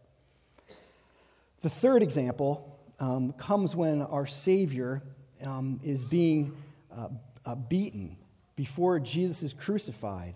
The 1.62 1.70
third 1.70 2.04
example 2.04 2.78
um, 3.00 3.32
comes 3.32 3.74
when 3.74 4.02
our 4.02 4.28
Savior 4.28 5.02
um, 5.42 5.80
is 5.86 6.04
being 6.04 6.54
uh, 6.94 7.08
uh, 7.46 7.56
beaten 7.56 8.18
before 8.58 9.00
Jesus 9.00 9.42
is 9.42 9.54
crucified. 9.54 10.36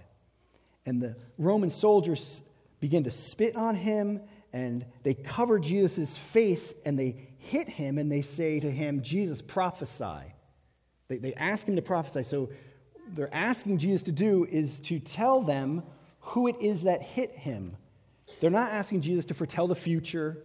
And 0.86 1.02
the 1.02 1.18
Roman 1.38 1.70
soldiers 1.70 2.42
begin 2.80 3.04
to 3.04 3.12
spit 3.12 3.58
on 3.58 3.76
him 3.76 4.22
and 4.54 4.86
they 5.02 5.16
cover 5.16 5.60
Jesus' 5.60 6.16
face 6.16 6.76
and 6.86 6.98
they 6.98 7.18
hit 7.40 7.68
him 7.68 7.98
and 7.98 8.12
they 8.12 8.22
say 8.22 8.60
to 8.60 8.70
him, 8.70 9.02
Jesus, 9.02 9.42
prophesy. 9.42 10.34
They, 11.08 11.18
they 11.18 11.34
ask 11.34 11.68
him 11.68 11.76
to 11.76 11.82
prophesy. 11.82 12.24
So 12.24 12.52
they're 13.10 13.34
asking 13.34 13.80
Jesus 13.80 14.04
to 14.04 14.12
do 14.12 14.46
is 14.50 14.80
to 14.82 15.00
tell 15.00 15.42
them 15.42 15.84
who 16.20 16.48
it 16.48 16.56
is 16.62 16.84
that 16.84 17.02
hit 17.02 17.32
him. 17.32 17.76
They're 18.40 18.52
not 18.52 18.72
asking 18.72 19.02
Jesus 19.02 19.26
to 19.26 19.34
foretell 19.34 19.68
the 19.68 19.76
future. 19.76 20.38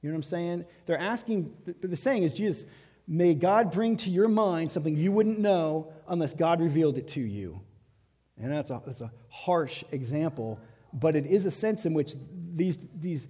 You 0.00 0.08
know 0.08 0.14
what 0.14 0.18
I'm 0.18 0.22
saying? 0.24 0.64
They're 0.86 0.98
asking, 0.98 1.54
they're 1.64 1.94
saying 1.96 2.22
is, 2.22 2.32
Jesus, 2.32 2.64
may 3.06 3.34
God 3.34 3.70
bring 3.70 3.98
to 3.98 4.10
your 4.10 4.28
mind 4.28 4.72
something 4.72 4.96
you 4.96 5.12
wouldn't 5.12 5.38
know 5.38 5.92
unless 6.08 6.32
God 6.32 6.60
revealed 6.60 6.98
it 6.98 7.08
to 7.08 7.20
you. 7.20 7.60
And 8.40 8.50
that's 8.50 8.70
a, 8.70 8.82
that's 8.84 9.02
a 9.02 9.12
harsh 9.28 9.84
example, 9.92 10.58
but 10.92 11.14
it 11.14 11.26
is 11.26 11.46
a 11.46 11.50
sense 11.50 11.86
in 11.86 11.94
which 11.94 12.14
these, 12.54 12.78
these 12.98 13.28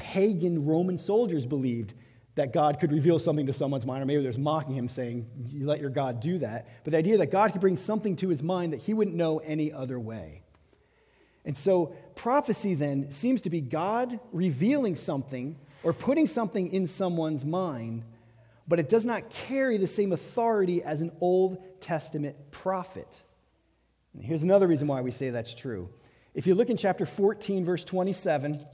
pagan 0.00 0.66
Roman 0.66 0.98
soldiers 0.98 1.44
believed 1.44 1.92
that 2.34 2.52
God 2.54 2.80
could 2.80 2.90
reveal 2.90 3.18
something 3.18 3.46
to 3.46 3.52
someone's 3.52 3.84
mind, 3.84 4.02
or 4.02 4.06
maybe 4.06 4.22
there's 4.22 4.38
mocking 4.38 4.74
him 4.74 4.88
saying, 4.88 5.26
You 5.46 5.66
let 5.66 5.78
your 5.78 5.90
God 5.90 6.20
do 6.20 6.38
that. 6.38 6.68
But 6.84 6.92
the 6.92 6.96
idea 6.96 7.18
that 7.18 7.30
God 7.30 7.52
could 7.52 7.60
bring 7.60 7.76
something 7.76 8.16
to 8.16 8.28
his 8.28 8.42
mind 8.42 8.72
that 8.72 8.80
he 8.80 8.94
wouldn't 8.94 9.16
know 9.16 9.38
any 9.38 9.70
other 9.70 10.00
way. 10.00 10.42
And 11.44 11.56
so 11.56 11.94
prophecy 12.14 12.74
then 12.74 13.12
seems 13.12 13.42
to 13.42 13.50
be 13.50 13.60
God 13.60 14.18
revealing 14.32 14.96
something 14.96 15.58
or 15.82 15.92
putting 15.92 16.26
something 16.26 16.72
in 16.72 16.86
someone's 16.86 17.44
mind, 17.44 18.04
but 18.66 18.78
it 18.78 18.88
does 18.88 19.04
not 19.04 19.30
carry 19.30 19.76
the 19.76 19.86
same 19.86 20.12
authority 20.12 20.82
as 20.82 21.02
an 21.02 21.12
Old 21.20 21.80
Testament 21.80 22.36
prophet. 22.50 23.22
And 24.14 24.24
here's 24.24 24.42
another 24.42 24.66
reason 24.66 24.88
why 24.88 25.00
we 25.00 25.10
say 25.10 25.30
that's 25.30 25.54
true. 25.54 25.88
If 26.34 26.46
you 26.46 26.54
look 26.54 26.70
in 26.70 26.76
chapter 26.76 27.06
14, 27.06 27.64
verse 27.64 27.84
27, 27.84 28.64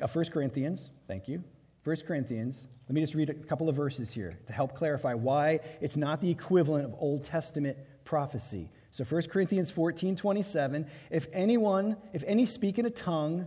Uh, 0.00 0.04
of 0.04 0.14
1 0.14 0.26
Corinthians, 0.26 0.90
thank 1.08 1.28
you. 1.28 1.42
1 1.84 1.96
Corinthians, 2.06 2.66
let 2.88 2.94
me 2.94 3.00
just 3.00 3.14
read 3.14 3.30
a 3.30 3.34
couple 3.34 3.68
of 3.68 3.76
verses 3.76 4.10
here 4.10 4.38
to 4.46 4.52
help 4.52 4.74
clarify 4.74 5.14
why 5.14 5.60
it's 5.80 5.96
not 5.96 6.20
the 6.20 6.30
equivalent 6.30 6.84
of 6.84 6.94
Old 6.98 7.24
Testament 7.24 7.78
prophecy. 8.04 8.70
So 8.90 9.04
1 9.04 9.22
Corinthians 9.22 9.70
14, 9.70 10.16
27, 10.16 10.86
if 11.10 11.28
anyone, 11.32 11.96
if 12.12 12.24
any 12.26 12.46
speak 12.46 12.78
in 12.78 12.86
a 12.86 12.90
tongue, 12.90 13.46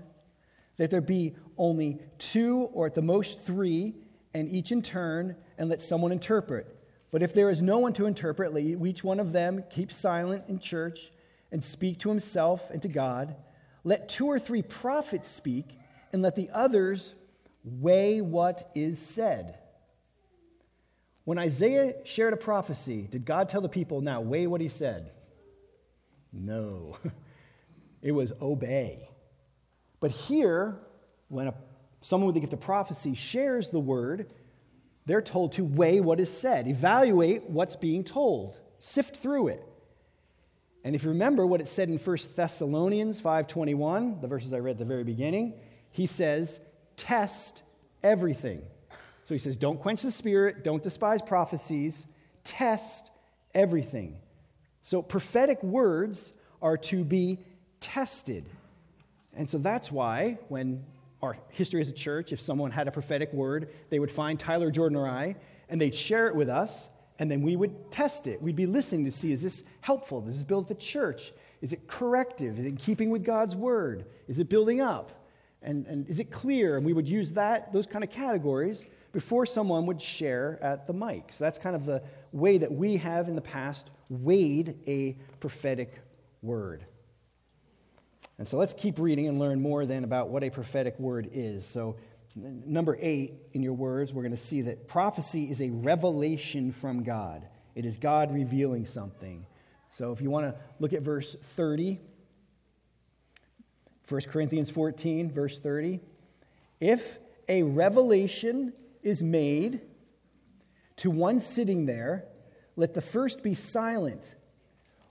that 0.77 0.89
there 0.89 1.01
be 1.01 1.35
only 1.57 1.99
two 2.17 2.69
or 2.73 2.85
at 2.85 2.95
the 2.95 3.01
most 3.01 3.41
three, 3.41 3.95
and 4.33 4.49
each 4.49 4.71
in 4.71 4.81
turn, 4.81 5.35
and 5.57 5.69
let 5.69 5.81
someone 5.81 6.11
interpret. 6.11 6.67
But 7.11 7.21
if 7.21 7.33
there 7.33 7.49
is 7.49 7.61
no 7.61 7.79
one 7.79 7.93
to 7.93 8.05
interpret, 8.05 8.53
let 8.53 8.63
each 8.63 9.03
one 9.03 9.19
of 9.19 9.33
them 9.33 9.63
keep 9.69 9.91
silent 9.91 10.45
in 10.47 10.59
church 10.59 11.11
and 11.51 11.63
speak 11.63 11.99
to 11.99 12.09
himself 12.09 12.69
and 12.69 12.81
to 12.81 12.87
God. 12.87 13.35
Let 13.83 14.07
two 14.07 14.27
or 14.27 14.39
three 14.39 14.61
prophets 14.61 15.27
speak 15.27 15.78
and 16.11 16.21
let 16.21 16.35
the 16.35 16.49
others 16.53 17.15
weigh 17.63 18.21
what 18.21 18.71
is 18.75 18.99
said. 18.99 19.57
When 21.23 21.37
Isaiah 21.37 21.93
shared 22.05 22.33
a 22.33 22.37
prophecy, 22.37 23.07
did 23.09 23.25
God 23.25 23.49
tell 23.49 23.61
the 23.61 23.69
people, 23.69 24.01
now 24.01 24.21
weigh 24.21 24.47
what 24.47 24.61
he 24.61 24.69
said? 24.69 25.11
No. 26.33 26.97
it 28.01 28.11
was 28.11 28.33
obey. 28.41 29.09
But 29.99 30.11
here, 30.11 30.77
when 31.27 31.47
a, 31.47 31.53
someone 32.01 32.27
with 32.27 32.35
the 32.35 32.41
gift 32.41 32.53
of 32.53 32.61
prophecy 32.61 33.13
shares 33.13 33.69
the 33.69 33.79
word, 33.79 34.33
they're 35.05 35.21
told 35.21 35.53
to 35.53 35.65
weigh 35.65 35.99
what 35.99 36.19
is 36.19 36.35
said, 36.35 36.67
evaluate 36.67 37.49
what's 37.49 37.75
being 37.75 38.03
told, 38.03 38.57
sift 38.79 39.15
through 39.15 39.49
it. 39.49 39.63
And 40.83 40.95
if 40.95 41.03
you 41.03 41.09
remember 41.09 41.45
what 41.45 41.61
it 41.61 41.67
said 41.67 41.89
in 41.89 41.97
1 41.97 42.17
Thessalonians 42.35 43.21
5:21, 43.21 44.21
the 44.21 44.27
verses 44.27 44.53
I 44.53 44.59
read 44.59 44.71
at 44.71 44.77
the 44.77 44.85
very 44.85 45.03
beginning, 45.03 45.59
he 45.91 46.05
says, 46.05 46.59
test 46.97 47.63
everything. 48.03 48.61
So 49.25 49.35
he 49.35 49.39
says, 49.39 49.57
don't 49.57 49.79
quench 49.79 50.01
the 50.01 50.11
spirit, 50.11 50.63
don't 50.63 50.81
despise 50.81 51.21
prophecies, 51.21 52.07
test 52.43 53.11
everything. 53.53 54.17
So 54.81 55.01
prophetic 55.01 55.61
words 55.61 56.33
are 56.61 56.77
to 56.77 57.03
be 57.03 57.39
tested. 57.79 58.45
And 59.35 59.49
so 59.49 59.57
that's 59.57 59.91
why 59.91 60.39
when 60.47 60.83
our 61.21 61.37
history 61.49 61.81
as 61.81 61.89
a 61.89 61.93
church, 61.93 62.31
if 62.31 62.41
someone 62.41 62.71
had 62.71 62.87
a 62.87 62.91
prophetic 62.91 63.31
word, 63.33 63.69
they 63.89 63.99
would 63.99 64.11
find 64.11 64.39
Tyler, 64.39 64.71
Jordan, 64.71 64.97
or 64.97 65.07
I, 65.07 65.35
and 65.67 65.79
they'd 65.79 65.93
share 65.93 66.27
it 66.27 66.35
with 66.35 66.49
us, 66.49 66.89
and 67.19 67.29
then 67.29 67.41
we 67.41 67.55
would 67.55 67.91
test 67.91 68.25
it. 68.27 68.41
We'd 68.41 68.55
be 68.55 68.65
listening 68.65 69.05
to 69.05 69.11
see 69.11 69.31
is 69.31 69.43
this 69.43 69.63
helpful? 69.81 70.21
Does 70.21 70.35
this 70.35 70.45
build 70.45 70.67
the 70.67 70.75
church? 70.75 71.33
Is 71.61 71.73
it 71.73 71.87
corrective? 71.87 72.57
Is 72.57 72.65
it 72.65 72.79
keeping 72.79 73.09
with 73.09 73.25
God's 73.25 73.55
word? 73.55 74.05
Is 74.27 74.39
it 74.39 74.49
building 74.49 74.79
up? 74.79 75.11
And, 75.61 75.85
and 75.87 76.07
is 76.07 76.19
it 76.19 76.31
clear? 76.31 76.77
And 76.77 76.85
we 76.85 76.93
would 76.93 77.07
use 77.07 77.33
that, 77.33 77.73
those 77.73 77.85
kind 77.85 78.03
of 78.03 78.09
categories 78.09 78.85
before 79.11 79.45
someone 79.45 79.85
would 79.87 80.01
share 80.01 80.59
at 80.61 80.87
the 80.87 80.93
mic. 80.93 81.31
So 81.31 81.43
that's 81.43 81.57
kind 81.57 81.75
of 81.75 81.85
the 81.85 82.01
way 82.31 82.59
that 82.59 82.71
we 82.71 82.97
have 82.97 83.27
in 83.27 83.35
the 83.35 83.41
past 83.41 83.89
weighed 84.09 84.75
a 84.87 85.17
prophetic 85.39 86.01
word. 86.41 86.85
And 88.37 88.47
so 88.47 88.57
let's 88.57 88.73
keep 88.73 88.99
reading 88.99 89.27
and 89.27 89.37
learn 89.37 89.61
more 89.61 89.85
then 89.85 90.03
about 90.03 90.29
what 90.29 90.43
a 90.43 90.49
prophetic 90.49 90.97
word 90.97 91.29
is. 91.33 91.65
So, 91.65 91.97
number 92.35 92.97
eight 93.01 93.33
in 93.53 93.61
your 93.61 93.73
words, 93.73 94.13
we're 94.13 94.21
going 94.21 94.31
to 94.31 94.37
see 94.37 94.61
that 94.61 94.87
prophecy 94.87 95.51
is 95.51 95.61
a 95.61 95.69
revelation 95.69 96.71
from 96.71 97.03
God, 97.03 97.45
it 97.75 97.85
is 97.85 97.97
God 97.97 98.33
revealing 98.33 98.85
something. 98.85 99.45
So, 99.91 100.13
if 100.13 100.21
you 100.21 100.29
want 100.29 100.45
to 100.45 100.55
look 100.79 100.93
at 100.93 101.01
verse 101.01 101.35
30, 101.35 101.99
1 104.09 104.21
Corinthians 104.21 104.71
14, 104.71 105.31
verse 105.31 105.59
30. 105.59 105.99
If 106.79 107.19
a 107.47 107.63
revelation 107.63 108.73
is 109.03 109.21
made 109.21 109.81
to 110.97 111.11
one 111.11 111.39
sitting 111.39 111.85
there, 111.85 112.25
let 112.75 112.93
the 112.93 113.01
first 113.01 113.43
be 113.43 113.53
silent. 113.53 114.35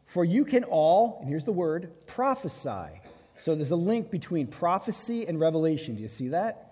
For 0.07 0.25
you 0.25 0.45
can 0.45 0.65
all, 0.65 1.19
and 1.21 1.29
here's 1.29 1.45
the 1.45 1.53
word, 1.53 1.93
prophesy. 2.07 3.01
So 3.37 3.55
there's 3.55 3.71
a 3.71 3.77
link 3.77 4.11
between 4.11 4.49
prophecy 4.49 5.27
and 5.27 5.39
revelation. 5.39 5.95
Do 5.95 6.03
you 6.03 6.09
see 6.09 6.29
that? 6.29 6.65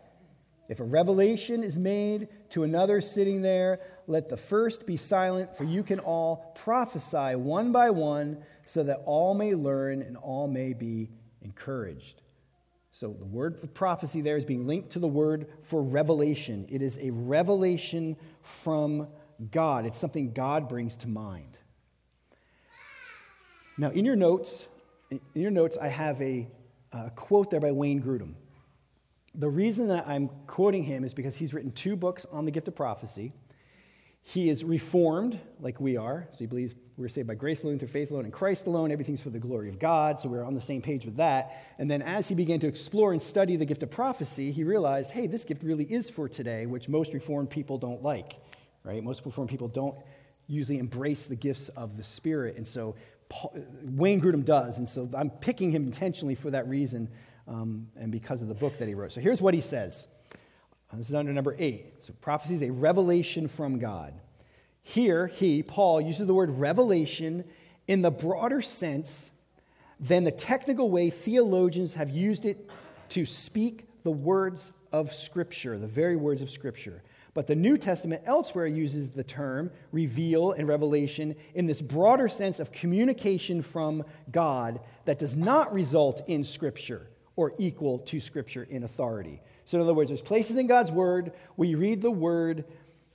If 0.68 0.80
a 0.80 0.84
revelation 0.84 1.62
is 1.62 1.78
made 1.78 2.28
to 2.50 2.64
another 2.64 3.00
sitting 3.00 3.42
there, 3.42 3.80
let 4.08 4.28
the 4.28 4.36
first 4.36 4.84
be 4.84 4.96
silent, 4.96 5.56
for 5.56 5.62
you 5.62 5.84
can 5.84 6.00
all 6.00 6.52
prophesy 6.56 7.36
one 7.36 7.70
by 7.70 7.90
one, 7.90 8.38
so 8.64 8.82
that 8.82 9.02
all 9.04 9.34
may 9.34 9.54
learn 9.54 10.02
and 10.02 10.16
all 10.16 10.48
may 10.48 10.72
be 10.72 11.08
encouraged. 11.46 12.22
So 12.92 13.12
the 13.12 13.24
word 13.24 13.58
for 13.58 13.66
prophecy 13.66 14.20
there 14.20 14.36
is 14.36 14.44
being 14.44 14.66
linked 14.66 14.90
to 14.90 14.98
the 14.98 15.08
word 15.08 15.46
for 15.62 15.82
revelation. 15.82 16.66
It 16.68 16.82
is 16.82 16.98
a 16.98 17.10
revelation 17.10 18.16
from 18.42 19.08
God, 19.50 19.84
it's 19.86 19.98
something 19.98 20.32
God 20.32 20.68
brings 20.68 20.96
to 20.98 21.08
mind. 21.08 21.58
Now, 23.78 23.90
in 23.90 24.06
your 24.06 24.16
notes, 24.16 24.66
in 25.10 25.20
your 25.34 25.50
notes, 25.50 25.76
I 25.76 25.88
have 25.88 26.20
a, 26.22 26.48
a 26.92 27.10
quote 27.10 27.50
there 27.50 27.60
by 27.60 27.72
Wayne 27.72 28.02
Grudem. 28.02 28.34
The 29.34 29.50
reason 29.50 29.88
that 29.88 30.08
I'm 30.08 30.30
quoting 30.46 30.82
him 30.82 31.04
is 31.04 31.12
because 31.12 31.36
he's 31.36 31.52
written 31.52 31.72
two 31.72 31.94
books 31.94 32.24
on 32.32 32.46
the 32.46 32.50
gift 32.50 32.68
of 32.68 32.74
prophecy. 32.74 33.34
He 34.28 34.50
is 34.50 34.64
reformed, 34.64 35.38
like 35.60 35.80
we 35.80 35.96
are. 35.96 36.26
So 36.32 36.38
he 36.38 36.46
believes 36.46 36.74
we're 36.96 37.08
saved 37.08 37.28
by 37.28 37.36
grace 37.36 37.62
alone, 37.62 37.78
through 37.78 37.86
faith 37.86 38.10
alone, 38.10 38.24
in 38.24 38.32
Christ 38.32 38.66
alone. 38.66 38.90
Everything's 38.90 39.20
for 39.20 39.30
the 39.30 39.38
glory 39.38 39.68
of 39.68 39.78
God. 39.78 40.18
So 40.18 40.28
we're 40.28 40.42
on 40.42 40.54
the 40.54 40.60
same 40.60 40.82
page 40.82 41.04
with 41.04 41.18
that. 41.18 41.62
And 41.78 41.88
then 41.88 42.02
as 42.02 42.26
he 42.26 42.34
began 42.34 42.58
to 42.58 42.66
explore 42.66 43.12
and 43.12 43.22
study 43.22 43.54
the 43.54 43.64
gift 43.64 43.84
of 43.84 43.90
prophecy, 43.92 44.50
he 44.50 44.64
realized, 44.64 45.12
hey, 45.12 45.28
this 45.28 45.44
gift 45.44 45.62
really 45.62 45.84
is 45.84 46.10
for 46.10 46.28
today, 46.28 46.66
which 46.66 46.88
most 46.88 47.14
reformed 47.14 47.50
people 47.50 47.78
don't 47.78 48.02
like, 48.02 48.34
right? 48.82 49.00
Most 49.00 49.24
reformed 49.24 49.48
people 49.48 49.68
don't 49.68 49.96
usually 50.48 50.80
embrace 50.80 51.28
the 51.28 51.36
gifts 51.36 51.68
of 51.68 51.96
the 51.96 52.02
Spirit. 52.02 52.56
And 52.56 52.66
so 52.66 52.96
Paul, 53.28 53.56
Wayne 53.84 54.20
Grudem 54.20 54.44
does. 54.44 54.78
And 54.78 54.88
so 54.88 55.08
I'm 55.16 55.30
picking 55.30 55.70
him 55.70 55.84
intentionally 55.84 56.34
for 56.34 56.50
that 56.50 56.66
reason 56.66 57.10
um, 57.46 57.86
and 57.94 58.10
because 58.10 58.42
of 58.42 58.48
the 58.48 58.54
book 58.54 58.76
that 58.78 58.88
he 58.88 58.94
wrote. 58.94 59.12
So 59.12 59.20
here's 59.20 59.40
what 59.40 59.54
he 59.54 59.60
says 59.60 60.08
this 60.98 61.08
is 61.08 61.14
under 61.14 61.32
number 61.32 61.56
eight. 61.58 61.86
So, 62.00 62.12
prophecy 62.20 62.54
is 62.54 62.62
a 62.62 62.70
revelation 62.70 63.48
from 63.48 63.78
God. 63.78 64.14
Here, 64.82 65.26
he, 65.26 65.62
Paul, 65.62 66.00
uses 66.00 66.26
the 66.26 66.34
word 66.34 66.50
revelation 66.50 67.44
in 67.88 68.02
the 68.02 68.10
broader 68.10 68.62
sense 68.62 69.32
than 69.98 70.24
the 70.24 70.30
technical 70.30 70.90
way 70.90 71.10
theologians 71.10 71.94
have 71.94 72.10
used 72.10 72.44
it 72.46 72.70
to 73.10 73.26
speak 73.26 73.88
the 74.02 74.10
words 74.10 74.72
of 74.92 75.12
Scripture, 75.12 75.78
the 75.78 75.86
very 75.86 76.16
words 76.16 76.42
of 76.42 76.50
Scripture. 76.50 77.02
But 77.34 77.46
the 77.46 77.54
New 77.54 77.76
Testament 77.76 78.22
elsewhere 78.24 78.66
uses 78.66 79.10
the 79.10 79.24
term 79.24 79.70
reveal 79.92 80.52
and 80.52 80.66
revelation 80.66 81.36
in 81.54 81.66
this 81.66 81.82
broader 81.82 82.28
sense 82.28 82.60
of 82.60 82.72
communication 82.72 83.60
from 83.60 84.04
God 84.30 84.80
that 85.04 85.18
does 85.18 85.36
not 85.36 85.72
result 85.74 86.22
in 86.26 86.44
Scripture 86.44 87.08
or 87.36 87.52
equal 87.58 87.98
to 87.98 88.20
Scripture 88.20 88.66
in 88.70 88.84
authority. 88.84 89.42
So, 89.66 89.78
in 89.78 89.82
other 89.82 89.94
words, 89.94 90.10
there's 90.10 90.22
places 90.22 90.56
in 90.56 90.66
God's 90.66 90.90
Word 90.90 91.32
where 91.56 91.68
you 91.68 91.76
read 91.76 92.00
the 92.00 92.10
word 92.10 92.64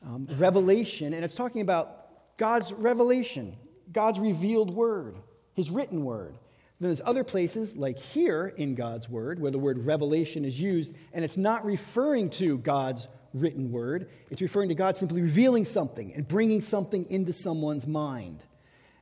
um, 0.06 0.28
revelation, 0.38 1.14
and 1.14 1.24
it's 1.24 1.36
talking 1.36 1.62
about 1.62 2.38
God's 2.38 2.72
revelation, 2.74 3.56
God's 3.92 4.20
revealed 4.20 4.74
Word, 4.74 5.16
His 5.54 5.70
written 5.70 6.04
Word. 6.04 6.36
Then 6.80 6.90
there's 6.90 7.02
other 7.06 7.24
places, 7.24 7.76
like 7.76 8.00
here 8.00 8.48
in 8.58 8.76
God's 8.76 9.08
Word, 9.08 9.40
where 9.40 9.52
the 9.52 9.60
word 9.60 9.86
revelation 9.86 10.46
is 10.46 10.60
used, 10.60 10.96
and 11.14 11.24
it's 11.24 11.38
not 11.38 11.64
referring 11.64 12.32
to 12.32 12.58
God's 12.58 13.08
written 13.34 13.72
word. 13.72 14.10
It's 14.30 14.42
referring 14.42 14.70
to 14.70 14.76
God 14.76 14.98
simply 14.98 15.22
revealing 15.22 15.66
something 15.66 16.14
and 16.14 16.28
bringing 16.28 16.62
something 16.62 17.06
into 17.10 17.34
someone's 17.34 17.88
mind. 17.88 18.44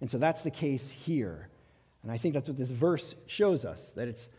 And 0.02 0.10
so 0.10 0.18
that's 0.18 0.42
the 0.42 0.52
case 0.52 0.90
here. 0.90 1.50
And 2.04 2.12
I 2.12 2.18
think 2.18 2.34
that's 2.34 2.48
what 2.48 2.58
this 2.58 2.72
verse 2.72 3.16
shows 3.28 3.66
us 3.66 3.92
that 3.94 4.08
it's 4.08 4.30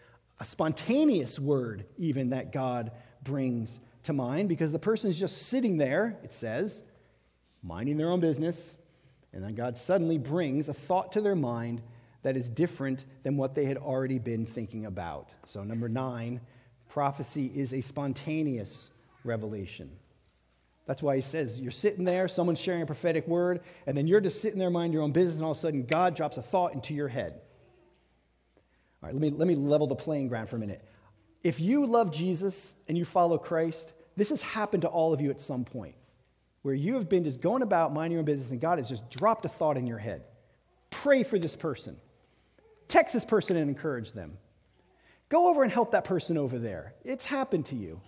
a 0.41 0.45
spontaneous 0.45 1.39
word, 1.39 1.85
even 1.99 2.31
that 2.31 2.51
God 2.51 2.91
brings 3.23 3.79
to 4.05 4.15
mind, 4.15 4.49
because 4.49 4.73
the 4.73 4.79
person 4.79 5.11
is 5.11 5.19
just 5.19 5.43
sitting 5.49 5.77
there, 5.77 6.19
it 6.25 6.33
says, 6.33 6.83
minding 7.63 7.99
their 7.99 8.11
own 8.11 8.21
business, 8.21 8.75
and 9.33 9.45
then 9.45 9.55
God 9.55 9.77
suddenly 9.77 10.17
brings 10.17 10.69
a 10.69 10.75
thought 10.75 11.13
to 11.13 11.21
their 11.21 11.37
mind 11.37 11.83
that 12.23 12.37
is 12.37 12.49
different 12.49 13.05
than 13.23 13.37
what 13.37 13.55
they 13.55 13.67
had 13.67 13.77
already 13.77 14.19
been 14.19 14.47
thinking 14.47 14.87
about. 14.87 15.29
So, 15.47 15.63
number 15.63 15.89
nine, 15.89 16.41
prophecy 16.89 17.53
is 17.55 17.73
a 17.73 17.83
spontaneous 17.83 18.91
revelation. 19.25 19.91
That's 20.87 21.03
why 21.03 21.17
he 21.17 21.23
says 21.23 21.61
you're 21.61 21.71
sitting 21.71 22.05
there, 22.05 22.27
someone's 22.27 22.59
sharing 22.59 22.83
a 22.83 22.87
prophetic 22.87 23.29
word, 23.29 23.61
and 23.87 23.97
then 23.97 24.07
you're 24.07 24.21
just 24.21 24.41
sitting 24.41 24.59
there 24.59 24.71
minding 24.71 24.95
your 24.95 25.03
own 25.03 25.13
business, 25.13 25.37
and 25.37 25.45
all 25.45 25.53
of 25.53 25.59
a 25.59 25.61
sudden 25.61 25.85
God 25.85 26.17
drops 26.17 26.37
a 26.37 26.43
thought 26.43 26.73
into 26.73 26.95
your 26.95 27.09
head. 27.09 27.41
All 29.03 29.09
right, 29.09 29.15
let 29.15 29.21
me, 29.21 29.31
let 29.31 29.49
me 29.49 29.55
level 29.55 29.87
the 29.87 29.95
playing 29.95 30.29
ground 30.29 30.49
for 30.49 30.57
a 30.57 30.59
minute. 30.59 30.85
If 31.43 31.59
you 31.59 31.87
love 31.87 32.13
Jesus 32.13 32.75
and 32.87 32.99
you 32.99 33.05
follow 33.05 33.39
Christ, 33.39 33.93
this 34.17 34.29
has 34.29 34.43
happened 34.43 34.83
to 34.83 34.89
all 34.89 35.15
of 35.15 35.21
you 35.21 35.31
at 35.31 35.41
some 35.41 35.65
point 35.65 35.95
where 36.63 36.75
you 36.75 36.95
have 36.95 37.09
been 37.09 37.25
just 37.25 37.41
going 37.41 37.63
about 37.63 37.93
minding 37.93 38.13
your 38.13 38.19
own 38.19 38.27
business 38.27 38.51
and 38.51 38.61
God 38.61 38.79
has 38.79 38.89
just 38.89 39.09
dropped 39.09 39.47
a 39.47 39.49
thought 39.49 39.79
in 39.79 39.87
your 39.87 39.97
head. 39.97 40.23
Pray 40.91 41.23
for 41.23 41.39
this 41.39 41.57
person. 41.57 41.97
Text 42.89 43.15
this 43.15 43.25
person 43.25 43.57
and 43.57 43.71
encourage 43.71 44.13
them. 44.13 44.37
Go 45.31 45.49
over 45.49 45.63
and 45.63 45.73
help 45.73 45.93
that 45.93 46.05
person 46.05 46.37
over 46.37 46.59
there. 46.59 46.95
It's 47.05 47.25
happened 47.25 47.67
to 47.67 47.77
you. 47.77 48.01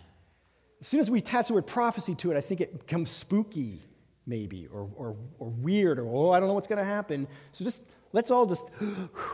As 0.83 0.89
soon 0.89 1.01
as 1.01 1.11
we 1.11 1.21
attach 1.21 1.49
the 1.49 1.55
word 1.55 1.67
prophecy 1.67 2.15
to 2.17 2.33
it, 2.33 2.37
I 2.37 2.41
think 2.41 2.61
it 2.61 2.81
becomes 2.81 3.11
spooky, 3.11 3.81
maybe, 4.27 4.67
or, 4.67 4.91
or, 4.97 5.17
or 5.39 5.49
weird, 5.49 6.01
or, 6.01 6.07
oh, 6.07 6.31
I 6.33 6.41
don't 6.41 6.49
know 6.49 6.55
what's 6.55 6.67
going 6.67 6.81
to 6.81 6.85
happen. 6.85 7.29
So 7.53 7.65
just 7.65 7.81
let's 8.13 8.33
all 8.33 8.45
just, 8.45 8.67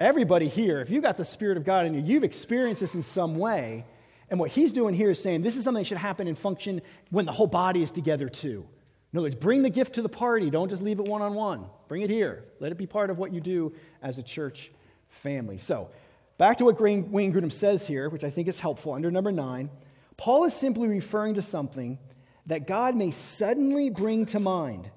everybody 0.00 0.48
here, 0.48 0.80
if 0.80 0.90
you've 0.90 1.04
got 1.04 1.16
the 1.16 1.24
Spirit 1.24 1.56
of 1.56 1.64
God 1.64 1.86
in 1.86 1.94
you, 1.94 2.00
you've 2.00 2.24
experienced 2.24 2.80
this 2.80 2.94
in 2.94 3.02
some 3.02 3.36
way. 3.36 3.84
And 4.30 4.40
what 4.40 4.50
he's 4.50 4.72
doing 4.72 4.94
here 4.94 5.10
is 5.10 5.22
saying 5.22 5.42
this 5.42 5.56
is 5.56 5.64
something 5.64 5.82
that 5.82 5.86
should 5.86 5.98
happen 5.98 6.26
and 6.26 6.38
function 6.38 6.80
when 7.10 7.26
the 7.26 7.32
whole 7.32 7.46
body 7.46 7.82
is 7.82 7.90
together 7.90 8.28
too. 8.28 8.66
In 9.12 9.18
other 9.18 9.24
words, 9.24 9.34
bring 9.34 9.62
the 9.62 9.70
gift 9.70 9.96
to 9.96 10.02
the 10.02 10.08
party. 10.08 10.50
Don't 10.50 10.68
just 10.68 10.82
leave 10.82 11.00
it 11.00 11.06
one 11.06 11.20
on 11.20 11.34
one. 11.34 11.66
Bring 11.88 12.02
it 12.02 12.10
here. 12.10 12.44
Let 12.60 12.70
it 12.70 12.78
be 12.78 12.86
part 12.86 13.10
of 13.10 13.18
what 13.18 13.32
you 13.32 13.40
do 13.40 13.74
as 14.02 14.18
a 14.18 14.22
church 14.22 14.70
family. 15.08 15.58
So, 15.58 15.90
back 16.38 16.58
to 16.58 16.64
what 16.64 16.80
Wayne 16.80 17.32
Grudem 17.32 17.52
says 17.52 17.86
here, 17.86 18.08
which 18.08 18.22
I 18.22 18.30
think 18.30 18.46
is 18.46 18.60
helpful 18.60 18.92
under 18.92 19.10
number 19.10 19.32
nine. 19.32 19.68
Paul 20.16 20.44
is 20.44 20.54
simply 20.54 20.86
referring 20.86 21.34
to 21.34 21.42
something 21.42 21.98
that 22.46 22.66
God 22.68 22.94
may 22.94 23.10
suddenly 23.10 23.90
bring 23.90 24.26
to 24.26 24.40
mind, 24.40 24.90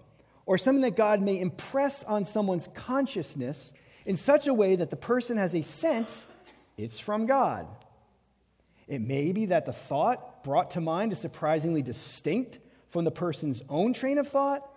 or 0.46 0.58
something 0.58 0.82
that 0.82 0.96
God 0.96 1.22
may 1.22 1.40
impress 1.40 2.04
on 2.04 2.26
someone's 2.26 2.68
consciousness 2.76 3.74
in 4.06 4.18
such 4.18 4.48
a 4.48 4.54
way 4.54 4.76
that 4.76 4.90
the 4.90 4.96
person 4.96 5.38
has 5.38 5.56
a 5.56 5.62
sense 5.62 6.28
it's 6.78 6.98
from 6.98 7.26
God. 7.28 7.68
It 8.88 9.02
may 9.02 9.32
be 9.32 9.48
that 9.48 9.66
the 9.66 9.74
thought 9.74 10.44
brought 10.44 10.72
to 10.72 10.82
mind 10.82 11.12
is 11.12 11.20
surprisingly 11.20 11.82
distinct 11.82 12.60
from 12.90 13.06
the 13.06 13.12
person's 13.12 13.62
own 13.70 13.94
train 13.94 14.18
of 14.18 14.28
thought, 14.28 14.68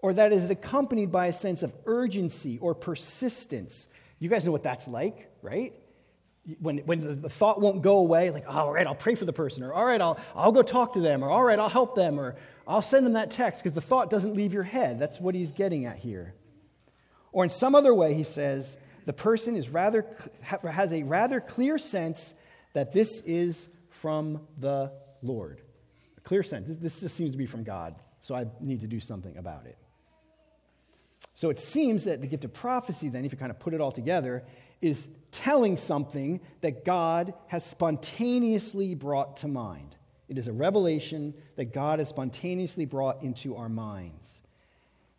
or 0.00 0.12
that 0.14 0.32
is 0.32 0.50
accompanied 0.50 1.12
by 1.12 1.26
a 1.26 1.32
sense 1.32 1.62
of 1.62 1.72
urgency 1.86 2.58
or 2.58 2.74
persistence. 2.74 3.88
You 4.18 4.28
guys 4.28 4.44
know 4.44 4.52
what 4.52 4.64
that's 4.64 4.88
like, 4.88 5.30
right? 5.42 5.74
when, 6.60 6.78
when 6.78 7.22
the 7.22 7.28
thought 7.28 7.60
won't 7.60 7.82
go 7.82 7.98
away, 7.98 8.30
like, 8.30 8.44
oh, 8.48 8.52
all 8.52 8.72
right, 8.72 8.86
I'll 8.86 8.94
pray 8.94 9.14
for 9.14 9.24
the 9.24 9.32
person, 9.32 9.62
or 9.62 9.72
all 9.72 9.84
right, 9.84 10.00
I'll, 10.00 10.18
I'll 10.34 10.52
go 10.52 10.62
talk 10.62 10.94
to 10.94 11.00
them, 11.00 11.22
or 11.22 11.30
all 11.30 11.44
right, 11.44 11.58
I'll 11.58 11.68
help 11.68 11.94
them, 11.94 12.18
or 12.18 12.36
I'll 12.66 12.82
send 12.82 13.04
them 13.04 13.12
that 13.14 13.30
text, 13.30 13.62
because 13.62 13.74
the 13.74 13.82
thought 13.82 14.08
doesn't 14.08 14.34
leave 14.34 14.52
your 14.52 14.62
head. 14.62 14.98
That's 14.98 15.20
what 15.20 15.34
he's 15.34 15.52
getting 15.52 15.84
at 15.84 15.98
here. 15.98 16.34
Or 17.32 17.44
in 17.44 17.50
some 17.50 17.74
other 17.74 17.94
way, 17.94 18.14
he 18.14 18.24
says, 18.24 18.76
the 19.04 19.12
person 19.12 19.56
is 19.56 19.68
rather, 19.68 20.04
has 20.42 20.92
a 20.92 21.02
rather 21.02 21.40
clear 21.40 21.78
sense 21.78 22.34
that 22.74 22.92
this 22.92 23.20
is 23.22 23.68
from 23.90 24.40
the 24.58 24.92
Lord. 25.22 25.62
A 26.16 26.20
clear 26.20 26.42
sense. 26.42 26.68
This, 26.76 27.00
just 27.00 27.16
seems 27.16 27.32
to 27.32 27.38
be 27.38 27.46
from 27.46 27.64
God, 27.64 27.94
so 28.20 28.34
I 28.34 28.46
need 28.60 28.82
to 28.82 28.86
do 28.86 29.00
something 29.00 29.36
about 29.36 29.66
it. 29.66 29.78
So 31.34 31.50
it 31.50 31.58
seems 31.58 32.04
that 32.04 32.20
the 32.20 32.26
gift 32.26 32.44
of 32.44 32.52
prophecy, 32.52 33.08
then, 33.08 33.24
if 33.24 33.32
you 33.32 33.38
kind 33.38 33.50
of 33.50 33.60
put 33.60 33.72
it 33.72 33.80
all 33.80 33.92
together, 33.92 34.44
is 34.80 35.08
telling 35.30 35.76
something 35.76 36.40
that 36.60 36.84
God 36.84 37.34
has 37.46 37.64
spontaneously 37.64 38.94
brought 38.94 39.38
to 39.38 39.48
mind. 39.48 39.96
It 40.28 40.36
is 40.36 40.48
a 40.48 40.52
revelation 40.52 41.34
that 41.56 41.72
God 41.72 41.98
has 41.98 42.08
spontaneously 42.08 42.84
brought 42.84 43.22
into 43.22 43.56
our 43.56 43.68
minds. 43.68 44.42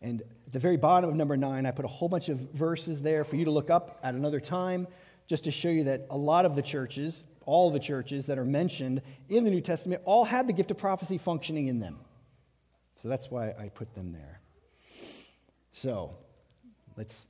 And 0.02 0.22
at 0.22 0.54
the 0.54 0.60
very 0.60 0.78
bottom 0.78 1.10
of 1.10 1.16
number 1.16 1.36
nine, 1.36 1.66
I 1.66 1.72
put 1.72 1.86
a 1.86 1.90
whole 1.90 2.10
bunch 2.10 2.30
of 2.30 2.38
verses 2.38 3.02
there 3.02 3.24
for 3.24 3.36
you 3.36 3.46
to 3.46 3.52
look 3.52 3.70
up 3.70 4.00
at 4.04 4.16
another 4.16 4.40
time, 4.40 4.88
just 5.28 5.44
to 5.44 5.52
show 5.52 5.70
you 5.70 5.84
that 5.86 6.08
a 6.10 6.18
lot 6.18 6.46
of 6.46 6.56
the 6.56 6.62
churches, 6.62 7.24
all 7.46 7.70
the 7.70 7.80
churches 7.80 8.28
that 8.28 8.40
are 8.40 8.46
mentioned 8.46 9.02
in 9.28 9.44
the 9.44 9.52
New 9.52 9.62
Testament, 9.62 10.02
all 10.06 10.26
had 10.26 10.48
the 10.48 10.54
gift 10.54 10.72
of 10.72 10.78
prophecy 10.78 11.18
functioning 11.18 11.68
in 11.68 11.80
them. 11.80 11.98
So 13.02 13.10
that's 13.10 13.30
why 13.30 13.50
I 13.52 13.70
put 13.70 13.94
them 13.94 14.12
there. 14.12 14.40
So 15.72 16.16
let's 16.98 17.28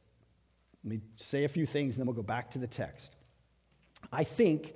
let 0.84 0.91
me 0.91 1.01
say 1.17 1.43
a 1.43 1.49
few 1.49 1.65
things 1.65 1.95
and 1.95 2.01
then 2.01 2.08
we'll 2.08 2.15
go 2.15 2.23
back 2.23 2.51
to 2.51 2.60
the 2.60 2.67
text. 2.67 3.15
I 4.13 4.23
think, 4.23 4.73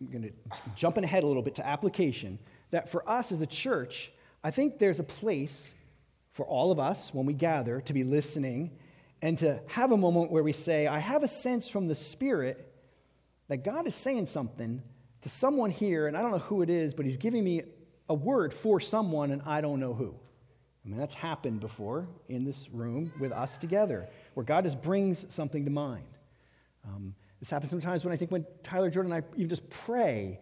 I'm 0.00 0.08
going 0.08 0.22
to 0.24 0.32
jump 0.74 0.98
ahead 0.98 1.22
a 1.22 1.26
little 1.26 1.42
bit 1.42 1.54
to 1.56 1.66
application, 1.66 2.38
that 2.70 2.88
for 2.90 3.08
us 3.08 3.30
as 3.30 3.40
a 3.40 3.46
church, 3.46 4.10
I 4.42 4.50
think 4.50 4.78
there's 4.78 4.98
a 4.98 5.04
place 5.04 5.72
for 6.36 6.44
all 6.44 6.70
of 6.70 6.78
us 6.78 7.12
when 7.14 7.24
we 7.24 7.32
gather 7.32 7.80
to 7.80 7.92
be 7.94 8.04
listening 8.04 8.70
and 9.22 9.38
to 9.38 9.58
have 9.68 9.90
a 9.90 9.96
moment 9.96 10.30
where 10.30 10.42
we 10.42 10.52
say, 10.52 10.86
I 10.86 10.98
have 10.98 11.22
a 11.22 11.28
sense 11.28 11.66
from 11.66 11.88
the 11.88 11.94
Spirit 11.94 12.72
that 13.48 13.64
God 13.64 13.86
is 13.86 13.94
saying 13.94 14.26
something 14.26 14.82
to 15.22 15.28
someone 15.30 15.70
here, 15.70 16.06
and 16.06 16.16
I 16.16 16.20
don't 16.20 16.32
know 16.32 16.38
who 16.38 16.60
it 16.60 16.68
is, 16.68 16.92
but 16.92 17.06
He's 17.06 17.16
giving 17.16 17.42
me 17.42 17.62
a 18.08 18.14
word 18.14 18.52
for 18.52 18.80
someone, 18.80 19.30
and 19.30 19.40
I 19.42 19.62
don't 19.62 19.80
know 19.80 19.94
who. 19.94 20.14
I 20.84 20.88
mean, 20.88 20.98
that's 20.98 21.14
happened 21.14 21.60
before 21.60 22.06
in 22.28 22.44
this 22.44 22.68
room 22.70 23.10
with 23.18 23.32
us 23.32 23.56
together 23.58 24.06
where 24.34 24.44
God 24.44 24.64
just 24.64 24.82
brings 24.82 25.26
something 25.34 25.64
to 25.64 25.70
mind. 25.70 26.04
Um, 26.84 27.14
this 27.40 27.50
happens 27.50 27.70
sometimes 27.70 28.04
when 28.04 28.12
I 28.12 28.16
think 28.16 28.30
when 28.30 28.46
Tyler 28.62 28.90
Jordan 28.90 29.12
and 29.12 29.24
I 29.24 29.36
even 29.36 29.48
just 29.48 29.68
pray. 29.70 30.38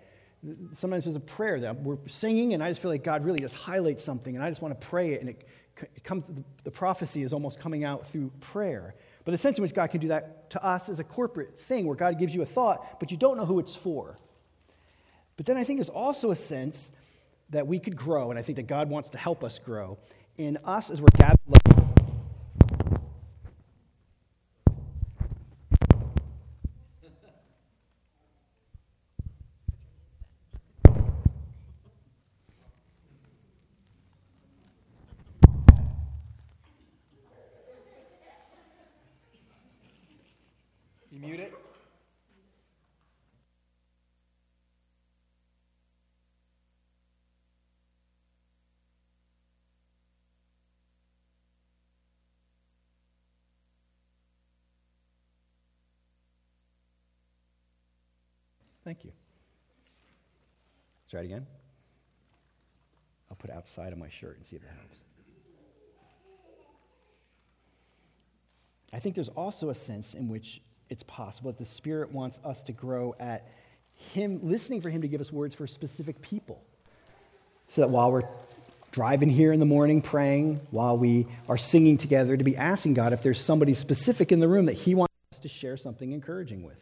Sometimes 0.74 1.04
there's 1.04 1.16
a 1.16 1.20
prayer 1.20 1.60
that 1.60 1.80
we're 1.80 1.96
singing, 2.06 2.52
and 2.52 2.62
I 2.62 2.68
just 2.68 2.82
feel 2.82 2.90
like 2.90 3.02
God 3.04 3.24
really 3.24 3.38
just 3.38 3.54
highlights 3.54 4.04
something, 4.04 4.34
and 4.34 4.44
I 4.44 4.50
just 4.50 4.60
want 4.60 4.78
to 4.78 4.86
pray 4.86 5.12
it, 5.12 5.20
and 5.22 5.30
it, 5.30 5.48
it 5.82 6.04
comes. 6.04 6.30
The 6.62 6.70
prophecy 6.70 7.22
is 7.22 7.32
almost 7.32 7.58
coming 7.58 7.84
out 7.84 8.06
through 8.06 8.30
prayer. 8.40 8.94
But 9.24 9.32
the 9.32 9.38
sense 9.38 9.58
in 9.58 9.62
which 9.62 9.74
God 9.74 9.90
can 9.90 10.00
do 10.00 10.08
that 10.08 10.50
to 10.50 10.64
us 10.64 10.88
is 10.88 10.98
a 10.98 11.04
corporate 11.04 11.60
thing 11.60 11.86
where 11.86 11.96
God 11.96 12.18
gives 12.18 12.34
you 12.34 12.42
a 12.42 12.46
thought, 12.46 13.00
but 13.00 13.10
you 13.10 13.16
don't 13.16 13.36
know 13.36 13.46
who 13.46 13.58
it's 13.58 13.74
for. 13.74 14.16
But 15.36 15.46
then 15.46 15.56
I 15.56 15.64
think 15.64 15.78
there's 15.78 15.88
also 15.88 16.30
a 16.30 16.36
sense 16.36 16.92
that 17.50 17.66
we 17.66 17.78
could 17.78 17.96
grow, 17.96 18.30
and 18.30 18.38
I 18.38 18.42
think 18.42 18.56
that 18.56 18.66
God 18.66 18.88
wants 18.88 19.08
to 19.10 19.18
help 19.18 19.42
us 19.42 19.58
grow 19.58 19.98
in 20.36 20.58
us 20.64 20.90
as 20.90 21.00
we're 21.00 21.06
gathered. 21.16 21.73
Thank 58.84 59.04
you. 59.04 59.12
Let's 61.02 61.10
try 61.10 61.20
it 61.20 61.24
again. 61.24 61.46
I'll 63.30 63.36
put 63.36 63.50
it 63.50 63.56
outside 63.56 63.92
of 63.92 63.98
my 63.98 64.08
shirt 64.10 64.36
and 64.36 64.46
see 64.46 64.56
if 64.56 64.62
that 64.62 64.68
helps. 64.68 64.96
I 68.92 69.00
think 69.00 69.16
there's 69.16 69.30
also 69.30 69.70
a 69.70 69.74
sense 69.74 70.14
in 70.14 70.28
which 70.28 70.60
it's 70.88 71.02
possible 71.02 71.50
that 71.50 71.58
the 71.58 71.64
Spirit 71.64 72.12
wants 72.12 72.38
us 72.44 72.62
to 72.64 72.72
grow 72.72 73.14
at 73.18 73.48
Him, 74.12 74.38
listening 74.42 74.82
for 74.82 74.90
Him 74.90 75.02
to 75.02 75.08
give 75.08 75.20
us 75.20 75.32
words 75.32 75.54
for 75.54 75.66
specific 75.66 76.22
people. 76.22 76.62
So 77.68 77.80
that 77.80 77.88
while 77.88 78.12
we're 78.12 78.28
driving 78.92 79.30
here 79.30 79.52
in 79.52 79.58
the 79.58 79.66
morning, 79.66 80.00
praying, 80.00 80.60
while 80.70 80.96
we 80.96 81.26
are 81.48 81.58
singing 81.58 81.98
together, 81.98 82.36
to 82.36 82.44
be 82.44 82.56
asking 82.56 82.94
God 82.94 83.12
if 83.12 83.22
there's 83.22 83.40
somebody 83.40 83.74
specific 83.74 84.30
in 84.30 84.38
the 84.38 84.46
room 84.46 84.66
that 84.66 84.74
He 84.74 84.94
wants 84.94 85.12
us 85.32 85.40
to 85.40 85.48
share 85.48 85.76
something 85.76 86.12
encouraging 86.12 86.62
with, 86.62 86.78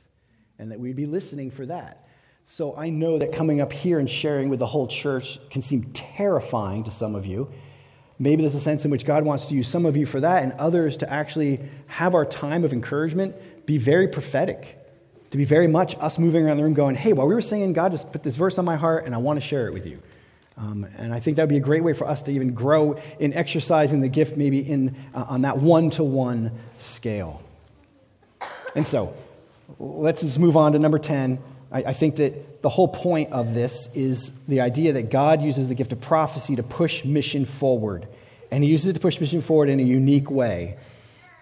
and 0.62 0.70
that 0.70 0.78
we'd 0.78 0.94
be 0.94 1.06
listening 1.06 1.50
for 1.50 1.66
that. 1.66 2.06
So 2.46 2.76
I 2.76 2.88
know 2.88 3.18
that 3.18 3.32
coming 3.32 3.60
up 3.60 3.72
here 3.72 3.98
and 3.98 4.08
sharing 4.08 4.48
with 4.48 4.60
the 4.60 4.66
whole 4.66 4.86
church 4.86 5.40
can 5.50 5.60
seem 5.60 5.90
terrifying 5.92 6.84
to 6.84 6.90
some 6.92 7.16
of 7.16 7.26
you. 7.26 7.50
Maybe 8.16 8.42
there's 8.42 8.54
a 8.54 8.60
sense 8.60 8.84
in 8.84 8.90
which 8.92 9.04
God 9.04 9.24
wants 9.24 9.46
to 9.46 9.54
use 9.54 9.66
some 9.66 9.84
of 9.84 9.96
you 9.96 10.06
for 10.06 10.20
that 10.20 10.44
and 10.44 10.52
others 10.52 10.98
to 10.98 11.12
actually 11.12 11.60
have 11.88 12.14
our 12.14 12.24
time 12.24 12.62
of 12.62 12.72
encouragement 12.72 13.34
be 13.66 13.76
very 13.76 14.06
prophetic, 14.06 14.78
to 15.32 15.36
be 15.36 15.44
very 15.44 15.66
much 15.66 15.96
us 15.98 16.16
moving 16.16 16.46
around 16.46 16.58
the 16.58 16.62
room 16.62 16.74
going, 16.74 16.94
hey, 16.94 17.12
while 17.12 17.26
we 17.26 17.34
were 17.34 17.40
singing, 17.40 17.72
God 17.72 17.90
just 17.90 18.12
put 18.12 18.22
this 18.22 18.36
verse 18.36 18.56
on 18.56 18.64
my 18.64 18.76
heart 18.76 19.04
and 19.04 19.16
I 19.16 19.18
want 19.18 19.40
to 19.40 19.44
share 19.44 19.66
it 19.66 19.74
with 19.74 19.84
you. 19.84 20.00
Um, 20.56 20.86
and 20.96 21.12
I 21.12 21.18
think 21.18 21.38
that 21.38 21.42
would 21.42 21.48
be 21.48 21.56
a 21.56 21.60
great 21.60 21.82
way 21.82 21.92
for 21.92 22.06
us 22.06 22.22
to 22.22 22.32
even 22.32 22.54
grow 22.54 23.00
in 23.18 23.32
exercising 23.32 24.00
the 24.00 24.08
gift, 24.08 24.36
maybe 24.36 24.60
in, 24.60 24.94
uh, 25.12 25.24
on 25.28 25.42
that 25.42 25.58
one 25.58 25.90
to 25.90 26.04
one 26.04 26.52
scale. 26.78 27.42
And 28.76 28.86
so, 28.86 29.16
let's 29.78 30.22
just 30.22 30.38
move 30.38 30.56
on 30.56 30.72
to 30.72 30.78
number 30.78 30.98
10. 30.98 31.38
I, 31.70 31.78
I 31.78 31.92
think 31.92 32.16
that 32.16 32.62
the 32.62 32.68
whole 32.68 32.88
point 32.88 33.32
of 33.32 33.54
this 33.54 33.88
is 33.94 34.30
the 34.46 34.60
idea 34.60 34.94
that 34.94 35.10
God 35.10 35.42
uses 35.42 35.68
the 35.68 35.74
gift 35.74 35.92
of 35.92 36.00
prophecy 36.00 36.56
to 36.56 36.62
push 36.62 37.04
mission 37.04 37.44
forward. 37.44 38.06
And 38.50 38.62
He 38.62 38.70
uses 38.70 38.88
it 38.88 38.92
to 38.94 39.00
push 39.00 39.20
mission 39.20 39.40
forward 39.40 39.68
in 39.68 39.80
a 39.80 39.84
unique 39.84 40.30
way. 40.30 40.76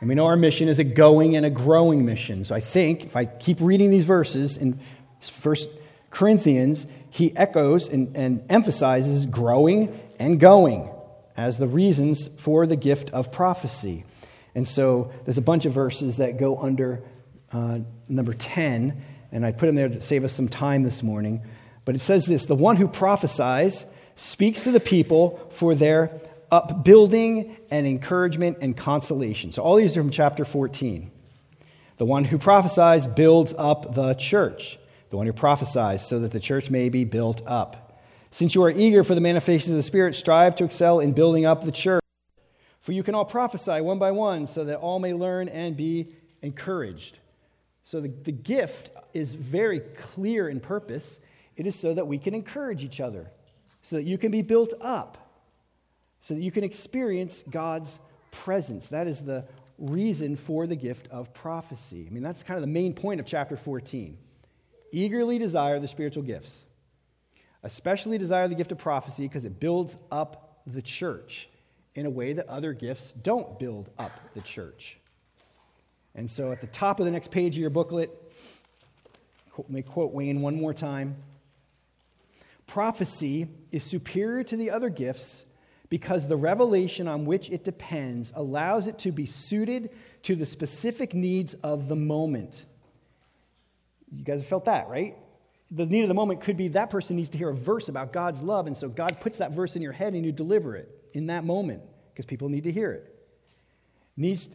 And 0.01 0.09
we 0.09 0.15
know 0.15 0.27
our 0.27 0.37
mission 0.37 0.69
is 0.69 0.79
a 0.79 0.85
going 0.85 1.37
and 1.37 1.45
a 1.45 1.51
growing 1.51 2.07
mission. 2.07 2.45
So 2.45 2.55
I 2.55 2.61
think 2.61 3.05
if 3.05 3.17
I 3.17 3.27
keep 3.27 3.59
reading 3.61 3.91
these 3.91 4.05
verses 4.05 4.57
in 4.57 4.81
First 5.21 5.69
Corinthians, 6.11 6.87
he 7.11 7.37
echoes 7.37 7.89
and, 7.89 8.17
and 8.17 8.43
emphasizes 8.49 9.27
growing 9.27 10.01
and 10.19 10.41
going 10.41 10.91
as 11.37 11.59
the 11.59 11.67
reasons 11.67 12.29
for 12.29 12.67
the 12.67 12.77
gift 12.77 13.11
of 13.11 13.31
prophecy. 13.31 14.05
And 14.55 14.67
so 14.67 15.13
there's 15.25 15.39
a 15.39 15.43
bunch 15.43 15.65
of 15.65 15.73
verses 15.73 16.17
that 16.17 16.39
go 16.39 16.59
under 16.59 17.03
uh, 17.53 17.81
number 18.09 18.33
10, 18.33 19.03
and 19.33 19.47
I 19.47 19.53
put 19.53 19.67
them 19.67 19.75
there 19.75 19.89
to 19.89 20.01
save 20.01 20.25
us 20.25 20.33
some 20.33 20.49
time 20.49 20.83
this 20.83 21.03
morning. 21.03 21.43
But 21.85 21.95
it 21.95 22.01
says 22.01 22.27
this 22.27 22.47
The 22.47 22.55
one 22.55 22.77
who 22.77 22.89
prophesies 22.89 23.85
speaks 24.17 24.65
to 24.65 24.73
the 24.73 24.81
people 24.81 25.49
for 25.53 25.75
their 25.75 26.21
upbuilding 26.51 27.57
and 27.71 27.87
encouragement 27.87 28.59
and 28.61 28.77
consolation. 28.77 29.53
So 29.53 29.63
all 29.63 29.77
these 29.77 29.97
are 29.97 30.01
from 30.03 30.11
chapter 30.11 30.45
14. 30.45 31.11
The 31.99 32.05
one 32.05 32.25
who 32.25 32.39
prophesies 32.39 33.07
builds 33.07 33.55
up 33.57 33.95
the 33.95 34.15
church 34.15 34.79
the 35.11 35.17
one 35.17 35.27
who 35.27 35.33
prophesies, 35.33 36.07
so 36.07 36.21
that 36.21 36.31
the 36.31 36.41
church 36.41 36.71
may 36.71 36.89
be 36.89 37.05
built 37.05 37.43
up. 37.45 37.99
Since 38.31 38.55
you 38.55 38.63
are 38.63 38.71
eager 38.71 39.03
for 39.03 39.17
the 39.17 39.21
manifestations 39.21 39.71
of 39.71 39.77
the 39.77 39.83
Spirit, 39.83 40.15
strive 40.15 40.55
to 40.57 40.65
excel 40.65 41.01
in 41.01 41.13
building 41.13 41.45
up 41.45 41.65
the 41.65 41.73
church. 41.73 42.03
For 42.81 42.93
you 42.93 43.03
can 43.03 43.17
all 43.17 43.25
prophesy 43.25 43.81
one 43.81 43.99
by 43.99 44.13
one, 44.13 44.47
so 44.47 44.65
that 44.65 44.79
all 44.79 45.01
may 45.01 45.13
learn 45.13 45.49
and 45.49 45.77
be 45.77 46.15
encouraged. 46.43 47.19
So 47.91 48.01
the, 48.01 48.07
the 48.07 48.31
gift 48.31 48.91
is 49.15 49.35
very 49.35 49.81
clear 49.81 50.49
in 50.49 50.61
purpose. 50.61 51.19
It 51.57 51.67
is 51.67 51.75
so 51.75 51.93
that 51.93 52.07
we 52.07 52.19
can 52.19 52.37
encourage 52.37 52.85
each 52.85 53.01
other, 53.01 53.33
so 53.83 53.97
that 53.97 54.05
you 54.05 54.17
can 54.17 54.31
be 54.31 54.43
built 54.43 54.75
up, 54.81 55.43
so 56.21 56.35
that 56.35 56.41
you 56.41 56.53
can 56.53 56.63
experience 56.63 57.43
God's 57.51 57.99
presence. 58.31 58.91
That 58.91 59.09
is 59.09 59.23
the 59.23 59.45
reason 59.77 60.37
for 60.37 60.69
the 60.69 60.77
gift 60.77 61.09
of 61.09 61.35
prophecy. 61.35 62.07
I 62.09 62.15
mean, 62.15 62.23
that's 62.23 62.45
kind 62.45 62.57
of 62.57 62.63
the 62.63 62.69
main 62.69 62.95
point 62.95 63.19
of 63.19 63.27
chapter 63.27 63.57
14 63.57 64.17
eagerly 64.93 65.39
desire 65.39 65.81
the 65.81 65.89
spiritual 65.89 66.23
gifts, 66.23 66.65
especially 67.65 68.19
desire 68.19 68.47
the 68.47 68.55
gift 68.55 68.71
of 68.71 68.79
prophecy 68.79 69.25
because 69.27 69.45
it 69.45 69.59
builds 69.59 69.97
up 70.13 70.63
the 70.65 70.83
church 70.83 71.49
in 71.97 72.07
a 72.07 72.11
way 72.11 72.35
that 72.35 72.47
other 72.49 72.73
gifts 72.73 73.11
don't 73.15 73.59
build 73.59 73.91
up 73.99 74.13
the 74.35 74.43
church. 74.43 75.01
And 76.15 76.31
so 76.31 76.53
at 76.53 76.61
the 76.61 76.67
top 76.67 77.01
of 77.01 77.07
the 77.07 77.13
next 77.13 77.31
page 77.31 77.57
of 77.57 77.61
your 77.61 77.71
booklet, 77.71 78.11
let 79.57 79.71
me 79.71 79.83
quote 79.83 80.13
Wayne 80.13 80.41
one 80.41 80.57
more 80.57 80.75
time. 80.75 81.17
Prophecy 82.67 83.49
is 83.73 83.85
superior 83.85 84.45
to 84.45 84.57
the 84.57 84.71
other 84.71 84.89
gifts 84.89 85.45
because 85.89 86.29
the 86.29 86.37
revelation 86.37 87.09
on 87.09 87.27
which 87.27 87.51
it 87.51 87.65
depends 87.65 88.33
allows 88.35 88.87
it 88.87 88.99
to 89.01 89.13
be 89.13 89.27
suited 89.27 89.91
to 90.23 90.37
the 90.37 90.47
specific 90.47 91.13
needs 91.13 91.55
of 91.55 91.89
the 91.89 91.97
moment. 91.97 92.65
You 94.13 94.25
guys 94.25 94.41
have 94.41 94.49
felt 94.49 94.65
that, 94.67 94.89
right? 94.89 95.17
The 95.73 95.87
need 95.87 96.03
of 96.03 96.09
the 96.09 96.15
moment 96.15 96.41
could 96.41 96.57
be 96.57 96.69
that 96.69 96.91
person 96.91 97.17
needs 97.17 97.29
to 97.31 97.39
hear 97.39 97.51
a 97.51 97.55
verse 97.55 97.89
about 97.89 98.13
God's 98.13 98.43
love, 98.43 98.67
and 98.67 98.77
so 98.77 98.89
God 98.89 99.17
puts 99.21 99.39
that 99.39 99.53
verse 99.53 99.77
in 99.77 99.83
your 99.83 99.93
head 99.93 100.15
and 100.15 100.25
you 100.25 100.33
deliver 100.33 100.77
it 100.77 100.89
in 101.13 101.27
that 101.27 101.45
moment 101.45 101.83
because 102.13 102.27
people 102.27 102.49
need 102.49 102.65
to 102.65 102.73
hear 102.73 102.93
it. 102.93 103.17
Needs, 104.17 104.49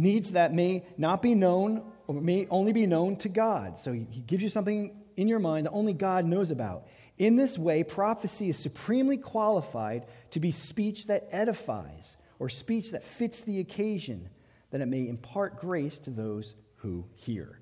needs 0.00 0.32
that 0.32 0.52
may 0.52 0.84
not 0.96 1.22
be 1.22 1.34
known 1.34 1.82
or 2.06 2.20
may 2.20 2.46
only 2.50 2.72
be 2.72 2.86
known 2.86 3.16
to 3.16 3.28
God. 3.28 3.78
So 3.78 3.92
he, 3.92 4.04
gives 4.04 4.42
you 4.42 4.48
something 4.48 4.96
in 5.16 5.28
your 5.28 5.38
mind 5.38 5.66
that 5.66 5.72
only 5.72 5.92
God 5.92 6.24
knows 6.24 6.50
about. 6.50 6.86
In 7.18 7.36
this 7.36 7.58
way, 7.58 7.84
prophecy 7.84 8.48
is 8.48 8.58
supremely 8.58 9.18
qualified 9.18 10.06
to 10.30 10.40
be 10.40 10.50
speech 10.50 11.06
that 11.06 11.28
edifies 11.30 12.16
or 12.38 12.48
speech 12.48 12.92
that 12.92 13.04
fits 13.04 13.42
the 13.42 13.60
occasion, 13.60 14.30
that 14.70 14.80
it 14.80 14.86
may 14.86 15.06
impart 15.06 15.60
grace 15.60 15.98
to 16.00 16.10
those 16.10 16.54
who 16.76 17.04
hear 17.14 17.60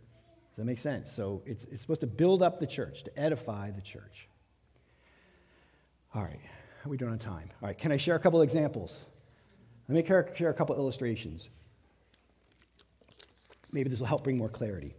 Does 0.50 0.56
that 0.58 0.64
make 0.64 0.78
sense? 0.78 1.10
So 1.10 1.42
it's, 1.44 1.64
it's 1.64 1.82
supposed 1.82 2.02
to 2.02 2.06
build 2.06 2.42
up 2.42 2.60
the 2.60 2.66
church, 2.66 3.02
to 3.04 3.18
edify 3.18 3.70
the 3.72 3.82
church. 3.82 4.28
All 6.14 6.22
right, 6.22 6.40
how 6.82 6.88
are 6.88 6.90
we 6.90 6.96
doing 6.96 7.12
on 7.12 7.18
time? 7.18 7.50
All 7.60 7.68
right, 7.68 7.76
can 7.76 7.92
I 7.92 7.96
share 7.96 8.14
a 8.14 8.20
couple 8.20 8.40
examples? 8.42 9.04
Let 9.88 9.96
me 9.96 10.06
share 10.36 10.50
a 10.50 10.54
couple 10.54 10.76
illustrations. 10.76 11.48
Maybe 13.72 13.90
this 13.90 14.00
will 14.00 14.06
help 14.06 14.24
bring 14.24 14.38
more 14.38 14.48
clarity. 14.48 14.94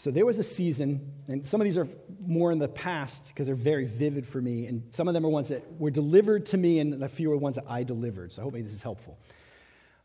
So 0.00 0.12
there 0.12 0.24
was 0.24 0.38
a 0.38 0.44
season, 0.44 1.12
and 1.26 1.44
some 1.46 1.60
of 1.60 1.64
these 1.64 1.76
are 1.76 1.88
more 2.24 2.52
in 2.52 2.60
the 2.60 2.68
past 2.68 3.28
because 3.28 3.46
they're 3.46 3.56
very 3.56 3.84
vivid 3.84 4.26
for 4.26 4.40
me, 4.40 4.66
and 4.66 4.82
some 4.92 5.08
of 5.08 5.14
them 5.14 5.26
are 5.26 5.28
ones 5.28 5.48
that 5.48 5.64
were 5.78 5.90
delivered 5.90 6.46
to 6.46 6.56
me, 6.56 6.78
and 6.78 7.02
a 7.02 7.08
few 7.08 7.32
are 7.32 7.36
ones 7.36 7.56
that 7.56 7.64
I 7.68 7.82
delivered. 7.82 8.30
So 8.30 8.42
I 8.42 8.44
hope 8.44 8.54
this 8.54 8.72
is 8.72 8.82
helpful. 8.82 9.18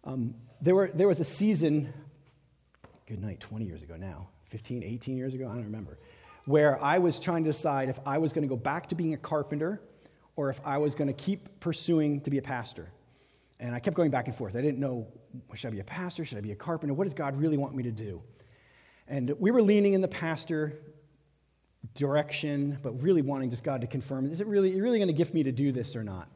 Um, 0.04 0.34
there, 0.62 0.73
were, 0.73 0.89
there 0.91 1.08
was 1.08 1.19
a 1.19 1.23
season, 1.23 1.93
good 3.08 3.21
night, 3.21 3.39
20 3.39 3.65
years 3.65 3.84
ago 3.84 3.95
now, 3.95 4.30
15, 4.49 4.84
18 4.84 5.15
years 5.15 5.36
ago, 5.36 5.45
I 5.47 5.54
don't 5.54 5.65
remember, 5.65 5.99
where 6.45 6.84
I 6.84 6.97
was 6.97 7.19
trying 7.19 7.43
to 7.43 7.52
decide 7.52 7.89
if 7.89 7.99
I 8.04 8.17
was 8.17 8.34
going 8.34 8.41
to 8.41 8.49
go 8.49 8.58
back 8.58 8.88
to 8.88 8.95
being 8.95 9.13
a 9.13 9.17
carpenter 9.17 9.80
or 10.36 10.49
if 10.49 10.60
I 10.65 10.80
was 10.80 10.95
going 10.95 11.08
to 11.08 11.13
keep 11.13 11.60
pursuing 11.60 12.19
to 12.21 12.32
be 12.32 12.39
a 12.39 12.41
pastor. 12.41 12.89
And 13.60 13.76
I 13.76 13.80
kept 13.80 13.95
going 13.95 14.10
back 14.10 14.28
and 14.28 14.36
forth. 14.36 14.56
I 14.56 14.62
didn't 14.62 14.80
know 14.80 15.08
should 15.55 15.67
I 15.67 15.71
be 15.71 15.79
a 15.79 15.83
pastor? 15.83 16.25
Should 16.25 16.37
I 16.37 16.41
be 16.41 16.51
a 16.51 16.55
carpenter? 16.55 16.93
What 16.93 17.05
does 17.05 17.13
God 17.13 17.39
really 17.39 17.57
want 17.57 17.75
me 17.75 17.83
to 17.83 17.91
do? 17.91 18.21
And 19.07 19.35
we 19.39 19.51
were 19.51 19.61
leaning 19.61 19.93
in 19.93 20.01
the 20.01 20.07
pastor 20.07 20.79
direction, 21.95 22.77
but 22.81 23.01
really 23.01 23.21
wanting 23.21 23.49
just 23.49 23.63
God 23.63 23.81
to 23.81 23.87
confirm 23.87 24.31
is 24.31 24.41
it 24.41 24.47
really, 24.47 24.79
really 24.79 24.97
going 24.97 25.07
to 25.07 25.13
gift 25.13 25.33
me 25.33 25.43
to 25.43 25.51
do 25.51 25.71
this 25.71 25.95
or 25.95 26.03
not? 26.03 26.29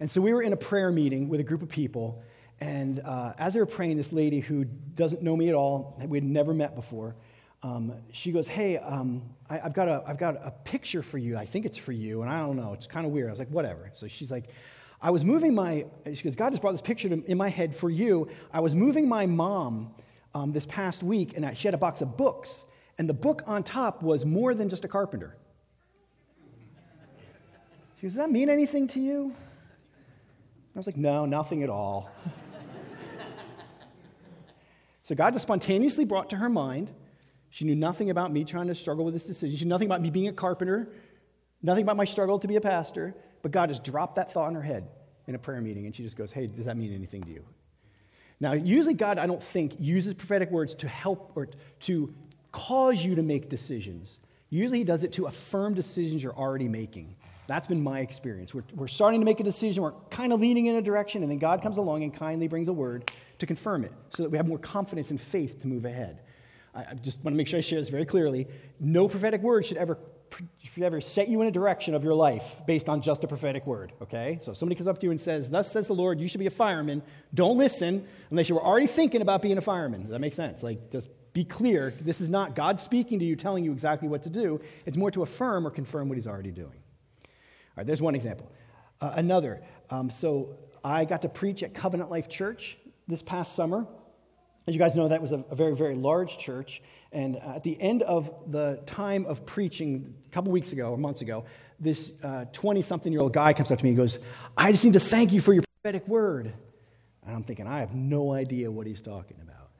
And 0.00 0.10
so 0.10 0.20
we 0.20 0.32
were 0.32 0.42
in 0.42 0.52
a 0.52 0.56
prayer 0.56 0.90
meeting 0.90 1.28
with 1.28 1.40
a 1.40 1.44
group 1.44 1.62
of 1.62 1.68
people. 1.68 2.22
And 2.60 3.00
uh, 3.00 3.32
as 3.38 3.54
they 3.54 3.60
were 3.60 3.66
praying, 3.66 3.96
this 3.96 4.12
lady 4.12 4.40
who 4.40 4.64
doesn't 4.64 5.22
know 5.22 5.36
me 5.36 5.48
at 5.48 5.54
all, 5.54 5.96
that 5.98 6.08
we 6.08 6.18
had 6.18 6.24
never 6.24 6.54
met 6.54 6.74
before, 6.74 7.16
um, 7.62 7.92
she 8.12 8.30
goes, 8.30 8.46
Hey, 8.46 8.76
um, 8.78 9.22
I, 9.48 9.58
have 9.58 9.72
got 9.72 9.88
a, 9.88 10.02
I've 10.06 10.18
got 10.18 10.36
a 10.36 10.50
picture 10.50 11.02
for 11.02 11.18
you. 11.18 11.36
I 11.36 11.46
think 11.46 11.64
it's 11.64 11.78
for 11.78 11.92
you. 11.92 12.22
And 12.22 12.30
I 12.30 12.40
don't 12.40 12.56
know. 12.56 12.72
It's 12.74 12.86
kind 12.86 13.06
of 13.06 13.12
weird. 13.12 13.28
I 13.28 13.30
was 13.30 13.38
like, 13.38 13.48
Whatever. 13.48 13.90
So 13.94 14.06
she's 14.06 14.30
like, 14.30 14.50
I 15.04 15.10
was 15.10 15.22
moving 15.22 15.54
my, 15.54 15.84
she 16.14 16.22
goes, 16.22 16.34
God 16.34 16.50
just 16.50 16.62
brought 16.62 16.72
this 16.72 16.80
picture 16.80 17.08
in 17.08 17.36
my 17.36 17.50
head 17.50 17.76
for 17.76 17.90
you. 17.90 18.30
I 18.50 18.60
was 18.60 18.74
moving 18.74 19.06
my 19.06 19.26
mom 19.26 19.94
um, 20.32 20.52
this 20.52 20.64
past 20.64 21.02
week, 21.02 21.36
and 21.36 21.56
she 21.58 21.68
had 21.68 21.74
a 21.74 21.78
box 21.78 22.00
of 22.00 22.16
books. 22.16 22.64
And 22.96 23.06
the 23.06 23.12
book 23.12 23.42
on 23.46 23.64
top 23.64 24.02
was 24.02 24.24
more 24.24 24.54
than 24.54 24.70
just 24.70 24.82
a 24.86 24.88
carpenter. 24.88 25.36
She 27.96 28.06
goes, 28.06 28.12
Does 28.12 28.14
that 28.14 28.30
mean 28.30 28.48
anything 28.48 28.88
to 28.88 29.00
you? 29.00 29.34
I 30.74 30.78
was 30.78 30.86
like, 30.86 30.96
No, 30.96 31.26
nothing 31.26 31.62
at 31.62 31.68
all. 31.68 32.10
so 35.02 35.14
God 35.14 35.34
just 35.34 35.42
spontaneously 35.42 36.06
brought 36.06 36.30
to 36.30 36.36
her 36.36 36.48
mind 36.48 36.90
she 37.50 37.64
knew 37.66 37.76
nothing 37.76 38.10
about 38.10 38.32
me 38.32 38.42
trying 38.42 38.66
to 38.66 38.74
struggle 38.74 39.04
with 39.04 39.14
this 39.14 39.26
decision. 39.26 39.56
She 39.56 39.64
knew 39.64 39.68
nothing 39.68 39.86
about 39.86 40.02
me 40.02 40.10
being 40.10 40.26
a 40.26 40.32
carpenter, 40.32 40.88
nothing 41.62 41.82
about 41.84 41.96
my 41.96 42.04
struggle 42.04 42.38
to 42.40 42.48
be 42.48 42.56
a 42.56 42.60
pastor. 42.60 43.14
But 43.42 43.52
God 43.52 43.68
just 43.68 43.84
dropped 43.84 44.16
that 44.16 44.32
thought 44.32 44.48
in 44.48 44.54
her 44.54 44.62
head 44.62 44.88
in 45.26 45.34
a 45.34 45.38
prayer 45.38 45.60
meeting, 45.60 45.86
and 45.86 45.94
she 45.94 46.02
just 46.02 46.16
goes, 46.16 46.32
Hey, 46.32 46.46
does 46.46 46.66
that 46.66 46.76
mean 46.76 46.94
anything 46.94 47.22
to 47.22 47.30
you? 47.30 47.44
Now, 48.40 48.52
usually 48.52 48.94
God, 48.94 49.18
I 49.18 49.26
don't 49.26 49.42
think, 49.42 49.76
uses 49.78 50.14
prophetic 50.14 50.50
words 50.50 50.74
to 50.76 50.88
help 50.88 51.32
or 51.34 51.48
to 51.80 52.14
cause 52.52 53.04
you 53.04 53.14
to 53.14 53.22
make 53.22 53.48
decisions. 53.48 54.18
Usually, 54.50 54.78
He 54.78 54.84
does 54.84 55.04
it 55.04 55.12
to 55.14 55.26
affirm 55.26 55.74
decisions 55.74 56.22
you're 56.22 56.36
already 56.36 56.68
making. 56.68 57.16
That's 57.46 57.66
been 57.66 57.82
my 57.82 58.00
experience. 58.00 58.54
We're, 58.54 58.64
we're 58.74 58.88
starting 58.88 59.20
to 59.20 59.24
make 59.24 59.40
a 59.40 59.44
decision, 59.44 59.82
we're 59.82 59.92
kind 60.10 60.32
of 60.32 60.40
leaning 60.40 60.66
in 60.66 60.76
a 60.76 60.82
direction, 60.82 61.22
and 61.22 61.30
then 61.30 61.38
God 61.38 61.62
comes 61.62 61.76
along 61.76 62.02
and 62.02 62.12
kindly 62.12 62.48
brings 62.48 62.68
a 62.68 62.72
word 62.72 63.10
to 63.38 63.46
confirm 63.46 63.84
it 63.84 63.92
so 64.14 64.22
that 64.22 64.30
we 64.30 64.38
have 64.38 64.48
more 64.48 64.58
confidence 64.58 65.10
and 65.10 65.20
faith 65.20 65.60
to 65.60 65.68
move 65.68 65.84
ahead. 65.84 66.20
I, 66.74 66.80
I 66.80 66.94
just 66.94 67.22
want 67.22 67.34
to 67.34 67.36
make 67.36 67.46
sure 67.46 67.58
I 67.58 67.62
share 67.62 67.80
this 67.80 67.90
very 67.90 68.06
clearly. 68.06 68.46
No 68.80 69.08
prophetic 69.08 69.42
word 69.42 69.66
should 69.66 69.76
ever 69.76 69.98
should 70.74 70.82
ever 70.82 71.00
set 71.00 71.28
you 71.28 71.40
in 71.40 71.46
a 71.46 71.52
direction 71.52 71.94
of 71.94 72.02
your 72.02 72.14
life 72.14 72.56
based 72.66 72.88
on 72.88 73.00
just 73.00 73.22
a 73.22 73.28
prophetic 73.28 73.66
word, 73.66 73.92
okay? 74.02 74.40
So 74.42 74.50
if 74.50 74.56
somebody 74.56 74.76
comes 74.76 74.88
up 74.88 74.98
to 75.00 75.06
you 75.06 75.10
and 75.12 75.20
says, 75.20 75.48
Thus 75.48 75.70
says 75.70 75.86
the 75.86 75.94
Lord, 75.94 76.20
you 76.20 76.26
should 76.26 76.40
be 76.40 76.46
a 76.46 76.50
fireman, 76.50 77.02
don't 77.32 77.56
listen 77.56 78.06
unless 78.30 78.48
you 78.48 78.56
were 78.56 78.64
already 78.64 78.88
thinking 78.88 79.22
about 79.22 79.40
being 79.40 79.56
a 79.56 79.60
fireman. 79.60 80.02
Does 80.02 80.10
that 80.10 80.18
make 80.18 80.34
sense? 80.34 80.62
Like, 80.62 80.90
just 80.90 81.08
be 81.32 81.44
clear. 81.44 81.94
This 82.00 82.20
is 82.20 82.28
not 82.28 82.56
God 82.56 82.80
speaking 82.80 83.20
to 83.20 83.24
you, 83.24 83.36
telling 83.36 83.64
you 83.64 83.72
exactly 83.72 84.08
what 84.08 84.24
to 84.24 84.30
do. 84.30 84.60
It's 84.84 84.96
more 84.96 85.10
to 85.12 85.22
affirm 85.22 85.66
or 85.66 85.70
confirm 85.70 86.08
what 86.08 86.16
He's 86.16 86.26
already 86.26 86.50
doing. 86.50 86.66
All 86.66 87.78
right, 87.78 87.86
there's 87.86 88.02
one 88.02 88.14
example. 88.14 88.50
Uh, 89.00 89.12
another, 89.16 89.62
um, 89.90 90.10
so 90.10 90.56
I 90.84 91.04
got 91.04 91.22
to 91.22 91.28
preach 91.28 91.62
at 91.62 91.74
Covenant 91.74 92.10
Life 92.10 92.28
Church 92.28 92.78
this 93.06 93.22
past 93.22 93.54
summer. 93.54 93.86
As 94.66 94.74
you 94.74 94.78
guys 94.78 94.96
know, 94.96 95.08
that 95.08 95.20
was 95.20 95.32
a, 95.32 95.44
a 95.50 95.54
very, 95.54 95.76
very 95.76 95.94
large 95.94 96.38
church. 96.38 96.80
And 97.14 97.36
at 97.36 97.62
the 97.62 97.80
end 97.80 98.02
of 98.02 98.28
the 98.50 98.80
time 98.86 99.24
of 99.26 99.46
preaching, 99.46 100.14
a 100.26 100.30
couple 100.30 100.50
weeks 100.50 100.72
ago 100.72 100.90
or 100.90 100.98
months 100.98 101.20
ago, 101.20 101.44
this 101.78 102.12
20 102.52 102.80
uh, 102.80 102.82
something 102.82 103.12
year 103.12 103.22
old 103.22 103.32
guy 103.32 103.52
comes 103.52 103.70
up 103.70 103.78
to 103.78 103.84
me 103.84 103.90
and 103.90 103.96
goes, 103.96 104.18
I 104.56 104.72
just 104.72 104.84
need 104.84 104.94
to 104.94 105.00
thank 105.00 105.32
you 105.32 105.40
for 105.40 105.52
your 105.52 105.62
prophetic 105.62 106.08
word. 106.08 106.52
And 107.24 107.36
I'm 107.36 107.44
thinking, 107.44 107.68
I 107.68 107.78
have 107.78 107.94
no 107.94 108.32
idea 108.32 108.68
what 108.70 108.88
he's 108.88 109.00
talking 109.00 109.36
about. 109.40 109.70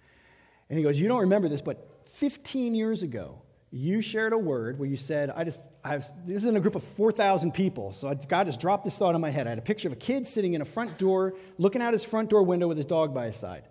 And 0.71 0.79
he 0.79 0.85
goes, 0.85 0.99
You 0.99 1.09
don't 1.09 1.23
remember 1.23 1.49
this, 1.49 1.61
but 1.61 1.91
15 2.15 2.77
years 2.77 3.03
ago, 3.03 3.43
you 3.73 4.01
shared 4.01 4.33
a 4.33 4.39
word 4.39 4.79
where 4.79 4.89
you 4.89 4.97
said, 4.97 5.31
I 5.31 5.43
just, 5.43 5.61
I 5.83 5.89
have, 5.89 6.09
this 6.25 6.45
is 6.45 6.49
in 6.49 6.57
a 6.57 6.61
group 6.61 6.77
of 6.77 6.85
4,000 6.85 7.53
people. 7.53 7.93
So 7.93 8.15
God 8.29 8.47
just 8.47 8.61
dropped 8.61 8.85
this 8.85 8.97
thought 8.97 9.17
in 9.17 9.21
my 9.21 9.31
head. 9.31 9.49
I 9.49 9.51
had 9.51 9.59
a 9.59 9.63
picture 9.63 9.89
of 9.89 9.93
a 9.93 9.97
kid 9.97 10.29
sitting 10.29 10.55
in 10.55 10.63
a 10.63 10.65
front 10.65 10.97
door, 10.97 11.35
looking 11.59 11.83
out 11.83 11.93
his 11.93 12.05
front 12.05 12.31
door 12.31 12.45
window 12.45 12.69
with 12.69 12.77
his 12.77 12.87
dog 12.87 13.13
by 13.13 13.27
his 13.27 13.37
side. 13.37 13.65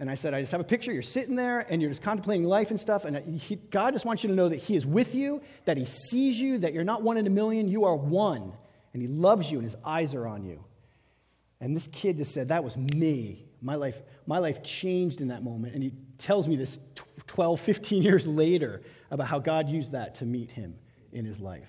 And 0.00 0.10
I 0.10 0.14
said, 0.14 0.32
I 0.32 0.40
just 0.40 0.50
have 0.52 0.62
a 0.62 0.64
picture. 0.64 0.92
You're 0.92 1.02
sitting 1.02 1.36
there 1.36 1.60
and 1.60 1.82
you're 1.82 1.90
just 1.90 2.02
contemplating 2.02 2.44
life 2.44 2.70
and 2.70 2.80
stuff. 2.80 3.04
And 3.04 3.38
he, 3.38 3.56
God 3.56 3.92
just 3.92 4.06
wants 4.06 4.24
you 4.24 4.30
to 4.30 4.34
know 4.34 4.48
that 4.48 4.56
He 4.56 4.74
is 4.74 4.86
with 4.86 5.14
you, 5.14 5.42
that 5.66 5.76
He 5.76 5.84
sees 5.84 6.40
you, 6.40 6.58
that 6.58 6.72
you're 6.72 6.84
not 6.84 7.02
one 7.02 7.18
in 7.18 7.26
a 7.26 7.30
million, 7.30 7.68
you 7.68 7.84
are 7.84 7.94
one. 7.94 8.54
And 8.94 9.02
He 9.02 9.08
loves 9.08 9.50
you 9.50 9.58
and 9.58 9.64
His 9.64 9.76
eyes 9.84 10.14
are 10.14 10.26
on 10.26 10.44
you. 10.44 10.64
And 11.60 11.76
this 11.76 11.86
kid 11.86 12.16
just 12.16 12.32
said, 12.32 12.48
That 12.48 12.64
was 12.64 12.78
me. 12.78 13.44
My 13.60 13.74
life, 13.74 14.00
my 14.26 14.38
life 14.38 14.62
changed 14.62 15.20
in 15.20 15.28
that 15.28 15.42
moment. 15.42 15.74
And 15.74 15.82
he 15.82 15.92
tells 16.16 16.48
me 16.48 16.56
this 16.56 16.78
12, 17.26 17.60
15 17.60 18.02
years 18.02 18.26
later 18.26 18.80
about 19.10 19.26
how 19.26 19.38
God 19.38 19.68
used 19.68 19.92
that 19.92 20.16
to 20.16 20.24
meet 20.24 20.50
him 20.50 20.76
in 21.12 21.26
his 21.26 21.40
life. 21.40 21.68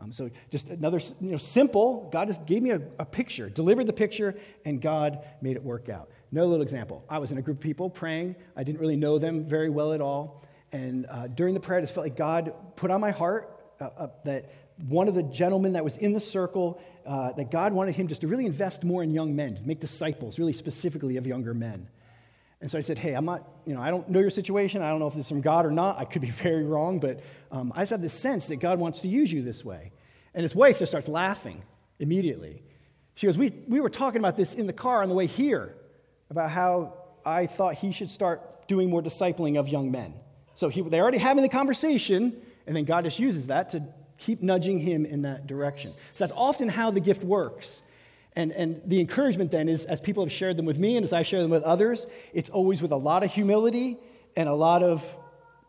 Um, 0.00 0.12
so 0.12 0.30
just 0.50 0.68
another, 0.70 0.98
you 1.20 1.30
know, 1.32 1.36
simple. 1.36 2.08
God 2.10 2.26
just 2.26 2.46
gave 2.46 2.62
me 2.62 2.70
a, 2.70 2.80
a 2.98 3.04
picture, 3.04 3.48
delivered 3.48 3.86
the 3.86 3.92
picture, 3.92 4.34
and 4.64 4.80
God 4.80 5.24
made 5.42 5.56
it 5.56 5.62
work 5.62 5.88
out. 5.88 6.10
Another 6.32 6.46
little 6.46 6.62
example. 6.62 7.04
I 7.08 7.18
was 7.18 7.32
in 7.32 7.38
a 7.38 7.42
group 7.42 7.56
of 7.56 7.62
people 7.62 7.90
praying. 7.90 8.36
I 8.56 8.62
didn't 8.62 8.80
really 8.80 8.96
know 8.96 9.18
them 9.18 9.44
very 9.44 9.68
well 9.68 9.92
at 9.92 10.00
all. 10.00 10.44
And 10.72 11.06
uh, 11.06 11.26
during 11.26 11.54
the 11.54 11.60
prayer, 11.60 11.78
I 11.78 11.82
just 11.82 11.94
felt 11.94 12.06
like 12.06 12.16
God 12.16 12.52
put 12.76 12.90
on 12.90 13.00
my 13.00 13.10
heart 13.10 13.60
uh, 13.80 13.88
uh, 13.96 14.08
that 14.24 14.52
one 14.88 15.08
of 15.08 15.14
the 15.14 15.24
gentlemen 15.24 15.72
that 15.72 15.84
was 15.84 15.96
in 15.96 16.12
the 16.12 16.20
circle, 16.20 16.80
uh, 17.04 17.32
that 17.32 17.50
God 17.50 17.72
wanted 17.72 17.96
him 17.96 18.06
just 18.06 18.20
to 18.20 18.28
really 18.28 18.46
invest 18.46 18.84
more 18.84 19.02
in 19.02 19.10
young 19.10 19.34
men, 19.34 19.56
to 19.56 19.62
make 19.62 19.80
disciples, 19.80 20.38
really 20.38 20.52
specifically 20.52 21.16
of 21.16 21.26
younger 21.26 21.52
men. 21.52 21.88
And 22.60 22.70
so 22.70 22.78
I 22.78 22.82
said, 22.82 22.98
Hey, 22.98 23.14
I'm 23.14 23.24
not, 23.24 23.48
you 23.66 23.74
know, 23.74 23.80
I 23.80 23.90
don't 23.90 24.08
know 24.08 24.20
your 24.20 24.30
situation. 24.30 24.82
I 24.82 24.90
don't 24.90 25.00
know 25.00 25.08
if 25.08 25.14
this 25.14 25.24
is 25.24 25.28
from 25.28 25.40
God 25.40 25.66
or 25.66 25.70
not. 25.70 25.98
I 25.98 26.04
could 26.04 26.22
be 26.22 26.30
very 26.30 26.62
wrong, 26.62 27.00
but 27.00 27.20
um, 27.50 27.72
I 27.74 27.80
just 27.80 27.90
have 27.90 28.02
this 28.02 28.14
sense 28.14 28.46
that 28.46 28.56
God 28.56 28.78
wants 28.78 29.00
to 29.00 29.08
use 29.08 29.32
you 29.32 29.42
this 29.42 29.64
way. 29.64 29.90
And 30.34 30.44
his 30.44 30.54
wife 30.54 30.78
just 30.78 30.92
starts 30.92 31.08
laughing 31.08 31.64
immediately. 31.98 32.62
She 33.16 33.26
goes, 33.26 33.36
we, 33.36 33.52
we 33.66 33.80
were 33.80 33.90
talking 33.90 34.20
about 34.20 34.36
this 34.36 34.54
in 34.54 34.66
the 34.66 34.72
car 34.72 35.02
on 35.02 35.08
the 35.08 35.14
way 35.14 35.26
here 35.26 35.74
about 36.30 36.50
how 36.50 36.94
I 37.24 37.46
thought 37.46 37.74
he 37.74 37.92
should 37.92 38.10
start 38.10 38.68
doing 38.68 38.88
more 38.88 39.02
discipling 39.02 39.58
of 39.58 39.68
young 39.68 39.90
men. 39.90 40.14
So 40.54 40.68
he, 40.68 40.80
they're 40.82 41.02
already 41.02 41.18
having 41.18 41.42
the 41.42 41.48
conversation, 41.48 42.40
and 42.66 42.76
then 42.76 42.84
God 42.84 43.04
just 43.04 43.18
uses 43.18 43.48
that 43.48 43.70
to 43.70 43.82
keep 44.16 44.42
nudging 44.42 44.78
him 44.78 45.04
in 45.04 45.22
that 45.22 45.46
direction. 45.46 45.92
So 46.14 46.24
that's 46.24 46.32
often 46.36 46.68
how 46.68 46.90
the 46.90 47.00
gift 47.00 47.24
works. 47.24 47.82
And, 48.36 48.52
and 48.52 48.80
the 48.84 49.00
encouragement 49.00 49.50
then 49.50 49.68
is, 49.68 49.84
as 49.86 50.00
people 50.00 50.24
have 50.24 50.32
shared 50.32 50.56
them 50.56 50.66
with 50.66 50.78
me 50.78 50.96
and 50.96 51.04
as 51.04 51.12
I 51.12 51.22
share 51.22 51.42
them 51.42 51.50
with 51.50 51.64
others, 51.64 52.06
it's 52.32 52.48
always 52.48 52.80
with 52.80 52.92
a 52.92 52.96
lot 52.96 53.24
of 53.24 53.32
humility 53.32 53.98
and 54.36 54.48
a 54.48 54.54
lot 54.54 54.82
of, 54.82 55.04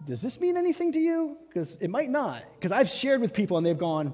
does 0.06 0.22
this 0.22 0.40
mean 0.40 0.58
anything 0.58 0.92
to 0.92 1.00
you? 1.00 1.38
Because 1.48 1.76
it 1.80 1.90
might 1.90 2.10
not. 2.10 2.44
Because 2.56 2.72
I've 2.72 2.90
shared 2.90 3.22
with 3.22 3.34
people 3.34 3.58
and 3.58 3.66
they've 3.66 3.78
gone, 3.78 4.14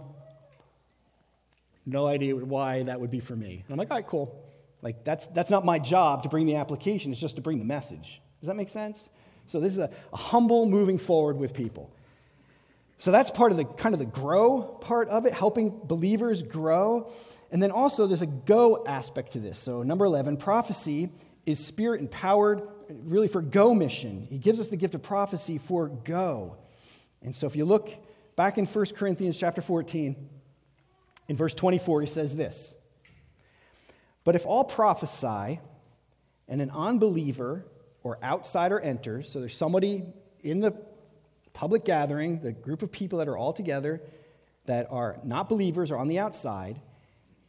no 1.85 2.07
idea 2.07 2.35
why 2.35 2.83
that 2.83 3.01
would 3.01 3.11
be 3.11 3.19
for 3.19 3.35
me. 3.35 3.63
And 3.65 3.73
I'm 3.73 3.77
like, 3.77 3.91
all 3.91 3.97
right, 3.97 4.07
cool. 4.07 4.46
Like, 4.81 5.03
that's, 5.03 5.25
that's 5.27 5.49
not 5.49 5.65
my 5.65 5.79
job 5.79 6.23
to 6.23 6.29
bring 6.29 6.45
the 6.45 6.55
application, 6.55 7.11
it's 7.11 7.21
just 7.21 7.35
to 7.37 7.41
bring 7.41 7.59
the 7.59 7.65
message. 7.65 8.21
Does 8.39 8.47
that 8.47 8.55
make 8.55 8.69
sense? 8.69 9.09
So, 9.47 9.59
this 9.59 9.73
is 9.73 9.79
a, 9.79 9.89
a 10.13 10.17
humble 10.17 10.65
moving 10.65 10.97
forward 10.97 11.37
with 11.37 11.53
people. 11.53 11.91
So, 12.99 13.11
that's 13.11 13.31
part 13.31 13.51
of 13.51 13.57
the 13.57 13.65
kind 13.65 13.95
of 13.95 13.99
the 13.99 14.05
grow 14.05 14.61
part 14.61 15.09
of 15.09 15.25
it, 15.25 15.33
helping 15.33 15.69
believers 15.69 16.43
grow. 16.43 17.11
And 17.51 17.63
then 17.63 17.71
also, 17.71 18.07
there's 18.07 18.21
a 18.21 18.27
go 18.27 18.85
aspect 18.85 19.33
to 19.33 19.39
this. 19.39 19.57
So, 19.57 19.81
number 19.83 20.05
11, 20.05 20.37
prophecy 20.37 21.09
is 21.45 21.63
spirit 21.63 22.01
empowered, 22.01 22.61
really 22.89 23.27
for 23.29 23.41
go 23.41 23.73
mission. 23.73 24.27
He 24.29 24.37
gives 24.37 24.59
us 24.59 24.67
the 24.67 24.77
gift 24.77 24.95
of 24.95 25.01
prophecy 25.01 25.57
for 25.57 25.87
go. 25.87 26.57
And 27.23 27.35
so, 27.35 27.47
if 27.47 27.55
you 27.55 27.65
look 27.65 27.89
back 28.35 28.57
in 28.57 28.65
1 28.65 28.85
Corinthians 28.95 29.37
chapter 29.37 29.61
14, 29.61 30.29
in 31.29 31.35
verse 31.35 31.53
24, 31.53 32.01
he 32.01 32.07
says 32.07 32.35
this 32.35 32.75
but 34.27 34.35
if 34.35 34.45
all 34.45 34.65
prophesy 34.65 35.57
and 36.49 36.61
an 36.61 36.69
unbeliever 36.71 37.65
or 38.03 38.21
outsider 38.21 38.77
enters, 38.77 39.31
so 39.31 39.39
there's 39.39 39.55
somebody 39.55 40.03
in 40.43 40.59
the 40.59 40.73
public 41.53 41.85
gathering, 41.85 42.41
the 42.41 42.51
group 42.51 42.83
of 42.83 42.91
people 42.91 43.19
that 43.19 43.29
are 43.29 43.37
all 43.37 43.53
together 43.53 44.01
that 44.65 44.85
are 44.91 45.17
not 45.23 45.47
believers 45.47 45.91
or 45.91 45.97
on 45.97 46.09
the 46.09 46.19
outside, 46.19 46.81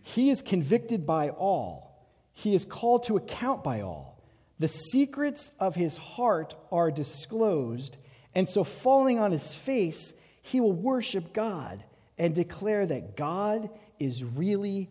he 0.02 0.30
is 0.30 0.40
convicted 0.40 1.04
by 1.04 1.30
all. 1.30 2.08
He 2.32 2.54
is 2.54 2.64
called 2.64 3.02
to 3.06 3.16
account 3.16 3.64
by 3.64 3.80
all. 3.80 4.22
The 4.60 4.68
secrets 4.68 5.50
of 5.58 5.74
his 5.74 5.96
heart 5.96 6.54
are 6.70 6.92
disclosed, 6.92 7.96
and 8.36 8.48
so 8.48 8.62
falling 8.62 9.18
on 9.18 9.32
his 9.32 9.52
face, 9.52 10.14
he 10.42 10.60
will 10.60 10.74
worship 10.74 11.32
God 11.32 11.82
and 12.16 12.36
declare 12.36 12.86
that 12.86 13.16
God 13.16 13.68
is 13.98 14.22
really 14.22 14.90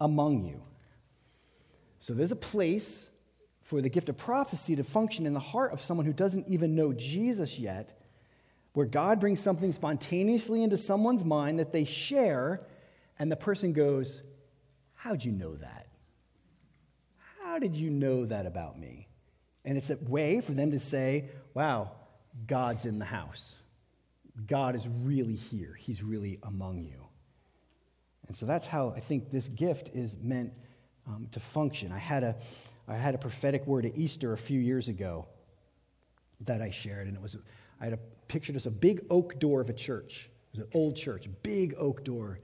among 0.00 0.46
you. 0.46 0.62
So 2.00 2.14
there's 2.14 2.32
a 2.32 2.36
place 2.36 3.08
for 3.62 3.82
the 3.82 3.88
gift 3.88 4.08
of 4.08 4.16
prophecy 4.16 4.76
to 4.76 4.84
function 4.84 5.26
in 5.26 5.34
the 5.34 5.40
heart 5.40 5.72
of 5.72 5.82
someone 5.82 6.06
who 6.06 6.12
doesn't 6.12 6.48
even 6.48 6.74
know 6.74 6.92
Jesus 6.92 7.58
yet, 7.58 8.00
where 8.72 8.86
God 8.86 9.20
brings 9.20 9.40
something 9.40 9.72
spontaneously 9.72 10.62
into 10.62 10.76
someone's 10.76 11.24
mind 11.24 11.58
that 11.58 11.72
they 11.72 11.84
share, 11.84 12.62
and 13.18 13.30
the 13.30 13.36
person 13.36 13.72
goes, 13.72 14.22
How'd 14.94 15.22
you 15.22 15.32
know 15.32 15.54
that? 15.56 15.86
How 17.42 17.58
did 17.58 17.76
you 17.76 17.90
know 17.90 18.24
that 18.26 18.46
about 18.46 18.78
me? 18.78 19.08
And 19.64 19.76
it's 19.76 19.90
a 19.90 19.96
way 19.96 20.40
for 20.40 20.52
them 20.52 20.70
to 20.70 20.80
say, 20.80 21.26
Wow, 21.54 21.92
God's 22.46 22.86
in 22.86 22.98
the 22.98 23.04
house. 23.04 23.54
God 24.46 24.76
is 24.76 24.86
really 24.88 25.34
here. 25.34 25.74
He's 25.74 26.02
really 26.02 26.38
among 26.42 26.84
you. 26.84 27.06
And 28.28 28.36
so 28.36 28.46
that's 28.46 28.66
how 28.66 28.94
I 28.96 29.00
think 29.00 29.30
this 29.30 29.48
gift 29.48 29.90
is 29.94 30.16
meant 30.16 30.52
um, 31.08 31.28
to 31.32 31.40
function. 31.40 31.90
I 31.90 31.98
had, 31.98 32.22
a, 32.22 32.36
I 32.86 32.96
had 32.96 33.14
a 33.14 33.18
prophetic 33.18 33.66
word 33.66 33.86
at 33.86 33.96
Easter 33.96 34.32
a 34.32 34.38
few 34.38 34.60
years 34.60 34.88
ago 34.88 35.26
that 36.42 36.62
I 36.62 36.70
shared, 36.70 37.08
and 37.08 37.16
it 37.16 37.22
was 37.22 37.36
I 37.80 37.84
had 37.84 37.92
a 37.92 37.98
picture 38.28 38.52
just 38.52 38.66
a 38.66 38.70
big 38.70 39.04
oak 39.10 39.38
door 39.38 39.60
of 39.60 39.70
a 39.70 39.72
church. 39.72 40.28
It 40.52 40.58
was 40.58 40.60
an 40.60 40.70
old 40.74 40.96
church, 40.96 41.28
big 41.42 41.74
oak 41.78 42.04
door. 42.04 42.40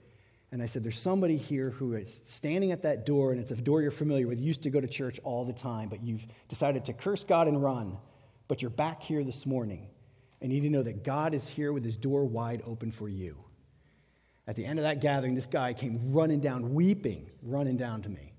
And 0.52 0.62
I 0.62 0.66
said, 0.66 0.84
There's 0.84 0.98
somebody 0.98 1.36
here 1.36 1.70
who 1.70 1.94
is 1.94 2.20
standing 2.24 2.72
at 2.72 2.82
that 2.82 3.06
door, 3.06 3.32
and 3.32 3.40
it's 3.40 3.50
a 3.50 3.56
door 3.56 3.82
you're 3.82 3.90
familiar 3.90 4.26
with. 4.26 4.38
You 4.38 4.46
used 4.46 4.62
to 4.62 4.70
go 4.70 4.80
to 4.80 4.86
church 4.86 5.18
all 5.24 5.44
the 5.44 5.52
time, 5.52 5.88
but 5.88 6.02
you've 6.02 6.24
decided 6.48 6.84
to 6.86 6.92
curse 6.92 7.24
God 7.24 7.48
and 7.48 7.60
run. 7.60 7.96
But 8.46 8.62
you're 8.62 8.70
back 8.70 9.02
here 9.02 9.24
this 9.24 9.46
morning, 9.46 9.88
and 10.40 10.52
you 10.52 10.60
need 10.60 10.68
to 10.68 10.72
know 10.72 10.82
that 10.82 11.02
God 11.02 11.34
is 11.34 11.48
here 11.48 11.72
with 11.72 11.84
his 11.84 11.96
door 11.96 12.24
wide 12.24 12.62
open 12.66 12.92
for 12.92 13.08
you. 13.08 13.36
At 14.46 14.56
the 14.56 14.66
end 14.66 14.78
of 14.78 14.82
that 14.84 15.00
gathering, 15.00 15.34
this 15.34 15.46
guy 15.46 15.72
came 15.72 16.12
running 16.12 16.40
down, 16.40 16.74
weeping, 16.74 17.30
running 17.42 17.78
down 17.78 18.02
to 18.02 18.10
me. 18.10 18.33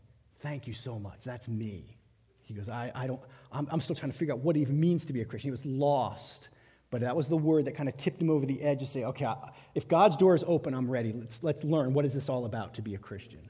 Thank 0.45 0.67
you 0.67 0.75
so 0.75 0.99
much. 0.99 1.21
That's 1.23 1.47
me. 1.47 1.97
He 2.43 2.53
goes, 2.53 2.69
I, 2.69 2.91
I 2.93 3.07
don't, 3.07 3.19
I'm, 3.51 3.67
I'm 3.71 3.81
still 3.81 3.95
trying 3.95 4.11
to 4.11 4.17
figure 4.17 4.35
out 4.35 4.41
what 4.41 4.55
it 4.55 4.59
even 4.59 4.79
means 4.79 5.05
to 5.05 5.13
be 5.13 5.21
a 5.21 5.25
Christian. 5.25 5.47
He 5.47 5.51
was 5.51 5.65
lost. 5.65 6.49
But 6.91 7.01
that 7.01 7.15
was 7.15 7.27
the 7.27 7.35
word 7.35 7.65
that 7.65 7.71
kind 7.71 7.89
of 7.89 7.97
tipped 7.97 8.21
him 8.21 8.29
over 8.29 8.45
the 8.45 8.61
edge 8.61 8.81
to 8.81 8.85
say, 8.85 9.05
okay, 9.05 9.33
if 9.73 9.87
God's 9.87 10.17
door 10.17 10.35
is 10.35 10.43
open, 10.45 10.75
I'm 10.75 10.87
ready. 10.87 11.13
Let's, 11.13 11.41
let's 11.41 11.63
learn 11.63 11.95
what 11.95 12.05
is 12.05 12.13
this 12.13 12.29
all 12.29 12.45
about 12.45 12.75
to 12.75 12.83
be 12.83 12.93
a 12.93 12.99
Christian. 12.99 13.49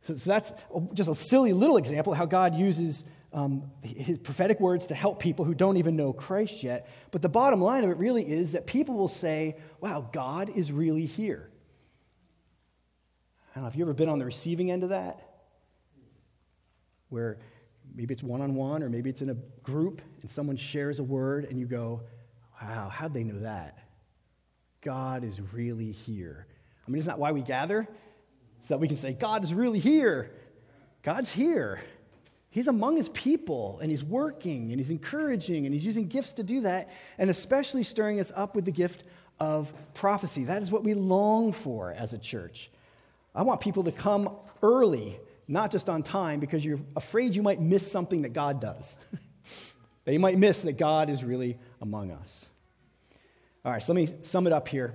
So, 0.00 0.16
so 0.16 0.30
that's 0.30 0.54
just 0.94 1.10
a 1.10 1.14
silly 1.14 1.52
little 1.52 1.76
example 1.76 2.14
of 2.14 2.18
how 2.18 2.24
God 2.24 2.54
uses 2.54 3.04
um, 3.34 3.70
his 3.82 4.18
prophetic 4.18 4.60
words 4.60 4.86
to 4.86 4.94
help 4.94 5.20
people 5.20 5.44
who 5.44 5.54
don't 5.54 5.76
even 5.76 5.94
know 5.94 6.14
Christ 6.14 6.62
yet. 6.62 6.88
But 7.10 7.20
the 7.20 7.28
bottom 7.28 7.60
line 7.60 7.84
of 7.84 7.90
it 7.90 7.98
really 7.98 8.26
is 8.26 8.52
that 8.52 8.66
people 8.66 8.94
will 8.94 9.08
say, 9.08 9.56
wow, 9.82 10.08
God 10.10 10.48
is 10.48 10.72
really 10.72 11.04
here. 11.04 11.50
I 13.50 13.56
don't 13.56 13.64
know, 13.64 13.68
have 13.68 13.76
you 13.76 13.84
ever 13.84 13.92
been 13.92 14.08
on 14.08 14.18
the 14.18 14.24
receiving 14.24 14.70
end 14.70 14.84
of 14.84 14.88
that? 14.88 15.22
Where 17.08 17.38
maybe 17.94 18.14
it's 18.14 18.22
one 18.22 18.40
on 18.40 18.54
one 18.54 18.82
or 18.82 18.88
maybe 18.88 19.10
it's 19.10 19.22
in 19.22 19.30
a 19.30 19.36
group 19.62 20.02
and 20.20 20.30
someone 20.30 20.56
shares 20.56 20.98
a 20.98 21.04
word 21.04 21.46
and 21.46 21.58
you 21.58 21.66
go, 21.66 22.02
wow, 22.60 22.88
how'd 22.88 23.14
they 23.14 23.24
know 23.24 23.40
that? 23.40 23.78
God 24.80 25.24
is 25.24 25.40
really 25.52 25.92
here. 25.92 26.46
I 26.86 26.90
mean, 26.90 26.98
isn't 26.98 27.10
that 27.10 27.18
why 27.18 27.32
we 27.32 27.42
gather? 27.42 27.88
So 28.60 28.74
that 28.74 28.78
we 28.78 28.88
can 28.88 28.96
say, 28.96 29.12
God 29.12 29.44
is 29.44 29.54
really 29.54 29.78
here. 29.78 30.30
God's 31.02 31.32
here. 31.32 31.80
He's 32.50 32.66
among 32.66 32.96
his 32.96 33.08
people 33.10 33.78
and 33.80 33.90
he's 33.90 34.02
working 34.02 34.70
and 34.70 34.80
he's 34.80 34.90
encouraging 34.90 35.66
and 35.66 35.74
he's 35.74 35.84
using 35.84 36.08
gifts 36.08 36.32
to 36.34 36.42
do 36.42 36.62
that, 36.62 36.90
and 37.18 37.30
especially 37.30 37.82
stirring 37.82 38.20
us 38.20 38.32
up 38.34 38.56
with 38.56 38.64
the 38.64 38.72
gift 38.72 39.04
of 39.38 39.72
prophecy. 39.94 40.44
That 40.44 40.62
is 40.62 40.70
what 40.70 40.82
we 40.82 40.94
long 40.94 41.52
for 41.52 41.92
as 41.92 42.12
a 42.12 42.18
church. 42.18 42.70
I 43.34 43.42
want 43.42 43.60
people 43.60 43.84
to 43.84 43.92
come 43.92 44.34
early, 44.62 45.20
not 45.48 45.72
just 45.72 45.88
on 45.88 46.02
time, 46.02 46.40
because 46.40 46.64
you're 46.64 46.80
afraid 46.94 47.34
you 47.34 47.42
might 47.42 47.60
miss 47.60 47.90
something 47.90 48.22
that 48.22 48.34
God 48.34 48.60
does. 48.60 48.94
that 50.04 50.12
you 50.12 50.20
might 50.20 50.38
miss 50.38 50.62
that 50.62 50.78
God 50.78 51.08
is 51.08 51.24
really 51.24 51.58
among 51.80 52.10
us. 52.10 52.48
All 53.64 53.72
right, 53.72 53.82
so 53.82 53.92
let 53.92 53.96
me 53.96 54.14
sum 54.22 54.46
it 54.46 54.52
up 54.52 54.68
here. 54.68 54.94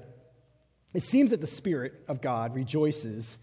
It 0.93 1.03
seems 1.03 1.31
that 1.31 1.41
the 1.41 1.47
Spirit 1.47 1.93
of 2.07 2.21
God 2.21 2.55
rejoices 2.55 3.37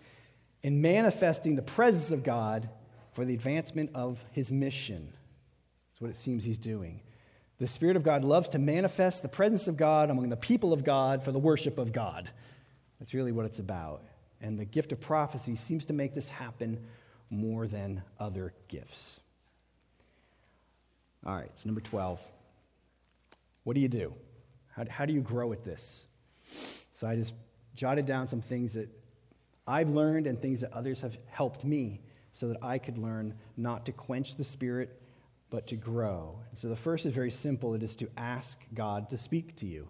in 0.63 0.81
manifesting 0.83 1.57
the 1.57 1.63
presence 1.63 2.13
of 2.13 2.23
God 2.23 2.69
for 3.13 3.25
the 3.25 3.35
advancement 3.35 3.91
of 3.95 4.25
his 4.31 4.53
mission. 4.53 5.13
That's 5.91 6.01
what 6.01 6.11
it 6.11 6.17
seems 6.17 6.45
he's 6.45 6.59
doing. 6.59 7.01
The 7.59 7.67
Spirit 7.67 7.97
of 7.97 8.03
God 8.03 8.25
loves 8.25 8.51
to 8.51 8.59
manifest 8.59 9.23
the 9.23 9.29
presence 9.29 9.69
of 9.69 9.77
God 9.77 10.11
among 10.11 10.29
the 10.29 10.37
people 10.37 10.73
of 10.73 10.85
God 10.85 11.23
for 11.23 11.33
the 11.33 11.39
worship 11.39 11.79
of 11.79 11.93
God. 11.93 12.31
That's 12.99 13.15
really 13.15 13.33
what 13.33 13.47
it's 13.47 13.59
about. 13.59 14.03
And 14.41 14.59
the 14.59 14.65
gift 14.65 14.93
of 14.93 15.01
prophecy 15.01 15.57
seems 15.57 15.87
to 15.87 15.93
make 15.93 16.15
this 16.15 16.29
happen 16.29 16.85
more 17.31 17.67
than 17.67 18.03
other 18.19 18.53
gifts. 18.69 19.21
All 21.25 21.35
right, 21.35 21.47
it's 21.47 21.65
number 21.65 21.81
12. 21.81 22.21
What 23.65 23.75
do 23.75 23.81
you 23.81 23.89
do? 23.89 24.13
How, 24.75 24.85
how 24.89 25.05
do 25.05 25.13
you 25.13 25.21
grow 25.21 25.53
at 25.53 25.65
this? 25.65 26.07
So 26.93 27.07
I 27.07 27.17
just 27.17 27.35
jotted 27.75 28.07
down 28.07 28.27
some 28.27 28.41
things 28.41 28.75
that 28.75 28.89
I've 29.67 29.91
learned 29.91 30.27
and 30.27 30.41
things 30.41 30.63
that 30.63 30.73
others 30.73 31.03
have 31.03 31.17
helped 31.29 31.65
me 31.65 32.01
so 32.33 32.49
that 32.49 32.59
I 32.63 32.79
could 32.79 32.99
learn 32.99 33.35
not 33.57 33.87
to 33.87 33.93
quench 33.93 34.37
the 34.37 34.45
Spirit, 34.45 35.01
but 35.51 35.67
to 35.69 35.77
grow. 35.77 36.39
So 36.55 36.69
the 36.69 36.77
first 36.77 37.07
is 37.07 37.15
very 37.15 37.31
simple 37.31 37.75
it 37.75 37.83
is 37.83 37.97
to 37.97 38.09
ask 38.17 38.59
God 38.75 39.11
to 39.11 39.19
speak 39.19 39.57
to 39.57 39.67
you, 39.67 39.89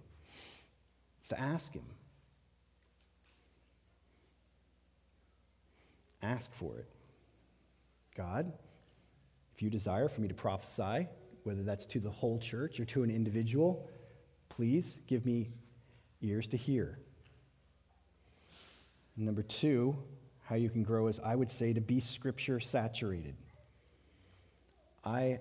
it's 1.21 1.29
to 1.29 1.41
ask 1.41 1.73
Him. 1.73 1.85
Ask 6.23 6.53
for 6.55 6.77
it. 6.77 6.90
God, 8.21 8.53
if 9.55 9.63
you 9.63 9.71
desire 9.71 10.07
for 10.07 10.21
me 10.21 10.29
to 10.29 10.35
prophesy, 10.35 11.09
whether 11.45 11.63
that's 11.63 11.87
to 11.87 12.01
the 12.01 12.11
whole 12.11 12.39
church 12.39 12.79
or 12.79 12.85
to 12.85 13.03
an 13.03 13.11
individual, 13.11 13.89
please 14.51 15.01
give 15.07 15.25
me 15.25 15.49
ears 16.21 16.47
to 16.49 16.59
hear. 16.59 16.99
number 19.17 19.43
two, 19.43 19.97
how 20.45 20.55
you 20.55 20.69
can 20.69 20.83
grow 20.83 21.07
is, 21.07 21.19
I 21.19 21.35
would 21.35 21.51
say, 21.51 21.73
to 21.73 21.81
be 21.81 21.99
scripture 21.99 22.61
saturated. 22.61 23.37
I 25.03 25.39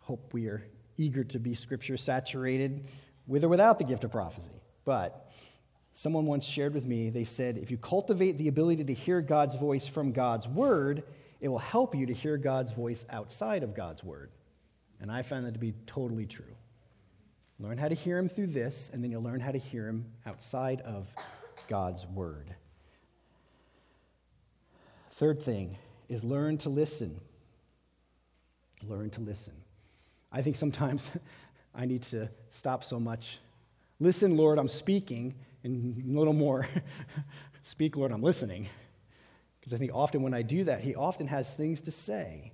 hope 0.00 0.34
we 0.34 0.48
are 0.48 0.66
eager 0.96 1.22
to 1.22 1.38
be 1.38 1.54
scripture 1.54 1.96
saturated 1.96 2.88
with 3.28 3.44
or 3.44 3.48
without 3.48 3.78
the 3.78 3.84
gift 3.84 4.02
of 4.02 4.10
prophecy. 4.10 4.60
But 4.84 5.32
someone 5.94 6.26
once 6.26 6.44
shared 6.44 6.74
with 6.74 6.86
me, 6.86 7.08
they 7.08 7.24
said, 7.24 7.56
if 7.56 7.70
you 7.70 7.76
cultivate 7.76 8.36
the 8.36 8.48
ability 8.48 8.82
to 8.82 8.94
hear 8.94 9.20
God's 9.20 9.54
voice 9.54 9.86
from 9.86 10.10
God's 10.10 10.48
word, 10.48 11.04
it 11.46 11.48
will 11.48 11.58
help 11.58 11.94
you 11.94 12.06
to 12.06 12.12
hear 12.12 12.36
God's 12.36 12.72
voice 12.72 13.06
outside 13.08 13.62
of 13.62 13.72
God's 13.72 14.02
word. 14.02 14.32
And 15.00 15.12
I 15.12 15.22
found 15.22 15.46
that 15.46 15.52
to 15.52 15.60
be 15.60 15.74
totally 15.86 16.26
true. 16.26 16.56
Learn 17.60 17.78
how 17.78 17.86
to 17.86 17.94
hear 17.94 18.18
him 18.18 18.28
through 18.28 18.48
this, 18.48 18.90
and 18.92 19.00
then 19.00 19.12
you'll 19.12 19.22
learn 19.22 19.38
how 19.38 19.52
to 19.52 19.58
hear 19.58 19.86
him 19.86 20.06
outside 20.26 20.80
of 20.80 21.06
God's 21.68 22.04
word. 22.04 22.52
Third 25.12 25.40
thing 25.40 25.78
is 26.08 26.24
learn 26.24 26.58
to 26.58 26.68
listen. 26.68 27.20
Learn 28.82 29.10
to 29.10 29.20
listen. 29.20 29.54
I 30.32 30.42
think 30.42 30.56
sometimes 30.56 31.08
I 31.76 31.84
need 31.84 32.02
to 32.04 32.28
stop 32.50 32.82
so 32.82 32.98
much. 32.98 33.38
Listen, 34.00 34.36
Lord, 34.36 34.58
I'm 34.58 34.66
speaking, 34.66 35.36
and 35.62 35.96
a 36.12 36.18
little 36.18 36.32
more. 36.32 36.66
Speak, 37.62 37.96
Lord, 37.96 38.10
I'm 38.10 38.22
listening. 38.22 38.68
Because 39.66 39.74
I 39.74 39.78
think 39.80 39.90
often 39.92 40.22
when 40.22 40.32
I 40.32 40.42
do 40.42 40.62
that, 40.64 40.80
He 40.80 40.94
often 40.94 41.26
has 41.26 41.52
things 41.52 41.80
to 41.82 41.90
say. 41.90 42.52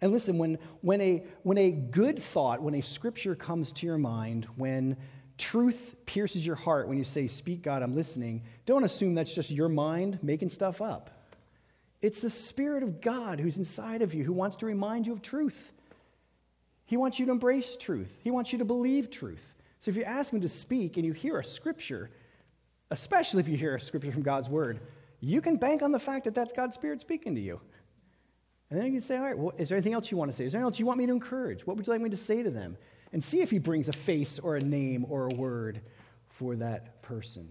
And 0.00 0.12
listen, 0.12 0.38
when, 0.38 0.58
when, 0.80 1.00
a, 1.00 1.24
when 1.42 1.58
a 1.58 1.72
good 1.72 2.22
thought, 2.22 2.62
when 2.62 2.76
a 2.76 2.82
scripture 2.82 3.34
comes 3.34 3.72
to 3.72 3.86
your 3.86 3.98
mind, 3.98 4.46
when 4.54 4.96
truth 5.38 5.96
pierces 6.06 6.46
your 6.46 6.54
heart, 6.54 6.86
when 6.86 6.98
you 6.98 7.02
say, 7.02 7.26
Speak, 7.26 7.62
God, 7.62 7.82
I'm 7.82 7.96
listening, 7.96 8.44
don't 8.64 8.84
assume 8.84 9.16
that's 9.16 9.34
just 9.34 9.50
your 9.50 9.68
mind 9.68 10.20
making 10.22 10.50
stuff 10.50 10.80
up. 10.80 11.10
It's 12.00 12.20
the 12.20 12.30
Spirit 12.30 12.84
of 12.84 13.00
God 13.00 13.40
who's 13.40 13.58
inside 13.58 14.00
of 14.00 14.14
you 14.14 14.22
who 14.22 14.32
wants 14.32 14.54
to 14.58 14.66
remind 14.66 15.04
you 15.04 15.12
of 15.12 15.22
truth. 15.22 15.72
He 16.84 16.96
wants 16.96 17.18
you 17.18 17.26
to 17.26 17.32
embrace 17.32 17.76
truth, 17.76 18.16
He 18.22 18.30
wants 18.30 18.52
you 18.52 18.58
to 18.58 18.64
believe 18.64 19.10
truth. 19.10 19.54
So 19.80 19.90
if 19.90 19.96
you 19.96 20.04
ask 20.04 20.32
Him 20.32 20.42
to 20.42 20.48
speak 20.48 20.96
and 20.96 21.04
you 21.04 21.12
hear 21.12 21.40
a 21.40 21.44
scripture, 21.44 22.08
especially 22.92 23.40
if 23.40 23.48
you 23.48 23.56
hear 23.56 23.74
a 23.74 23.80
scripture 23.80 24.12
from 24.12 24.22
God's 24.22 24.48
Word, 24.48 24.78
you 25.20 25.40
can 25.40 25.56
bank 25.56 25.82
on 25.82 25.92
the 25.92 25.98
fact 25.98 26.24
that 26.24 26.34
that's 26.34 26.52
God's 26.52 26.74
Spirit 26.74 27.00
speaking 27.00 27.34
to 27.34 27.40
you. 27.40 27.60
And 28.70 28.78
then 28.78 28.86
you 28.86 28.92
can 28.92 29.00
say, 29.00 29.16
all 29.16 29.24
right, 29.24 29.38
well, 29.38 29.54
is 29.58 29.68
there 29.68 29.76
anything 29.76 29.92
else 29.92 30.10
you 30.10 30.16
want 30.16 30.30
to 30.30 30.36
say? 30.36 30.44
Is 30.44 30.52
there 30.52 30.58
anything 30.60 30.72
else 30.72 30.78
you 30.78 30.86
want 30.86 30.98
me 30.98 31.06
to 31.06 31.12
encourage? 31.12 31.66
What 31.66 31.76
would 31.76 31.86
you 31.86 31.92
like 31.92 32.02
me 32.02 32.10
to 32.10 32.16
say 32.16 32.42
to 32.42 32.50
them? 32.50 32.76
And 33.12 33.22
see 33.22 33.40
if 33.40 33.50
he 33.50 33.58
brings 33.58 33.88
a 33.88 33.92
face 33.92 34.38
or 34.38 34.56
a 34.56 34.60
name 34.60 35.06
or 35.08 35.28
a 35.28 35.34
word 35.34 35.80
for 36.28 36.56
that 36.56 37.02
person. 37.02 37.48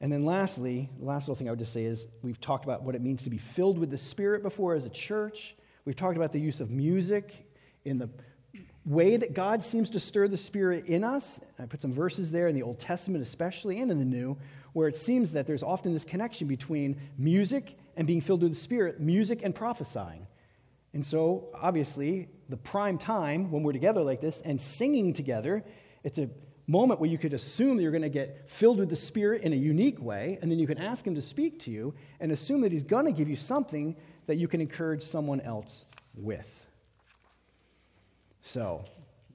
And 0.00 0.12
then 0.12 0.24
lastly, 0.24 0.88
the 0.98 1.04
last 1.04 1.24
little 1.24 1.34
thing 1.34 1.48
I 1.48 1.50
would 1.50 1.58
just 1.58 1.72
say 1.72 1.84
is 1.84 2.06
we've 2.22 2.40
talked 2.40 2.64
about 2.64 2.84
what 2.84 2.94
it 2.94 3.02
means 3.02 3.22
to 3.22 3.30
be 3.30 3.38
filled 3.38 3.78
with 3.78 3.90
the 3.90 3.98
Spirit 3.98 4.44
before 4.44 4.74
as 4.74 4.86
a 4.86 4.90
church. 4.90 5.56
We've 5.84 5.96
talked 5.96 6.16
about 6.16 6.32
the 6.32 6.40
use 6.40 6.60
of 6.60 6.70
music 6.70 7.50
in 7.84 7.98
the 7.98 8.08
way 8.84 9.16
that 9.16 9.34
God 9.34 9.64
seems 9.64 9.90
to 9.90 10.00
stir 10.00 10.28
the 10.28 10.36
Spirit 10.36 10.86
in 10.86 11.02
us. 11.02 11.40
I 11.58 11.66
put 11.66 11.82
some 11.82 11.92
verses 11.92 12.30
there 12.30 12.46
in 12.46 12.54
the 12.54 12.62
Old 12.62 12.78
Testament, 12.78 13.22
especially, 13.22 13.80
and 13.80 13.90
in 13.90 13.98
the 13.98 14.04
New, 14.04 14.38
where 14.72 14.88
it 14.88 14.96
seems 14.96 15.32
that 15.32 15.46
there's 15.46 15.62
often 15.62 15.92
this 15.92 16.04
connection 16.04 16.46
between 16.46 17.00
music 17.16 17.78
and 17.96 18.06
being 18.06 18.20
filled 18.20 18.42
with 18.42 18.52
the 18.52 18.58
Spirit, 18.58 19.00
music 19.00 19.40
and 19.42 19.54
prophesying. 19.54 20.26
And 20.94 21.04
so, 21.04 21.48
obviously, 21.54 22.28
the 22.48 22.56
prime 22.56 22.98
time 22.98 23.50
when 23.50 23.62
we're 23.62 23.72
together 23.72 24.02
like 24.02 24.20
this 24.20 24.40
and 24.40 24.60
singing 24.60 25.12
together, 25.12 25.64
it's 26.02 26.18
a 26.18 26.30
moment 26.66 27.00
where 27.00 27.10
you 27.10 27.18
could 27.18 27.32
assume 27.32 27.76
that 27.76 27.82
you're 27.82 27.92
going 27.92 28.02
to 28.02 28.08
get 28.08 28.48
filled 28.48 28.78
with 28.78 28.90
the 28.90 28.96
Spirit 28.96 29.42
in 29.42 29.52
a 29.52 29.56
unique 29.56 30.00
way, 30.00 30.38
and 30.40 30.50
then 30.50 30.58
you 30.58 30.66
can 30.66 30.78
ask 30.78 31.06
Him 31.06 31.14
to 31.14 31.22
speak 31.22 31.60
to 31.60 31.70
you 31.70 31.94
and 32.20 32.32
assume 32.32 32.60
that 32.60 32.72
He's 32.72 32.82
going 32.84 33.06
to 33.06 33.12
give 33.12 33.28
you 33.28 33.36
something 33.36 33.96
that 34.26 34.36
you 34.36 34.48
can 34.48 34.60
encourage 34.60 35.02
someone 35.02 35.40
else 35.40 35.84
with. 36.14 36.66
So, 38.42 38.84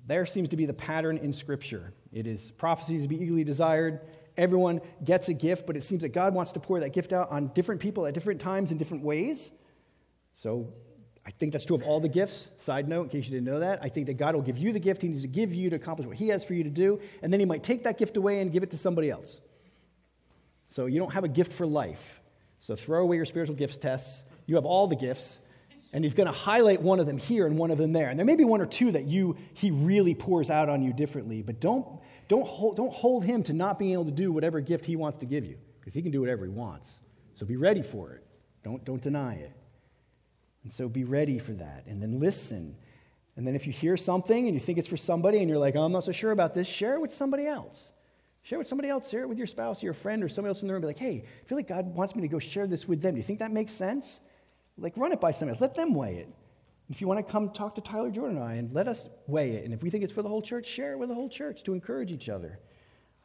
there 0.06 0.26
seems 0.26 0.50
to 0.50 0.58
be 0.58 0.66
the 0.66 0.74
pattern 0.74 1.18
in 1.18 1.34
Scripture. 1.34 1.94
It 2.12 2.28
is 2.28 2.52
prophecies 2.52 3.04
to 3.04 3.08
be 3.08 3.22
eagerly 3.22 3.44
desired. 3.44 4.02
Everyone 4.38 4.82
gets 5.04 5.30
a 5.30 5.34
gift, 5.34 5.68
but 5.68 5.78
it 5.78 5.84
seems 5.84 6.02
that 6.02 6.10
God 6.10 6.34
wants 6.34 6.54
to 6.54 6.60
pour 6.60 6.80
that 6.80 6.94
gift 6.94 7.14
out 7.14 7.32
on 7.32 7.48
different 7.50 7.82
people 7.82 8.06
at 8.06 8.14
different 8.14 8.42
times 8.42 8.72
in 8.72 8.78
different 8.78 9.04
ways. 9.04 9.52
So, 10.34 10.74
I 11.26 11.32
think 11.32 11.54
that's 11.54 11.66
true 11.66 11.78
of 11.78 11.84
all 11.84 12.00
the 12.00 12.10
gifts. 12.10 12.50
Side 12.58 12.90
note, 12.90 13.04
in 13.04 13.10
case 13.10 13.26
you 13.26 13.32
didn't 13.32 13.46
know 13.46 13.60
that, 13.60 13.80
I 13.82 13.88
think 13.88 14.08
that 14.08 14.16
God 14.16 14.36
will 14.36 14.42
give 14.42 14.58
you 14.58 14.74
the 14.74 14.80
gift 14.80 15.02
He 15.02 15.08
needs 15.08 15.22
to 15.22 15.28
give 15.28 15.54
you 15.54 15.70
to 15.70 15.78
accomplish 15.78 16.08
what 16.08 16.18
He 16.18 16.30
has 16.30 16.44
for 16.44 16.54
you 16.54 16.64
to 16.64 16.70
do, 16.70 17.00
and 17.22 17.32
then 17.32 17.40
He 17.40 17.46
might 17.46 17.64
take 17.64 17.84
that 17.84 17.98
gift 17.98 18.18
away 18.18 18.42
and 18.42 18.52
give 18.52 18.64
it 18.64 18.72
to 18.72 18.78
somebody 18.78 19.10
else. 19.10 19.40
So 20.68 20.86
you 20.86 21.00
don't 21.00 21.14
have 21.14 21.24
a 21.24 21.30
gift 21.30 21.54
for 21.54 21.66
life. 21.66 22.22
So 22.60 22.76
throw 22.76 23.04
away 23.04 23.18
your 23.18 23.26
spiritual 23.26 23.56
gifts 23.56 23.78
tests. 23.78 24.24
You 24.48 24.56
have 24.56 24.66
all 24.66 24.88
the 24.88 24.96
gifts, 24.96 25.40
and 25.94 26.04
He's 26.04 26.14
going 26.14 26.28
to 26.28 26.38
highlight 26.38 26.82
one 26.82 27.00
of 27.00 27.06
them 27.06 27.18
here 27.18 27.48
and 27.48 27.58
one 27.58 27.72
of 27.72 27.78
them 27.78 27.94
there. 27.94 28.10
And 28.10 28.20
there 28.20 28.26
may 28.26 28.36
be 28.36 28.46
one 28.46 28.60
or 28.60 28.66
two 28.66 28.92
that 28.92 29.06
you 29.06 29.38
He 29.54 29.72
really 29.72 30.16
pours 30.16 30.50
out 30.50 30.68
on 30.68 30.84
you 30.84 30.92
differently, 30.92 31.42
but 31.42 31.62
don't 31.62 31.88
don't 32.28 32.48
hold, 32.48 32.78
don't 32.78 32.94
hold 32.94 33.24
Him 33.24 33.44
to 33.44 33.54
not 33.54 33.80
being 33.80 33.94
able 33.94 34.06
to 34.06 34.12
do 34.12 34.32
whatever 34.32 34.60
gift 34.60 34.86
He 34.86 34.96
wants 34.96 35.20
to 35.20 35.26
give 35.26 35.46
you, 35.46 35.58
because 35.80 35.94
He 35.94 36.02
can 36.02 36.12
do 36.12 36.22
whatever 36.22 36.46
He 36.46 36.52
wants. 36.52 37.00
So 37.36 37.46
be 37.46 37.56
ready 37.56 37.82
for 37.82 38.12
it. 38.12 38.24
Don't 38.64 38.84
don't 38.86 39.02
deny 39.02 39.36
it. 39.36 39.52
And 40.64 40.72
so 40.72 40.88
be 40.88 41.04
ready 41.04 41.40
for 41.40 41.52
that. 41.54 41.86
And 41.88 42.02
then 42.02 42.20
listen. 42.20 42.76
And 43.36 43.48
then 43.48 43.56
if 43.56 43.66
you 43.66 43.74
hear 43.74 43.98
something 43.98 44.46
and 44.46 44.54
you 44.54 44.60
think 44.60 44.78
it's 44.78 44.88
for 44.88 44.98
somebody 44.98 45.40
and 45.40 45.50
you're 45.50 45.58
like, 45.58 45.76
oh, 45.76 45.82
I'm 45.82 45.92
not 45.92 46.04
so 46.04 46.12
sure 46.12 46.32
about 46.32 46.54
this, 46.54 46.68
share 46.68 46.94
it 46.94 47.02
with 47.02 47.12
somebody 47.12 47.48
else. 47.48 47.92
Share 48.44 48.58
it 48.58 48.60
with 48.60 48.68
somebody 48.68 48.90
else. 48.90 49.10
Share 49.10 49.24
it 49.24 49.30
with 49.30 49.38
your 49.38 49.48
spouse 49.48 49.82
or 49.82 49.88
your 49.88 49.94
friend 49.94 50.24
or 50.24 50.30
somebody 50.30 50.50
else 50.50 50.62
in 50.62 50.68
the 50.68 50.74
room. 50.74 50.82
Be 50.82 50.88
like, 50.88 51.00
hey, 51.00 51.26
I 51.26 51.48
feel 51.48 51.58
like 51.58 51.68
God 51.68 51.88
wants 51.96 52.16
me 52.16 52.22
to 52.22 52.28
go 52.28 52.40
share 52.40 52.68
this 52.68 52.88
with 52.88 53.02
them. 53.02 53.16
Do 53.16 53.18
you 53.18 53.24
think 53.24 53.40
that 53.40 53.52
makes 53.52 53.74
sense? 53.74 54.20
Like, 54.78 54.98
run 54.98 55.12
it 55.14 55.22
by 55.22 55.32
somebody 55.32 55.56
else. 55.56 55.62
Let 55.62 55.76
them 55.76 55.94
weigh 55.94 56.18
it. 56.18 56.30
If 56.94 57.02
you 57.02 57.08
want 57.08 57.26
to 57.26 57.32
come 57.32 57.50
talk 57.50 57.74
to 57.74 57.82
Tyler 57.82 58.12
Jordan 58.12 58.38
and 58.38 58.46
I 58.46 58.54
and 58.54 58.72
let 58.72 58.88
us 58.88 59.10
weigh 59.26 59.54
it, 59.54 59.66
and 59.66 59.74
if 59.74 59.82
we 59.82 59.90
think 59.90 60.04
it's 60.04 60.14
for 60.14 60.22
the 60.22 60.30
whole 60.30 60.44
church, 60.44 60.68
share 60.68 60.92
it 60.92 61.00
with 61.00 61.10
the 61.10 61.16
whole 61.16 61.28
church 61.28 61.64
to 61.64 61.74
encourage 61.74 62.12
each 62.12 62.30
other. 62.30 62.60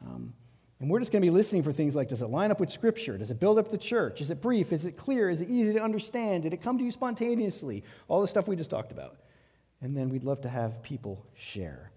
Um, 0.03 0.33
and 0.79 0.89
we're 0.89 0.97
just 0.97 1.11
going 1.11 1.21
to 1.21 1.25
be 1.27 1.29
listening 1.29 1.61
for 1.61 1.71
things 1.71 1.95
like 1.95 2.07
does 2.07 2.23
it 2.23 2.31
line 2.31 2.49
up 2.49 2.59
with 2.59 2.71
Scripture? 2.71 3.15
Does 3.15 3.29
it 3.29 3.39
build 3.39 3.59
up 3.59 3.69
the 3.69 3.77
church? 3.77 4.21
Is 4.21 4.31
it 4.31 4.41
brief? 4.41 4.73
Is 4.73 4.87
it 4.87 4.97
clear? 4.97 5.29
Is 5.29 5.41
it 5.41 5.51
easy 5.51 5.73
to 5.73 5.83
understand? 5.83 6.43
Did 6.43 6.53
it 6.53 6.63
come 6.63 6.79
to 6.79 6.83
you 6.83 6.91
spontaneously? 6.91 7.83
All 8.07 8.21
the 8.21 8.27
stuff 8.27 8.47
we 8.47 8.55
just 8.55 8.71
talked 8.71 8.91
about. 8.91 9.17
And 9.81 9.95
then 9.95 10.09
we'd 10.09 10.23
love 10.23 10.41
to 10.41 10.49
have 10.49 10.81
people 10.81 11.23
share. 11.37 11.91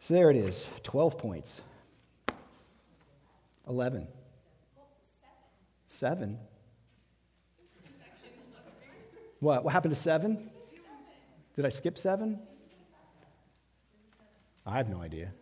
So 0.00 0.14
there 0.14 0.32
it 0.32 0.36
is 0.36 0.66
12 0.82 1.16
points. 1.16 1.60
11. 3.68 4.08
Seven. 5.86 6.40
What? 9.40 9.64
What 9.64 9.72
happened 9.72 9.94
to 9.94 10.00
seven? 10.00 10.50
Did 11.56 11.66
I 11.66 11.70
skip 11.70 11.98
seven? 11.98 12.38
I 14.66 14.76
have 14.76 14.88
no 14.88 15.00
idea. 15.00 15.32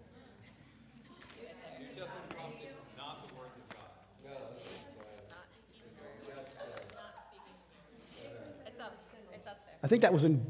I 9.80 9.86
think 9.86 10.02
that 10.02 10.12
was 10.12 10.22
when 10.22 10.44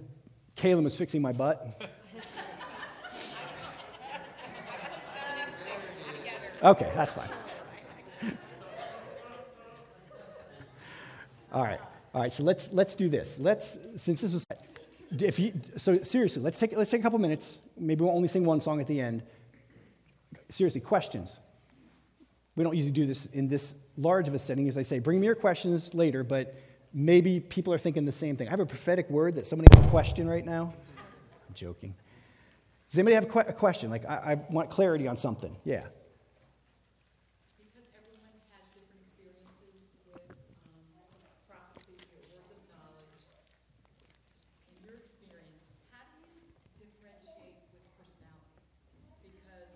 Caleb 0.56 0.84
was 0.84 0.96
fixing 0.96 1.20
my 1.20 1.32
butt. 1.32 1.82
Okay, 6.62 6.90
that's 6.94 7.14
fine. 7.14 7.28
All 11.52 11.62
right. 11.62 11.80
All 12.18 12.24
right, 12.24 12.32
so 12.32 12.42
let's 12.42 12.68
let's 12.72 12.96
do 12.96 13.08
this. 13.08 13.38
Let's 13.38 13.78
since 13.96 14.22
this 14.22 14.32
was 14.32 14.44
if 15.20 15.38
you 15.38 15.52
so 15.76 16.02
seriously, 16.02 16.42
let's 16.42 16.58
take 16.58 16.76
let's 16.76 16.90
take 16.90 16.98
a 16.98 17.02
couple 17.04 17.20
minutes. 17.20 17.58
Maybe 17.76 18.02
we'll 18.02 18.12
only 18.12 18.26
sing 18.26 18.44
one 18.44 18.60
song 18.60 18.80
at 18.80 18.88
the 18.88 19.00
end. 19.00 19.22
Seriously, 20.48 20.80
questions. 20.80 21.38
We 22.56 22.64
don't 22.64 22.74
usually 22.74 22.90
do 22.90 23.06
this 23.06 23.26
in 23.26 23.46
this 23.46 23.76
large 23.96 24.26
of 24.26 24.34
a 24.34 24.38
setting, 24.40 24.68
as 24.68 24.76
I 24.76 24.82
say. 24.82 24.98
Bring 24.98 25.20
me 25.20 25.26
your 25.26 25.36
questions 25.36 25.94
later, 25.94 26.24
but 26.24 26.56
maybe 26.92 27.38
people 27.38 27.72
are 27.72 27.78
thinking 27.78 28.04
the 28.04 28.10
same 28.10 28.36
thing. 28.36 28.48
I 28.48 28.50
have 28.50 28.58
a 28.58 28.66
prophetic 28.66 29.08
word 29.08 29.36
that 29.36 29.46
somebody 29.46 29.72
has 29.76 29.86
a 29.86 29.88
question 29.88 30.28
right 30.28 30.44
now. 30.44 30.74
I'm 31.46 31.54
joking. 31.54 31.94
Does 32.90 32.98
anybody 32.98 33.14
have 33.14 33.26
a, 33.48 33.52
question? 33.52 33.90
Like, 33.90 34.04
I, 34.06 34.32
I 34.32 34.34
want 34.50 34.70
clarity 34.70 35.06
on 35.06 35.16
something. 35.16 35.54
Yeah. 35.62 35.84
Because 37.62 37.86
everyone 37.94 38.34
has 38.50 38.64
different 38.74 39.06
experiences 39.06 39.86
with 40.10 40.24
um, 40.26 41.14
prophecy 41.46 41.94
or 42.16 42.24
words 42.32 42.48
of 42.48 42.64
knowledge. 42.72 43.28
In 44.72 44.80
your 44.88 44.96
experience, 44.96 45.68
how 45.92 46.00
do 46.08 46.16
you 46.16 46.48
differentiate 46.80 47.60
with 47.76 47.84
personality? 48.00 48.64
Because, 49.20 49.44
um, 49.52 49.68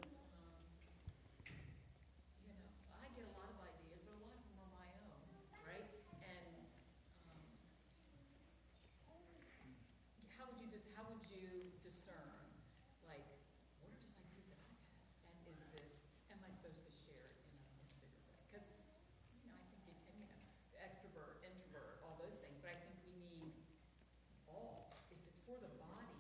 you 2.41 2.49
know, 2.49 2.65
I 2.97 3.13
get 3.13 3.29
a 3.29 3.35
lot 3.37 3.53
of 3.53 3.61
ideas, 3.61 4.01
but 4.09 4.17
a 4.17 4.21
lot 4.25 4.33
of 4.33 4.41
them 4.49 4.57
are 4.57 4.73
my 4.73 4.89
own, 5.05 5.21
right? 5.69 5.85
And 6.25 6.49
um, 7.29 7.45
how 10.33 10.49
would 10.49 10.65
you 10.65 10.73
dis- 10.73 10.89
how 10.97 11.05
would 11.13 11.25
you 11.29 11.77
discern, 11.85 12.41
like, 13.05 13.25
what 13.81 13.93
are 13.93 14.01
just 14.01 14.17
ideas 14.17 14.49
that 14.49 14.57
I 14.57 14.73
have, 14.89 15.05
and 15.29 15.37
is 15.49 15.61
this 15.77 16.09
am 16.33 16.41
I 16.45 16.51
supposed 16.53 16.81
to 16.83 16.93
share 17.05 17.29
it 17.29 17.37
in 17.45 17.53
a 17.53 17.63
much 17.77 17.93
bigger 18.01 18.17
way? 18.25 18.39
Because 18.49 18.67
you 19.37 19.49
know, 19.51 19.57
I 19.59 19.67
think 19.69 19.85
it 19.89 19.99
can, 20.09 20.17
you 20.23 20.29
know, 20.31 20.41
extrovert, 20.81 21.43
introvert, 21.45 22.01
all 22.03 22.17
those 22.23 22.39
things, 22.41 22.57
but 22.65 22.73
I 22.73 22.79
think 22.81 22.95
we 23.05 23.13
need 23.29 23.53
all. 24.49 25.05
If 25.13 25.21
it's 25.29 25.43
for 25.45 25.59
the 25.61 25.69
body, 25.83 26.17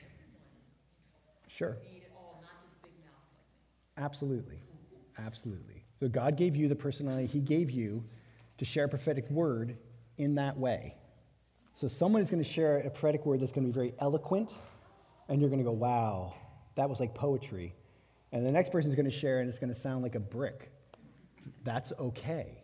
everyone 0.00 0.58
Sure. 1.58 1.70
it 1.70 2.12
all, 2.14 2.40
not 2.40 2.52
just 2.62 2.80
big 2.82 2.92
mouth 3.04 3.14
like. 3.34 4.04
Absolutely. 4.04 4.62
Absolutely. 5.18 5.84
So 5.98 6.08
God 6.08 6.36
gave 6.36 6.54
you 6.54 6.68
the 6.68 6.76
personality 6.76 7.26
He 7.26 7.40
gave 7.40 7.68
you 7.68 8.04
to 8.58 8.64
share 8.64 8.84
a 8.84 8.88
prophetic 8.88 9.28
word 9.28 9.76
in 10.18 10.36
that 10.36 10.56
way. 10.56 10.94
So 11.74 11.88
someone 11.88 12.22
is 12.22 12.30
going 12.30 12.42
to 12.42 12.48
share 12.48 12.78
a 12.78 12.90
prophetic 12.90 13.26
word 13.26 13.40
that's 13.40 13.50
going 13.50 13.66
to 13.66 13.72
be 13.72 13.74
very 13.74 13.92
eloquent, 13.98 14.52
and 15.28 15.40
you're 15.40 15.50
going 15.50 15.58
to 15.58 15.64
go, 15.64 15.72
wow, 15.72 16.32
that 16.76 16.88
was 16.88 17.00
like 17.00 17.12
poetry. 17.12 17.74
And 18.30 18.46
the 18.46 18.52
next 18.52 18.70
person 18.70 18.88
is 18.88 18.94
going 18.94 19.10
to 19.10 19.16
share, 19.16 19.40
and 19.40 19.48
it's 19.48 19.58
going 19.58 19.72
to 19.72 19.78
sound 19.78 20.04
like 20.04 20.14
a 20.14 20.20
brick. 20.20 20.70
That's 21.64 21.92
okay. 21.98 22.62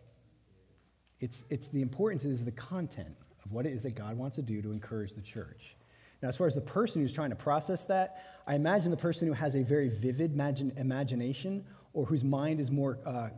It's, 1.19 1.43
it's 1.49 1.67
the 1.67 1.81
importance 1.81 2.23
is 2.23 2.45
the 2.45 2.51
content 2.51 3.15
of 3.43 3.51
what 3.51 3.65
it 3.65 3.73
is 3.73 3.83
that 3.83 3.95
God 3.95 4.17
wants 4.17 4.37
to 4.37 4.41
do 4.41 4.61
to 4.61 4.71
encourage 4.71 5.13
the 5.13 5.21
church. 5.21 5.75
Now, 6.21 6.29
as 6.29 6.37
far 6.37 6.47
as 6.47 6.55
the 6.55 6.61
person 6.61 7.01
who's 7.01 7.13
trying 7.13 7.29
to 7.29 7.35
process 7.35 7.83
that, 7.85 8.23
I 8.47 8.55
imagine 8.55 8.91
the 8.91 8.97
person 8.97 9.27
who 9.27 9.33
has 9.33 9.55
a 9.55 9.63
very 9.63 9.89
vivid 9.89 10.33
imagine, 10.33 10.71
imagination 10.77 11.65
or 11.93 12.05
whose 12.05 12.23
mind 12.23 12.59
is 12.59 12.71
more 12.71 12.99
uh, 13.05 13.29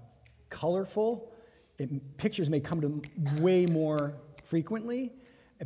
colorful, 0.50 1.32
it, 1.78 2.18
pictures 2.18 2.50
may 2.50 2.60
come 2.60 2.82
to 2.82 3.02
way 3.42 3.66
more 3.66 4.16
frequently, 4.44 5.12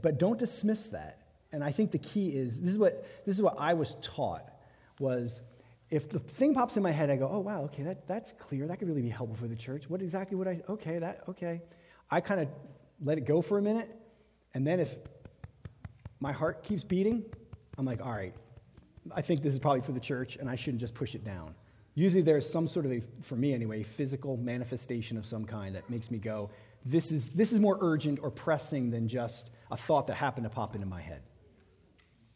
but 0.01 0.17
don't 0.17 0.39
dismiss 0.39 0.87
that. 0.89 1.19
And 1.51 1.63
I 1.63 1.71
think 1.71 1.91
the 1.91 1.99
key 1.99 2.29
is 2.29 2.61
this 2.61 2.71
is 2.71 2.77
what, 2.77 3.05
this 3.25 3.35
is 3.35 3.41
what 3.41 3.55
I 3.59 3.73
was 3.73 3.95
taught 4.01 4.45
was 4.99 5.41
if 5.89 6.09
the 6.09 6.19
thing 6.19 6.53
pops 6.53 6.77
in 6.77 6.83
my 6.83 6.91
head, 6.91 7.09
I 7.09 7.17
go, 7.17 7.29
oh, 7.29 7.39
wow, 7.39 7.63
okay, 7.63 7.83
that, 7.83 8.07
that's 8.07 8.31
clear. 8.33 8.67
That 8.67 8.79
could 8.79 8.87
really 8.87 9.01
be 9.01 9.09
helpful 9.09 9.35
for 9.35 9.47
the 9.47 9.57
church. 9.57 9.89
What 9.89 10.01
exactly 10.01 10.37
would 10.37 10.47
I, 10.47 10.61
okay, 10.69 10.99
that, 10.99 11.23
okay. 11.27 11.61
I 12.09 12.21
kind 12.21 12.39
of 12.39 12.47
let 13.03 13.17
it 13.17 13.25
go 13.25 13.41
for 13.41 13.57
a 13.57 13.61
minute. 13.61 13.89
And 14.53 14.65
then 14.65 14.79
if 14.79 14.97
my 16.21 16.31
heart 16.31 16.63
keeps 16.63 16.83
beating, 16.83 17.25
I'm 17.77 17.85
like, 17.85 17.99
all 18.05 18.11
right, 18.11 18.33
I 19.13 19.21
think 19.21 19.41
this 19.41 19.53
is 19.53 19.59
probably 19.59 19.81
for 19.81 19.91
the 19.91 19.99
church, 19.99 20.37
and 20.37 20.49
I 20.49 20.55
shouldn't 20.55 20.79
just 20.79 20.93
push 20.93 21.15
it 21.15 21.25
down. 21.25 21.55
Usually 21.95 22.21
there's 22.21 22.49
some 22.49 22.67
sort 22.67 22.85
of 22.85 22.93
a, 22.93 23.01
for 23.21 23.35
me 23.35 23.53
anyway, 23.53 23.83
physical 23.83 24.37
manifestation 24.37 25.17
of 25.17 25.25
some 25.25 25.43
kind 25.43 25.75
that 25.75 25.89
makes 25.89 26.09
me 26.09 26.19
go, 26.19 26.49
this 26.85 27.11
is, 27.11 27.29
this 27.29 27.51
is 27.51 27.59
more 27.59 27.77
urgent 27.81 28.19
or 28.21 28.31
pressing 28.31 28.91
than 28.91 29.07
just 29.07 29.49
a 29.71 29.77
thought 29.77 30.07
that 30.07 30.15
happened 30.15 30.45
to 30.45 30.49
pop 30.49 30.75
into 30.75 30.87
my 30.87 31.01
head. 31.01 31.21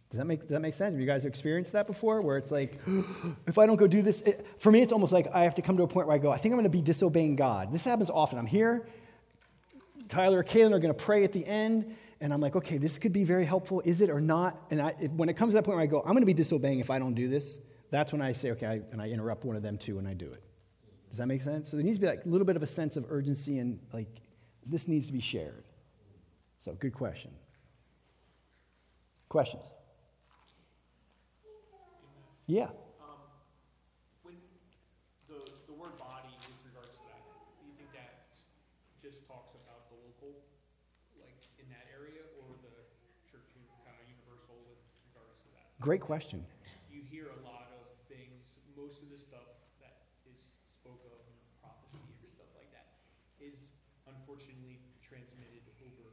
Does 0.09 0.19
that 0.19 0.25
make, 0.25 0.41
does 0.41 0.49
that 0.49 0.61
make 0.61 0.73
sense? 0.73 0.93
Have 0.93 0.99
you 0.99 1.07
guys 1.07 1.25
experienced 1.25 1.73
that 1.73 1.87
before? 1.87 2.21
Where 2.21 2.37
it's 2.37 2.51
like, 2.51 2.79
if 3.47 3.57
I 3.57 3.65
don't 3.65 3.77
go 3.77 3.87
do 3.87 4.01
this, 4.01 4.21
it, 4.21 4.45
for 4.59 4.71
me, 4.71 4.81
it's 4.81 4.93
almost 4.93 5.13
like 5.13 5.27
I 5.33 5.43
have 5.43 5.55
to 5.55 5.61
come 5.61 5.77
to 5.77 5.83
a 5.83 5.87
point 5.87 6.07
where 6.07 6.15
I 6.15 6.19
go, 6.19 6.31
I 6.31 6.37
think 6.37 6.53
I'm 6.53 6.57
going 6.57 6.71
to 6.71 6.77
be 6.77 6.81
disobeying 6.81 7.35
God. 7.35 7.71
This 7.71 7.83
happens 7.83 8.09
often. 8.09 8.37
I'm 8.39 8.45
here, 8.45 8.87
Tyler 10.09 10.39
or 10.39 10.43
Kaylin 10.43 10.73
are 10.73 10.79
going 10.79 10.93
to 10.93 11.03
pray 11.03 11.23
at 11.23 11.31
the 11.31 11.45
end, 11.45 11.95
and 12.25 12.33
I'm 12.33 12.41
like, 12.41 12.55
okay, 12.55 12.79
this 12.79 12.97
could 12.97 13.13
be 13.13 13.23
very 13.23 13.45
helpful. 13.45 13.83
Is 13.85 14.01
it 14.01 14.09
or 14.09 14.19
not? 14.19 14.59
And 14.71 14.81
I, 14.81 14.95
if, 14.99 15.11
when 15.11 15.29
it 15.29 15.37
comes 15.37 15.51
to 15.51 15.57
that 15.57 15.63
point 15.63 15.75
where 15.75 15.83
I 15.83 15.85
go, 15.85 15.99
I'm 15.99 16.13
going 16.13 16.23
to 16.23 16.25
be 16.25 16.33
disobeying 16.33 16.79
if 16.79 16.89
I 16.89 16.97
don't 16.97 17.13
do 17.13 17.27
this, 17.27 17.59
that's 17.91 18.11
when 18.11 18.19
I 18.19 18.33
say, 18.33 18.49
okay, 18.53 18.65
I, 18.65 18.81
and 18.91 18.99
I 18.99 19.09
interrupt 19.09 19.45
one 19.45 19.55
of 19.55 19.61
them 19.61 19.77
too, 19.77 19.99
and 19.99 20.07
I 20.07 20.15
do 20.15 20.25
it. 20.25 20.41
Does 21.11 21.19
that 21.19 21.27
make 21.27 21.43
sense? 21.43 21.69
So 21.69 21.77
there 21.77 21.85
needs 21.85 21.99
to 21.99 22.01
be 22.01 22.07
like 22.07 22.25
a 22.25 22.27
little 22.27 22.47
bit 22.47 22.55
of 22.55 22.63
a 22.63 22.67
sense 22.67 22.97
of 22.97 23.05
urgency 23.11 23.59
and 23.59 23.79
like 23.93 24.09
this 24.65 24.87
needs 24.87 25.05
to 25.05 25.13
be 25.13 25.21
shared. 25.21 25.65
So 26.63 26.73
good 26.73 26.95
question. 26.95 27.29
Questions? 29.29 29.61
Yeah. 32.47 32.69
Um, 33.01 33.21
when 34.23 34.33
the, 35.29 35.45
the 35.67 35.73
word 35.73 35.93
body 35.99 36.33
with 36.41 36.57
regards 36.65 36.89
to 36.97 37.01
that, 37.05 37.21
do 37.61 37.69
you 37.69 37.73
think 37.77 37.93
that 37.93 38.33
just 39.01 39.21
talks 39.29 39.53
about 39.53 39.93
the 39.93 39.97
local, 40.01 40.41
like 41.21 41.37
in 41.57 41.65
that 41.73 41.89
area, 41.89 42.21
or 42.37 42.45
the 42.61 42.85
church 43.25 43.49
in 43.57 43.65
kind 43.81 43.97
of 43.97 44.05
universal 44.05 44.61
with 44.69 44.77
regards 45.09 45.41
to 45.41 45.49
that? 45.57 45.73
Great 45.85 46.01
question. 46.01 46.41
You 46.89 47.05
hear 47.05 47.29
a 47.29 47.37
lot 47.45 47.69
of 47.69 47.85
things, 48.09 48.57
most 48.73 49.05
of 49.05 49.13
the 49.13 49.21
stuff 49.21 49.45
that 49.77 50.01
is 50.25 50.49
spoke 50.81 51.05
of 51.05 51.21
in 51.29 51.37
prophecy 51.61 52.01
or 52.25 52.25
stuff 52.25 52.49
like 52.57 52.73
that 52.73 52.89
is 53.37 53.69
unfortunately 54.09 54.81
transmitted 55.05 55.61
over 55.85 56.09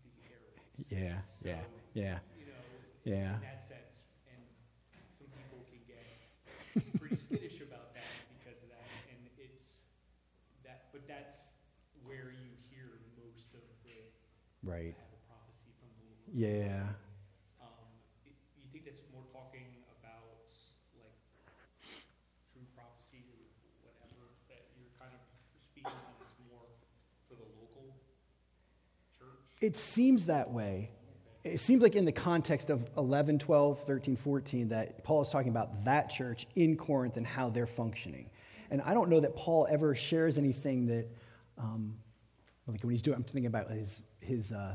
the 0.00 0.08
airwaves. 0.24 0.64
Yeah, 0.88 1.20
yeah, 1.44 1.60
yeah, 1.92 2.18
You 2.32 2.48
know, 2.48 2.64
yeah. 3.04 3.36
in 3.36 3.44
that 3.44 3.60
sense, 3.60 4.00
and 4.32 4.40
some 5.12 5.28
people 5.36 5.60
can 5.68 5.84
get 5.84 6.08
pretty 6.96 7.20
skittish 7.20 7.60
about 7.60 7.92
that 7.92 8.08
because 8.32 8.64
of 8.64 8.72
that, 8.72 8.88
and 9.12 9.28
it's 9.36 9.84
that, 10.64 10.88
but 10.90 11.04
that's 11.04 11.52
where 12.00 12.32
you 12.32 12.48
hear 12.72 12.96
most 13.20 13.52
of 13.52 13.60
the 13.84 14.08
Right. 14.64 14.96
prophecy 15.28 15.68
from 15.76 15.92
the 16.00 16.04
Lord. 16.08 16.32
Yeah. 16.32 16.88
Um, 17.60 18.00
y- 18.24 18.32
you 18.56 18.64
think 18.72 18.84
that's 18.84 19.00
more 19.12 19.24
talking 19.32 19.84
about 20.00 20.48
like 20.96 21.12
true 22.52 22.64
prophecy 22.74 23.20
or 23.28 23.36
whatever 23.84 24.32
that 24.48 24.68
you're 24.76 24.88
kind 24.98 25.12
of 25.12 25.20
speaking 25.60 25.92
on 26.08 26.14
is 26.24 26.32
more 26.48 26.64
for 27.28 27.34
the 27.36 27.44
local 27.60 27.96
church? 29.18 29.49
It 29.60 29.76
seems 29.76 30.26
that 30.26 30.50
way. 30.50 30.90
It 31.42 31.60
seems 31.60 31.82
like 31.82 31.94
in 31.94 32.04
the 32.04 32.12
context 32.12 32.70
of 32.70 32.88
11, 32.96 33.38
12, 33.38 33.84
13, 33.84 34.16
14, 34.16 34.68
that 34.68 35.04
Paul 35.04 35.22
is 35.22 35.30
talking 35.30 35.48
about 35.48 35.84
that 35.84 36.10
church 36.10 36.46
in 36.54 36.76
Corinth 36.76 37.16
and 37.16 37.26
how 37.26 37.48
they're 37.48 37.66
functioning. 37.66 38.28
And 38.70 38.82
I 38.82 38.94
don't 38.94 39.08
know 39.08 39.20
that 39.20 39.36
Paul 39.36 39.66
ever 39.70 39.94
shares 39.94 40.38
anything 40.38 40.86
that, 40.86 41.08
um, 41.58 41.96
like 42.66 42.82
when 42.82 42.92
he's 42.92 43.02
doing, 43.02 43.16
I'm 43.16 43.24
thinking 43.24 43.46
about 43.46 43.70
his, 43.70 44.02
his 44.20 44.52
uh, 44.52 44.74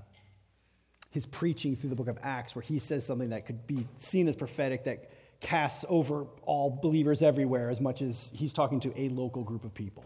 his 1.15 1.25
preaching 1.25 1.77
through 1.77 1.89
the 1.89 1.95
book 1.95 2.09
of 2.09 2.19
Acts, 2.21 2.55
where 2.55 2.61
he 2.61 2.77
says 2.77 3.05
something 3.05 3.29
that 3.29 3.45
could 3.45 3.65
be 3.65 3.87
seen 3.97 4.27
as 4.27 4.35
prophetic 4.35 4.83
that 4.83 5.09
casts 5.39 5.85
over 5.87 6.25
all 6.41 6.69
believers 6.69 7.21
everywhere 7.21 7.69
as 7.69 7.79
much 7.79 8.01
as 8.01 8.29
he's 8.33 8.51
talking 8.51 8.81
to 8.81 8.91
a 8.99 9.07
local 9.07 9.41
group 9.41 9.63
of 9.63 9.73
people. 9.73 10.03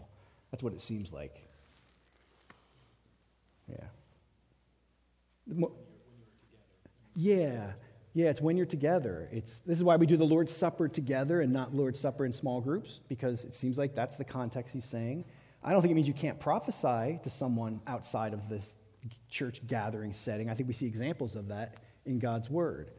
That's 0.52 0.62
what 0.62 0.72
it 0.72 0.80
seems 0.80 1.12
like. 1.12 1.42
Yeah. 3.68 3.86
Yeah. 7.14 7.72
Yeah, 8.12 8.28
it's 8.30 8.40
when 8.40 8.56
you're 8.56 8.66
together. 8.66 9.28
It's, 9.30 9.60
this 9.60 9.78
is 9.78 9.84
why 9.84 9.96
we 9.96 10.04
do 10.06 10.16
the 10.16 10.24
Lord's 10.24 10.54
Supper 10.54 10.88
together 10.88 11.40
and 11.42 11.52
not 11.52 11.74
Lord's 11.74 12.00
Supper 12.00 12.24
in 12.26 12.32
small 12.32 12.60
groups, 12.60 13.00
because 13.08 13.44
it 13.44 13.54
seems 13.54 13.78
like 13.78 13.94
that's 13.94 14.16
the 14.16 14.24
context 14.24 14.74
he's 14.74 14.84
saying. 14.84 15.24
I 15.62 15.72
don't 15.72 15.80
think 15.80 15.92
it 15.92 15.94
means 15.94 16.08
you 16.08 16.14
can't 16.14 16.40
prophesy 16.40 17.20
to 17.22 17.30
someone 17.30 17.80
outside 17.86 18.32
of 18.34 18.48
this 18.48 18.76
church 19.28 19.64
gathering 19.66 20.12
setting. 20.12 20.50
I 20.50 20.54
think 20.54 20.66
we 20.66 20.74
see 20.74 20.86
examples 20.86 21.36
of 21.36 21.48
that 21.48 21.76
in 22.04 22.18
God's 22.18 22.50
Word. 22.50 22.90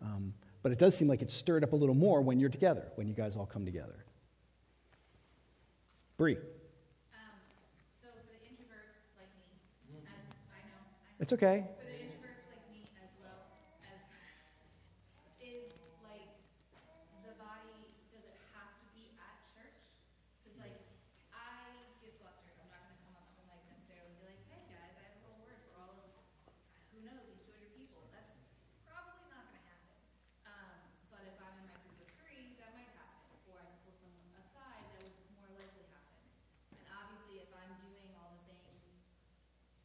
Um, 0.00 0.32
but 0.62 0.72
it 0.72 0.78
does 0.78 0.96
seem 0.96 1.08
like 1.08 1.20
it's 1.20 1.34
stirred 1.34 1.62
up 1.62 1.72
a 1.72 1.76
little 1.76 1.94
more 1.94 2.22
when 2.22 2.40
you're 2.40 2.48
together, 2.48 2.86
when 2.94 3.06
you 3.06 3.14
guys 3.14 3.36
all 3.36 3.46
come 3.46 3.66
together. 3.66 4.04
Bree. 6.16 6.36
Um, 6.36 6.40
so 8.00 8.08
for 8.08 8.32
the 8.32 8.40
introverts 8.48 9.12
like 9.18 9.28
me, 9.36 9.44
as 10.06 10.24
I 10.54 10.62
know, 10.70 10.80
I 11.18 11.22
It's 11.22 11.32
okay. 11.34 11.66
For 11.76 11.84
the 11.84 11.98
introverts 12.00 12.46
like 12.48 12.64
me 12.70 12.86
as 13.02 13.10
well 13.20 13.50
as 13.82 13.98
is 15.42 15.74
like 16.06 16.30
the 17.26 17.34
body 17.36 17.90
does 18.14 18.24
it 18.24 18.38
have 18.54 18.70
to 18.78 18.86
be 18.94 19.10
at 19.18 19.36
church? 19.52 19.74
Because 20.46 20.56
like 20.62 20.78
I 21.34 21.82
get 22.00 22.14
flustered. 22.22 22.56
I'm 22.62 22.70
not 22.70 22.86
gonna 22.86 23.00
come 23.04 23.16
up 23.18 23.26
to 23.26 23.34
the 23.36 23.46
mic 23.50 23.60
necessarily 23.68 24.14
and 24.14 24.18
be 24.22 24.26
like, 24.32 24.40
hey 24.48 24.62
guys, 24.70 24.94
I 24.96 25.02
have 25.10 25.18
a 25.18 25.22
little 25.26 25.42
word 25.44 25.60
for 25.66 25.74
all 25.82 25.92
of 25.98 26.08
who 26.94 27.02
knows 27.02 27.22
these 27.26 27.42
200 27.42 27.74
people. 27.74 28.06
That's 28.14 28.30
probably 28.86 29.26
not 29.34 29.50
gonna 29.50 29.66
happen. 29.66 29.98
Um, 30.46 30.78
but 31.10 31.26
if 31.26 31.36
I'm 31.42 31.58
in 31.58 31.66
my 31.68 31.78
group 31.82 31.98
of 32.00 32.08
three, 32.22 32.54
that 32.62 32.70
might 32.74 32.90
happen. 32.94 33.26
Or 33.50 33.58
I 33.58 33.66
can 33.66 33.78
pull 33.82 33.96
someone 33.98 34.30
aside, 34.40 34.84
that 34.94 35.02
would 35.04 35.16
more 35.36 35.50
likely 35.58 35.84
happen. 35.90 36.22
And 36.74 36.84
obviously, 36.90 37.42
if 37.42 37.50
I'm 37.54 37.72
doing 37.82 38.10
all 38.18 38.34
the 38.46 38.54
things 38.64 38.82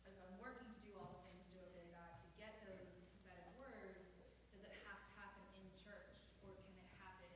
if 0.06 0.16
I'm 0.26 0.36
working 0.42 0.68
to 0.70 0.78
do 0.86 0.92
all 0.98 1.10
the 1.16 1.22
things 1.30 1.46
to 1.54 1.58
obey 1.62 1.86
God, 1.94 2.14
to 2.24 2.30
get 2.40 2.60
those 2.66 2.90
prophetic 3.14 3.50
words, 3.60 4.00
does 4.54 4.64
it 4.66 4.82
have 4.86 5.02
to 5.06 5.12
happen 5.18 5.44
in 5.58 5.66
church, 5.82 6.14
or 6.46 6.56
can 6.66 6.74
it 6.78 6.92
happen 6.98 7.30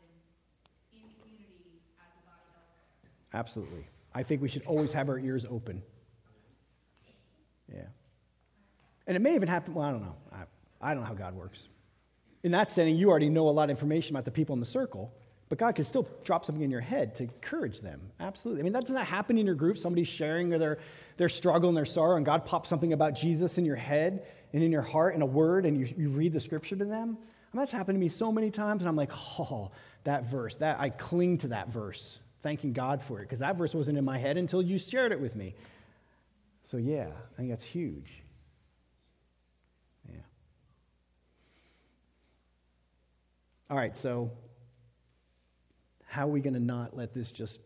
in 0.93 1.05
community 1.21 1.81
as 2.01 2.11
a 2.17 2.21
body 2.25 2.45
elsewhere? 2.53 3.22
Absolutely. 3.33 3.85
I 4.13 4.23
think 4.23 4.41
we 4.41 4.47
should 4.47 4.65
always 4.65 4.93
have 4.93 5.09
our 5.09 5.17
ears 5.17 5.45
open. 5.49 5.81
Yeah. 7.73 7.81
And 9.07 9.17
it 9.17 9.21
may 9.21 9.35
even 9.35 9.47
happen, 9.47 9.73
well, 9.73 9.85
I 9.85 9.91
don't 9.91 10.03
know. 10.03 10.15
I, 10.31 10.43
I 10.81 10.93
don't 10.93 11.03
know 11.03 11.07
how 11.07 11.15
God 11.15 11.35
works. 11.35 11.67
In 12.43 12.51
that 12.51 12.71
setting, 12.71 12.95
you 12.95 13.09
already 13.09 13.29
know 13.29 13.49
a 13.49 13.51
lot 13.51 13.65
of 13.65 13.69
information 13.71 14.15
about 14.15 14.25
the 14.25 14.31
people 14.31 14.53
in 14.53 14.59
the 14.59 14.65
circle, 14.65 15.13
but 15.49 15.57
God 15.57 15.75
can 15.75 15.85
still 15.85 16.07
drop 16.23 16.45
something 16.45 16.63
in 16.63 16.71
your 16.71 16.81
head 16.81 17.15
to 17.15 17.23
encourage 17.23 17.81
them. 17.81 18.01
Absolutely. 18.19 18.61
I 18.61 18.63
mean, 18.63 18.73
that 18.73 18.81
doesn't 18.81 18.95
that 18.95 19.05
happen 19.05 19.37
in 19.37 19.45
your 19.45 19.55
group? 19.55 19.77
Somebody's 19.77 20.07
sharing 20.07 20.49
their, 20.49 20.77
their 21.17 21.29
struggle 21.29 21.69
and 21.69 21.77
their 21.77 21.85
sorrow, 21.85 22.17
and 22.17 22.25
God 22.25 22.45
pops 22.45 22.69
something 22.69 22.93
about 22.93 23.15
Jesus 23.15 23.57
in 23.57 23.65
your 23.65 23.75
head 23.75 24.25
and 24.51 24.61
in 24.61 24.71
your 24.71 24.81
heart 24.81 25.15
in 25.15 25.21
a 25.21 25.25
word, 25.25 25.65
and 25.65 25.77
you, 25.77 25.93
you 25.97 26.09
read 26.09 26.33
the 26.33 26.39
scripture 26.39 26.75
to 26.75 26.85
them. 26.85 27.17
And 27.51 27.61
that's 27.61 27.71
happened 27.71 27.95
to 27.95 27.99
me 27.99 28.09
so 28.09 28.31
many 28.31 28.51
times, 28.51 28.81
and 28.81 28.89
I'm 28.89 28.95
like, 28.95 29.11
oh, 29.39 29.71
that 30.03 30.25
verse. 30.25 30.57
That 30.57 30.79
I 30.79 30.89
cling 30.89 31.39
to 31.39 31.49
that 31.49 31.69
verse, 31.69 32.19
thanking 32.43 32.73
God 32.73 33.01
for 33.01 33.19
it, 33.19 33.23
because 33.23 33.39
that 33.39 33.55
verse 33.55 33.73
wasn't 33.73 33.97
in 33.97 34.05
my 34.05 34.17
head 34.17 34.37
until 34.37 34.61
you 34.61 34.77
shared 34.77 35.11
it 35.11 35.19
with 35.19 35.35
me. 35.35 35.55
So 36.65 36.77
yeah, 36.77 37.07
I 37.33 37.37
think 37.37 37.49
that's 37.49 37.63
huge. 37.63 38.21
Yeah. 40.09 40.17
All 43.69 43.77
right, 43.77 43.97
so 43.97 44.29
how 46.05 46.27
are 46.27 46.31
we 46.31 46.41
going 46.41 46.53
to 46.53 46.59
not 46.59 46.95
let 46.95 47.13
this 47.13 47.31
just 47.31 47.59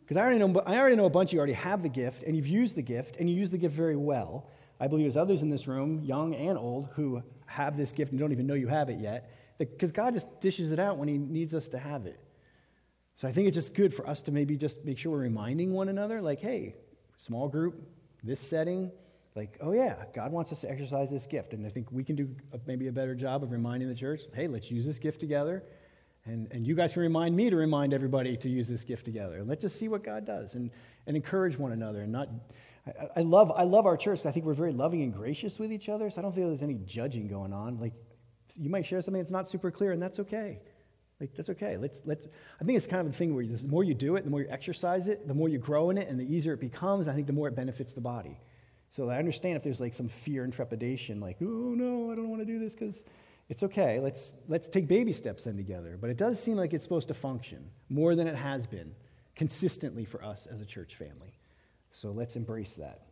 because 0.00 0.16
I 0.16 0.22
already 0.22 0.38
know 0.38 0.62
I 0.64 0.78
already 0.78 0.96
know 0.96 1.06
a 1.06 1.10
bunch 1.10 1.30
of 1.30 1.32
you 1.34 1.38
already 1.38 1.52
have 1.52 1.82
the 1.82 1.88
gift 1.88 2.22
and 2.22 2.36
you've 2.36 2.46
used 2.46 2.76
the 2.76 2.82
gift 2.82 3.16
and 3.18 3.28
you 3.28 3.36
use 3.36 3.50
the 3.50 3.58
gift 3.58 3.74
very 3.74 3.96
well. 3.96 4.48
I 4.80 4.86
believe 4.86 5.04
there's 5.04 5.16
others 5.16 5.42
in 5.42 5.50
this 5.50 5.66
room, 5.66 6.00
young 6.02 6.34
and 6.34 6.58
old, 6.58 6.88
who 6.94 7.22
have 7.46 7.76
this 7.76 7.92
gift 7.92 8.12
and 8.12 8.20
don't 8.20 8.32
even 8.32 8.46
know 8.46 8.54
you 8.54 8.68
have 8.68 8.88
it 8.88 8.98
yet. 8.98 9.30
Because 9.58 9.92
God 9.92 10.14
just 10.14 10.40
dishes 10.40 10.72
it 10.72 10.78
out 10.78 10.98
when 10.98 11.08
He 11.08 11.16
needs 11.16 11.54
us 11.54 11.68
to 11.68 11.78
have 11.78 12.06
it. 12.06 12.18
So 13.16 13.28
I 13.28 13.32
think 13.32 13.46
it's 13.48 13.54
just 13.54 13.74
good 13.74 13.94
for 13.94 14.08
us 14.08 14.22
to 14.22 14.32
maybe 14.32 14.56
just 14.56 14.84
make 14.84 14.98
sure 14.98 15.12
we're 15.12 15.18
reminding 15.18 15.72
one 15.72 15.88
another, 15.88 16.20
like, 16.20 16.40
hey, 16.40 16.74
small 17.16 17.48
group, 17.48 17.80
this 18.22 18.40
setting, 18.40 18.90
like, 19.36 19.56
oh 19.60 19.72
yeah, 19.72 20.04
God 20.14 20.32
wants 20.32 20.52
us 20.52 20.60
to 20.62 20.70
exercise 20.70 21.10
this 21.10 21.26
gift. 21.26 21.52
And 21.54 21.66
I 21.66 21.70
think 21.70 21.90
we 21.90 22.04
can 22.04 22.16
do 22.16 22.28
maybe 22.66 22.88
a 22.88 22.92
better 22.92 23.14
job 23.14 23.42
of 23.42 23.50
reminding 23.50 23.88
the 23.88 23.94
church, 23.94 24.22
hey, 24.32 24.48
let's 24.48 24.70
use 24.70 24.86
this 24.86 24.98
gift 24.98 25.20
together. 25.20 25.62
And, 26.26 26.48
and 26.52 26.66
you 26.66 26.74
guys 26.74 26.92
can 26.92 27.02
remind 27.02 27.36
me 27.36 27.50
to 27.50 27.56
remind 27.56 27.92
everybody 27.92 28.36
to 28.38 28.48
use 28.48 28.66
this 28.66 28.82
gift 28.84 29.04
together. 29.04 29.38
And 29.38 29.48
let's 29.48 29.60
just 29.60 29.78
see 29.78 29.88
what 29.88 30.02
God 30.02 30.24
does 30.24 30.54
and, 30.54 30.70
and 31.06 31.16
encourage 31.16 31.58
one 31.58 31.72
another. 31.72 32.00
And 32.00 32.12
not, 32.12 32.28
I, 32.86 33.08
I, 33.16 33.20
love, 33.20 33.52
I 33.54 33.64
love 33.64 33.86
our 33.86 33.96
church. 33.96 34.24
I 34.24 34.30
think 34.32 34.46
we're 34.46 34.54
very 34.54 34.72
loving 34.72 35.02
and 35.02 35.12
gracious 35.12 35.58
with 35.58 35.70
each 35.70 35.88
other. 35.88 36.08
So 36.10 36.20
I 36.20 36.22
don't 36.22 36.34
feel 36.34 36.48
there's 36.48 36.62
any 36.62 36.78
judging 36.86 37.28
going 37.28 37.52
on. 37.52 37.78
Like, 37.78 37.92
you 38.56 38.70
might 38.70 38.86
share 38.86 39.02
something 39.02 39.20
that's 39.20 39.32
not 39.32 39.48
super 39.48 39.70
clear, 39.70 39.92
and 39.92 40.00
that's 40.00 40.20
okay. 40.20 40.60
Like, 41.20 41.34
that's 41.34 41.48
okay. 41.50 41.76
Let's, 41.76 42.02
let's, 42.04 42.26
I 42.60 42.64
think 42.64 42.76
it's 42.76 42.86
kind 42.86 43.06
of 43.06 43.12
a 43.12 43.16
thing 43.16 43.34
where 43.34 43.46
the 43.46 43.66
more 43.66 43.84
you 43.84 43.94
do 43.94 44.16
it, 44.16 44.24
the 44.24 44.30
more 44.30 44.40
you 44.40 44.48
exercise 44.50 45.08
it, 45.08 45.26
the 45.28 45.34
more 45.34 45.48
you 45.48 45.58
grow 45.58 45.90
in 45.90 45.98
it, 45.98 46.08
and 46.08 46.18
the 46.18 46.34
easier 46.34 46.54
it 46.54 46.60
becomes. 46.60 47.08
I 47.08 47.14
think 47.14 47.26
the 47.26 47.32
more 47.32 47.48
it 47.48 47.54
benefits 47.54 47.92
the 47.92 48.00
body. 48.00 48.38
So 48.90 49.10
I 49.10 49.18
understand 49.18 49.56
if 49.56 49.62
there's 49.62 49.80
like 49.80 49.94
some 49.94 50.08
fear 50.08 50.44
and 50.44 50.52
trepidation, 50.52 51.20
like, 51.20 51.38
oh 51.40 51.44
no, 51.44 52.10
I 52.10 52.14
don't 52.14 52.28
want 52.28 52.42
to 52.42 52.46
do 52.46 52.58
this 52.58 52.74
because 52.74 53.04
it's 53.48 53.62
okay. 53.62 54.00
Let's, 54.00 54.32
let's 54.48 54.68
take 54.68 54.88
baby 54.88 55.12
steps 55.12 55.44
then 55.44 55.56
together. 55.56 55.98
But 56.00 56.10
it 56.10 56.16
does 56.16 56.42
seem 56.42 56.56
like 56.56 56.72
it's 56.72 56.84
supposed 56.84 57.08
to 57.08 57.14
function 57.14 57.70
more 57.88 58.14
than 58.14 58.26
it 58.26 58.36
has 58.36 58.66
been 58.66 58.94
consistently 59.36 60.04
for 60.04 60.22
us 60.24 60.46
as 60.46 60.60
a 60.60 60.66
church 60.66 60.96
family. 60.96 61.38
So 61.92 62.10
let's 62.10 62.36
embrace 62.36 62.74
that. 62.74 63.02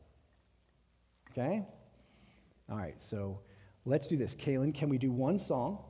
Okay? 1.30 1.64
All 2.70 2.76
right, 2.76 2.94
so 2.98 3.40
let's 3.84 4.06
do 4.06 4.16
this. 4.16 4.34
Kaylin, 4.34 4.74
can 4.74 4.88
we 4.88 4.98
do 4.98 5.10
one 5.10 5.38
song? 5.38 5.84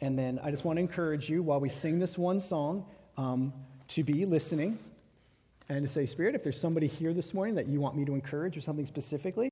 And 0.00 0.18
then 0.18 0.40
I 0.42 0.50
just 0.50 0.64
want 0.64 0.76
to 0.76 0.80
encourage 0.80 1.28
you 1.28 1.42
while 1.42 1.60
we 1.60 1.68
sing 1.68 1.98
this 1.98 2.16
one 2.16 2.40
song 2.40 2.86
um, 3.16 3.52
to 3.88 4.02
be 4.02 4.24
listening 4.24 4.78
and 5.68 5.86
to 5.86 5.92
say, 5.92 6.06
Spirit, 6.06 6.34
if 6.34 6.42
there's 6.42 6.60
somebody 6.60 6.86
here 6.86 7.12
this 7.12 7.34
morning 7.34 7.54
that 7.56 7.66
you 7.68 7.80
want 7.80 7.96
me 7.96 8.04
to 8.04 8.14
encourage 8.14 8.56
or 8.56 8.60
something 8.60 8.86
specifically, 8.86 9.48